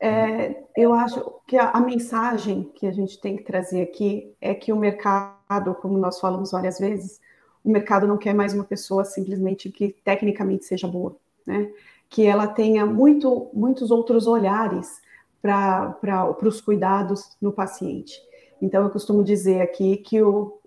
É, 0.00 0.62
eu 0.76 0.92
acho 0.92 1.40
que 1.46 1.56
a, 1.56 1.70
a, 1.70 1.80
mensagem 1.80 2.70
que 2.74 2.86
a 2.86 2.92
gente 2.92 3.18
tem 3.18 3.36
que 3.36 3.42
trazer 3.42 3.82
aqui 3.82 4.34
é 4.40 4.54
que 4.54 4.72
o 4.72 4.76
mercado, 4.76 5.74
como 5.80 5.96
nós 5.96 6.20
falamos 6.20 6.50
várias 6.50 6.78
vezes, 6.78 7.20
o 7.62 7.70
mercado 7.70 8.06
não 8.06 8.18
quer 8.18 8.34
mais 8.34 8.52
uma 8.52 8.64
pessoa 8.64 9.04
simplesmente 9.04 9.70
que 9.70 9.96
tecnicamente 10.04 10.66
seja 10.66 10.86
boa, 10.86 11.16
né? 11.46 11.70
Que 12.10 12.26
ela 12.26 12.46
tenha 12.46 12.84
muito, 12.84 13.48
muitos 13.54 13.90
outros 13.90 14.26
olhares 14.26 15.00
para 15.44 16.38
os 16.42 16.62
cuidados 16.62 17.36
no 17.38 17.52
paciente. 17.52 18.18
Então, 18.62 18.82
eu 18.82 18.88
costumo 18.88 19.22
dizer 19.22 19.60
aqui 19.60 19.98
que 19.98 20.22
o, 20.22 20.58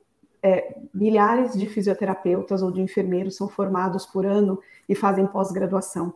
é, 0.43 0.77
milhares 0.93 1.57
de 1.57 1.65
fisioterapeutas 1.65 2.61
ou 2.61 2.71
de 2.71 2.79
enfermeiros 2.79 3.35
são 3.35 3.49
formados 3.49 4.05
por 4.05 4.23
ano 4.23 4.59
e 4.87 4.93
fazem 4.93 5.25
pós-graduação, 5.25 6.13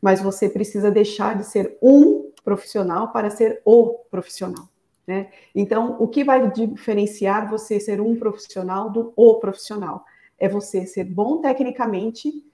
mas 0.00 0.20
você 0.20 0.46
precisa 0.46 0.90
deixar 0.90 1.38
de 1.38 1.46
ser 1.46 1.78
um 1.80 2.30
profissional 2.44 3.12
para 3.12 3.30
ser 3.30 3.62
o 3.64 4.00
profissional. 4.10 4.68
Né? 5.06 5.30
Então, 5.54 5.96
o 5.98 6.06
que 6.06 6.22
vai 6.22 6.50
diferenciar 6.50 7.48
você 7.48 7.80
ser 7.80 7.98
um 7.98 8.14
profissional 8.14 8.90
do 8.90 9.12
o 9.16 9.36
profissional? 9.36 10.04
É 10.38 10.50
você 10.50 10.84
ser 10.86 11.04
bom 11.04 11.40
tecnicamente 11.40 12.44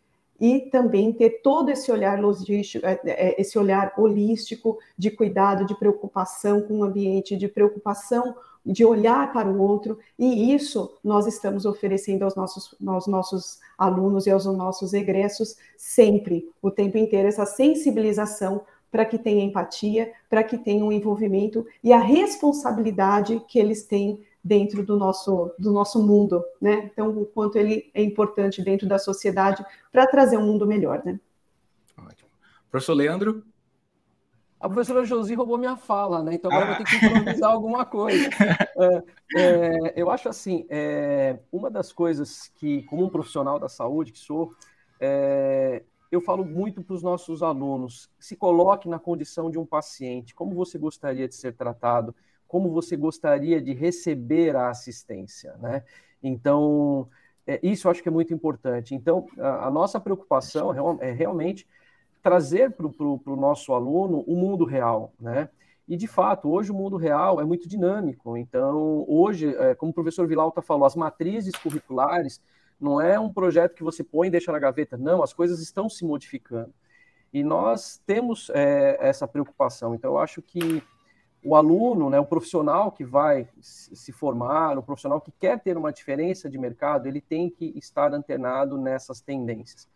e 0.41 0.61
também 0.71 1.13
ter 1.13 1.43
todo 1.43 1.69
esse 1.71 1.91
olhar 1.91 2.21
logístico, 2.21 2.87
é, 2.87 3.01
é, 3.05 3.41
esse 3.41 3.59
olhar 3.59 3.93
holístico 3.97 4.79
de 4.97 5.11
cuidado, 5.11 5.65
de 5.65 5.75
preocupação 5.75 6.63
com 6.63 6.79
o 6.79 6.85
ambiente, 6.85 7.37
de 7.37 7.49
preocupação 7.49 8.35
de 8.65 8.85
olhar 8.85 9.33
para 9.33 9.49
o 9.49 9.61
outro, 9.61 9.99
e 10.19 10.53
isso 10.55 10.93
nós 11.03 11.27
estamos 11.27 11.65
oferecendo 11.65 12.25
aos 12.25 12.37
nossos, 12.37 12.75
aos 12.87 13.07
nossos 13.07 13.61
alunos 13.79 14.27
e 14.27 14.31
aos 14.31 14.45
nossos 14.45 14.93
egressos 14.93 15.57
sempre, 15.77 16.51
o 16.61 16.71
tempo 16.71 16.99
inteiro, 16.99 17.29
essa 17.29 17.47
sensibilização 17.47 18.61
para 18.91 19.05
que 19.05 19.19
tenha 19.19 19.45
empatia, 19.45 20.13
para 20.29 20.43
que 20.43 20.59
tenha 20.59 20.85
um 20.85 20.93
envolvimento 20.93 21.67
e 21.83 21.93
a 21.93 21.99
responsabilidade 21.99 23.43
que 23.49 23.59
eles 23.59 23.85
têm 23.85 24.21
dentro 24.43 24.85
do 24.85 24.97
nosso, 24.97 25.53
do 25.59 25.73
nosso 25.73 26.03
mundo, 26.03 26.45
né? 26.61 26.91
Então, 26.93 27.11
o 27.11 27.27
quanto 27.27 27.57
ele 27.59 27.91
é 27.93 28.03
importante 28.03 28.63
dentro 28.63 28.87
da 28.87 28.99
sociedade 28.99 29.65
para 29.93 30.07
trazer 30.07 30.37
um 30.37 30.47
mundo 30.47 30.67
melhor, 30.67 31.03
né? 31.05 31.19
Ótimo. 31.99 32.31
Professor 32.71 32.95
Leandro? 32.95 33.45
A 34.61 34.69
professora 34.69 35.05
Josi 35.05 35.35
roubou 35.35 35.57
minha 35.57 35.77
fala, 35.77 36.23
né? 36.23 36.35
Então 36.35 36.51
agora 36.51 36.67
ah. 36.67 36.73
eu 36.73 36.77
vou 36.77 36.85
ter 36.85 36.99
que 36.99 37.07
improvisar 37.07 37.51
alguma 37.51 37.85
coisa. 37.85 38.29
É, 38.81 39.03
é, 39.37 39.93
eu 39.97 40.09
acho 40.09 40.29
assim, 40.29 40.65
é, 40.71 41.41
uma 41.51 41.69
das 41.69 41.93
coisas 41.93 42.47
que, 42.55 42.85
como 42.85 43.05
um 43.05 43.09
profissional 43.09 43.59
da 43.59 43.69
saúde 43.69 44.13
que 44.13 44.19
sou, 44.21 44.55
é, 45.01 45.83
eu 46.13 46.21
falo 46.21 46.45
muito 46.45 46.83
para 46.83 46.95
os 46.95 47.03
nossos 47.03 47.43
alunos: 47.43 48.09
se 48.21 48.37
coloque 48.37 48.89
na 48.89 49.01
condição 49.01 49.51
de 49.51 49.59
um 49.59 49.67
paciente. 49.67 50.33
Como 50.33 50.55
você 50.55 50.79
gostaria 50.79 51.27
de 51.27 51.35
ser 51.35 51.57
tratado? 51.57 52.15
Como 52.49 52.71
você 52.71 52.97
gostaria 52.97 53.61
de 53.61 53.73
receber 53.73 54.57
a 54.57 54.71
assistência, 54.71 55.55
né? 55.59 55.85
Então, 56.23 57.09
é, 57.47 57.61
isso 57.63 57.87
eu 57.87 57.91
acho 57.91 58.03
que 58.03 58.09
é 58.09 58.13
muito 58.13 58.35
importante. 58.35 58.95
Então, 58.95 59.27
a, 59.39 59.69
a 59.69 59.71
nossa 59.71 60.01
preocupação 60.01 60.99
é, 61.01 61.11
é 61.11 61.13
realmente 61.13 61.67
trazer 62.23 62.73
para 62.73 62.87
o 62.87 63.37
nosso 63.37 63.73
aluno 63.73 64.25
o 64.27 64.35
mundo 64.35 64.65
real, 64.65 65.13
né? 65.21 65.49
E, 65.89 65.97
de 65.97 66.07
fato, 66.07 66.51
hoje 66.51 66.71
o 66.71 66.75
mundo 66.75 66.99
real 66.99 67.41
é 67.41 67.45
muito 67.45 67.67
dinâmico. 67.67 68.37
Então, 68.37 69.07
hoje, 69.09 69.57
é, 69.57 69.75
como 69.75 69.91
o 69.91 69.95
professor 69.95 70.29
Vilauta 70.29 70.61
falou, 70.61 70.85
as 70.85 70.95
matrizes 70.95 71.57
curriculares 71.57 72.43
não 72.79 73.01
é 73.01 73.19
um 73.19 73.33
projeto 73.33 73.75
que 73.75 73.83
você 73.83 74.05
põe 74.05 74.29
e 74.29 74.31
deixa 74.31 74.53
na 74.53 74.59
gaveta. 74.59 74.99
Não, 74.99 75.23
as 75.23 75.33
coisas 75.33 75.61
estão 75.61 75.89
se 75.89 76.05
modificando. 76.05 76.73
E 77.33 77.43
nós 77.43 77.99
temos 78.07 78.51
é, 78.51 78.99
essa 79.01 79.27
preocupação. 79.27 79.95
Então, 79.95 80.13
eu 80.13 80.19
acho 80.19 80.43
que 80.43 80.83
o 81.45 81.55
aluno, 81.55 82.11
né, 82.11 82.19
o 82.19 82.27
profissional 82.27 82.91
que 82.91 83.05
vai 83.05 83.49
se 83.61 84.13
formar, 84.13 84.77
o 84.77 84.83
profissional 84.83 85.21
que 85.21 85.33
quer 85.33 85.61
ter 85.61 85.77
uma 85.77 85.93
diferença 85.93 86.49
de 86.51 86.59
mercado, 86.59 87.07
ele 87.07 87.21
tem 87.21 87.49
que 87.49 87.73
estar 87.77 88.13
antenado 88.13 88.77
nessas 88.77 89.21
tendências 89.21 89.89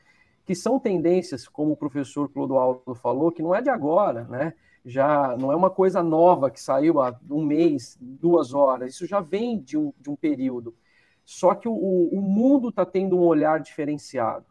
que 0.44 0.54
são 0.54 0.78
tendências, 0.78 1.46
como 1.46 1.72
o 1.72 1.76
professor 1.76 2.28
Clodoaldo 2.28 2.94
falou, 2.94 3.30
que 3.30 3.42
não 3.42 3.54
é 3.54 3.62
de 3.62 3.70
agora, 3.70 4.24
né? 4.24 4.54
Já 4.84 5.36
não 5.36 5.52
é 5.52 5.56
uma 5.56 5.70
coisa 5.70 6.02
nova 6.02 6.50
que 6.50 6.60
saiu 6.60 7.00
há 7.00 7.16
um 7.30 7.44
mês, 7.44 7.96
duas 8.00 8.52
horas, 8.52 8.94
isso 8.94 9.06
já 9.06 9.20
vem 9.20 9.60
de 9.60 9.78
um, 9.78 9.92
de 10.00 10.10
um 10.10 10.16
período. 10.16 10.74
Só 11.24 11.54
que 11.54 11.68
o, 11.68 11.72
o 11.72 12.20
mundo 12.20 12.70
está 12.70 12.84
tendo 12.84 13.16
um 13.16 13.22
olhar 13.22 13.60
diferenciado, 13.60 14.44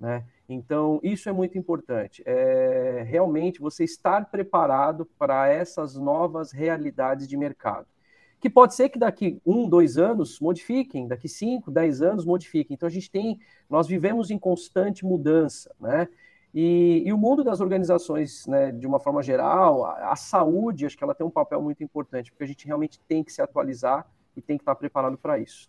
né? 0.00 0.24
Então, 0.48 1.00
isso 1.02 1.28
é 1.28 1.32
muito 1.32 1.58
importante. 1.58 2.22
É 2.24 3.04
realmente 3.06 3.60
você 3.60 3.84
estar 3.84 4.30
preparado 4.30 5.06
para 5.18 5.48
essas 5.48 5.96
novas 5.96 6.52
realidades 6.52 7.26
de 7.26 7.36
mercado 7.36 7.86
que 8.40 8.50
pode 8.50 8.74
ser 8.74 8.90
que 8.90 8.98
daqui 8.98 9.40
um, 9.44 9.68
dois 9.68 9.96
anos 9.96 10.38
modifiquem, 10.40 11.08
daqui 11.08 11.28
cinco, 11.28 11.70
dez 11.70 12.02
anos 12.02 12.24
modifiquem. 12.24 12.74
Então 12.74 12.86
a 12.86 12.90
gente 12.90 13.10
tem, 13.10 13.40
nós 13.68 13.86
vivemos 13.86 14.30
em 14.30 14.38
constante 14.38 15.04
mudança, 15.04 15.74
né? 15.80 16.08
E, 16.54 17.02
e 17.04 17.12
o 17.12 17.18
mundo 17.18 17.44
das 17.44 17.60
organizações, 17.60 18.46
né, 18.46 18.72
de 18.72 18.86
uma 18.86 18.98
forma 18.98 19.22
geral, 19.22 19.84
a, 19.84 20.12
a, 20.12 20.16
saúde, 20.16 20.86
acho 20.86 20.96
que 20.96 21.04
ela 21.04 21.14
tem 21.14 21.26
um 21.26 21.30
papel 21.30 21.60
muito 21.60 21.84
importante, 21.84 22.30
porque 22.30 22.44
a 22.44 22.46
gente 22.46 22.66
realmente 22.66 22.98
tem 23.00 23.22
que 23.22 23.30
se 23.30 23.42
atualizar 23.42 24.06
e 24.34 24.40
tem 24.40 24.56
que 24.56 24.62
estar 24.62 24.74
preparado 24.74 25.18
para 25.18 25.38
isso. 25.38 25.68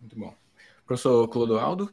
Muito 0.00 0.16
bom. 0.16 0.32
Professor 0.86 1.26
Clodoaldo? 1.26 1.92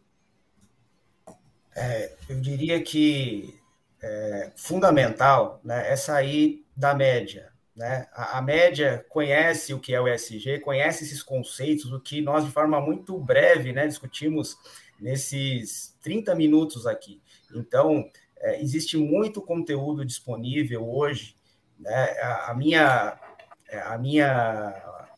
É, 1.76 2.14
eu 2.30 2.40
diria 2.40 2.82
que 2.82 3.60
é, 4.02 4.52
fundamental 4.56 5.60
né, 5.64 5.92
é 5.92 5.96
sair 5.96 6.66
da 6.76 6.94
média, 6.94 7.52
né? 7.76 8.08
A, 8.14 8.38
a, 8.38 8.42
média 8.42 9.06
conhece 9.10 9.74
o 9.74 9.80
que 9.80 9.94
é 9.94 10.00
o 10.00 10.08
ESG, 10.08 10.60
conhece 10.60 11.04
esses 11.04 11.22
conceitos, 11.22 11.92
o 11.92 12.00
que 12.00 12.22
nós, 12.22 12.46
de 12.46 12.52
forma 12.52 12.80
muito 12.80 13.20
breve, 13.20 13.74
né, 13.74 13.86
discutimos 13.86 14.58
nesses 15.00 15.94
30 16.02 16.34
minutos 16.36 16.88
aqui. 16.88 17.22
Então, 17.54 18.10
é, 18.38 18.62
existe 18.62 18.96
muito 18.98 19.42
conteúdo 19.42 20.06
disponível 20.06 20.88
hoje. 20.88 21.36
Né? 21.78 21.92
A, 22.22 22.52
a, 22.52 22.54
minha, 22.54 23.20
é, 23.68 23.80
a 23.80 23.98
minha 23.98 24.74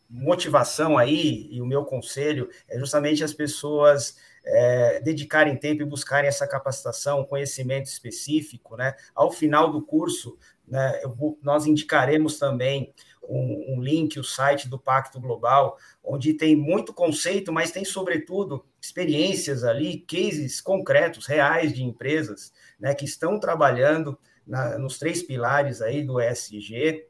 motivação 0.09 0.97
aí 0.97 1.47
e 1.51 1.61
o 1.61 1.65
meu 1.65 1.85
conselho 1.85 2.49
é 2.67 2.79
justamente 2.79 3.23
as 3.23 3.33
pessoas 3.33 4.17
é, 4.47 5.01
dedicarem 5.01 5.57
tempo 5.57 5.81
e 5.81 5.85
buscarem 5.85 6.27
essa 6.27 6.47
capacitação, 6.47 7.25
conhecimento 7.25 7.85
específico, 7.85 8.77
né? 8.77 8.95
Ao 9.13 9.31
final 9.31 9.71
do 9.71 9.81
curso, 9.81 10.37
né, 10.67 11.01
vou, 11.15 11.37
nós 11.41 11.65
indicaremos 11.65 12.37
também 12.39 12.93
um, 13.27 13.75
um, 13.75 13.81
link, 13.81 14.17
o 14.19 14.23
site 14.23 14.69
do 14.69 14.79
Pacto 14.79 15.19
Global, 15.19 15.77
onde 16.03 16.33
tem 16.33 16.55
muito 16.55 16.93
conceito, 16.93 17.51
mas 17.51 17.71
tem, 17.71 17.83
sobretudo, 17.83 18.65
experiências 18.81 19.63
ali, 19.63 19.99
cases 19.99 20.61
concretos, 20.61 21.25
reais 21.25 21.73
de 21.73 21.83
empresas 21.83 22.53
né, 22.79 22.93
que 22.93 23.05
estão 23.05 23.39
trabalhando 23.39 24.17
na, 24.45 24.77
nos 24.77 24.97
três 24.97 25.21
pilares 25.21 25.81
aí 25.81 26.03
do 26.03 26.21
ESG, 26.21 27.05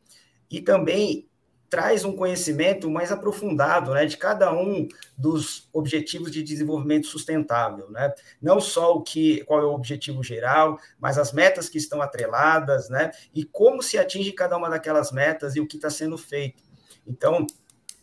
e 0.50 0.62
também 0.62 1.30
traz 1.70 2.06
um 2.06 2.16
conhecimento 2.16 2.90
mais 2.90 3.12
aprofundado 3.12 3.94
né, 3.94 4.06
de 4.06 4.18
cada 4.18 4.54
um 4.54 4.88
dos 5.18 5.68
objetivos 5.74 6.32
de 6.32 6.42
desenvolvimento 6.42 7.08
sustentável, 7.08 7.90
né? 7.90 8.14
Não 8.42 8.60
só 8.60 8.96
o 8.96 9.02
que 9.02 9.44
qual 9.44 9.62
é 9.62 9.66
o 9.66 9.74
objetivo 9.74 10.24
geral, 10.24 10.80
mas 11.00 11.18
as 11.18 11.34
metas 11.34 11.68
que 11.68 11.78
estão 11.78 12.02
atreladas, 12.02 12.90
né? 12.90 13.12
E 13.34 13.44
como 13.44 13.82
se 13.82 13.98
atinge 13.98 14.32
cada 14.32 14.56
uma 14.58 14.70
daquelas 14.70 15.12
metas 15.12 15.56
e 15.56 15.60
o 15.60 15.68
que 15.68 15.76
está 15.76 15.90
sendo 15.90 16.18
feito. 16.18 16.64
Então, 17.06 17.46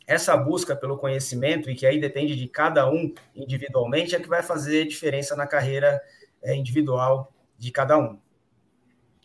essa 0.06 0.36
busca 0.36 0.76
pelo 0.76 0.98
conhecimento 0.98 1.70
e 1.70 1.74
que 1.74 1.86
aí 1.86 1.98
depende 1.98 2.36
de 2.36 2.46
cada 2.46 2.90
um 2.90 3.14
individualmente 3.34 4.14
é 4.14 4.20
que 4.20 4.28
vai 4.28 4.42
fazer 4.42 4.86
diferença 4.86 5.34
na 5.34 5.46
carreira 5.46 6.02
é, 6.42 6.54
individual 6.54 7.32
de 7.58 7.70
cada 7.70 7.96
um. 7.96 8.18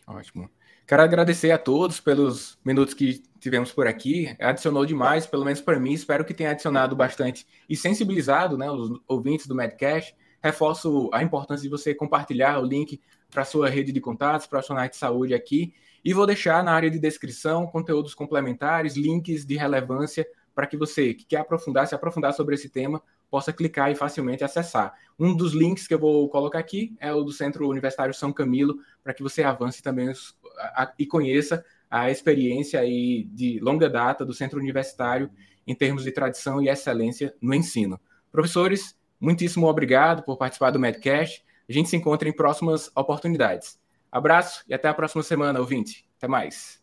Ótimo. 0.06 0.50
Quero 0.90 1.04
agradecer 1.04 1.52
a 1.52 1.56
todos 1.56 2.00
pelos 2.00 2.58
minutos 2.64 2.94
que 2.94 3.22
tivemos 3.38 3.70
por 3.70 3.86
aqui. 3.86 4.34
Adicionou 4.40 4.84
demais, 4.84 5.24
pelo 5.24 5.44
menos 5.44 5.60
para 5.60 5.78
mim. 5.78 5.92
Espero 5.92 6.24
que 6.24 6.34
tenha 6.34 6.50
adicionado 6.50 6.96
bastante 6.96 7.46
e 7.68 7.76
sensibilizado 7.76 8.58
né, 8.58 8.68
os 8.68 9.00
ouvintes 9.06 9.46
do 9.46 9.54
Medcast. 9.54 10.16
Reforço 10.42 11.08
a 11.12 11.22
importância 11.22 11.62
de 11.62 11.68
você 11.68 11.94
compartilhar 11.94 12.58
o 12.58 12.64
link 12.64 13.00
para 13.30 13.44
sua 13.44 13.68
rede 13.68 13.92
de 13.92 14.00
contatos, 14.00 14.48
profissionais 14.48 14.90
de 14.90 14.96
saúde 14.96 15.32
aqui. 15.32 15.72
E 16.04 16.12
vou 16.12 16.26
deixar 16.26 16.64
na 16.64 16.72
área 16.72 16.90
de 16.90 16.98
descrição 16.98 17.68
conteúdos 17.68 18.12
complementares, 18.12 18.96
links 18.96 19.46
de 19.46 19.56
relevância 19.56 20.26
para 20.56 20.66
que 20.66 20.76
você 20.76 21.14
que 21.14 21.24
quer 21.24 21.36
aprofundar, 21.36 21.86
se 21.86 21.94
aprofundar 21.94 22.34
sobre 22.34 22.56
esse 22.56 22.68
tema, 22.68 23.00
possa 23.30 23.52
clicar 23.52 23.92
e 23.92 23.94
facilmente 23.94 24.42
acessar. 24.42 24.92
Um 25.16 25.36
dos 25.36 25.52
links 25.52 25.86
que 25.86 25.94
eu 25.94 25.98
vou 26.00 26.28
colocar 26.28 26.58
aqui 26.58 26.96
é 26.98 27.12
o 27.12 27.22
do 27.22 27.32
Centro 27.32 27.68
Universitário 27.68 28.12
São 28.12 28.32
Camilo, 28.32 28.78
para 29.04 29.14
que 29.14 29.22
você 29.22 29.44
avance 29.44 29.82
também 29.82 30.08
os, 30.08 30.34
a, 30.60 30.92
e 30.98 31.06
conheça 31.06 31.64
a 31.90 32.10
experiência 32.10 32.80
aí 32.80 33.24
de 33.32 33.58
longa 33.60 33.88
data 33.88 34.24
do 34.24 34.32
Centro 34.32 34.58
Universitário 34.58 35.30
em 35.66 35.74
termos 35.74 36.04
de 36.04 36.12
tradição 36.12 36.62
e 36.62 36.68
excelência 36.68 37.34
no 37.40 37.54
ensino. 37.54 38.00
Professores, 38.30 38.96
muitíssimo 39.20 39.66
obrigado 39.66 40.22
por 40.22 40.36
participar 40.36 40.70
do 40.70 40.78
Medcast. 40.78 41.44
A 41.68 41.72
gente 41.72 41.88
se 41.88 41.96
encontra 41.96 42.28
em 42.28 42.32
próximas 42.32 42.90
oportunidades. 42.94 43.78
Abraço 44.10 44.64
e 44.68 44.74
até 44.74 44.88
a 44.88 44.94
próxima 44.94 45.22
semana, 45.22 45.60
ouvinte. 45.60 46.04
Até 46.16 46.26
mais. 46.26 46.80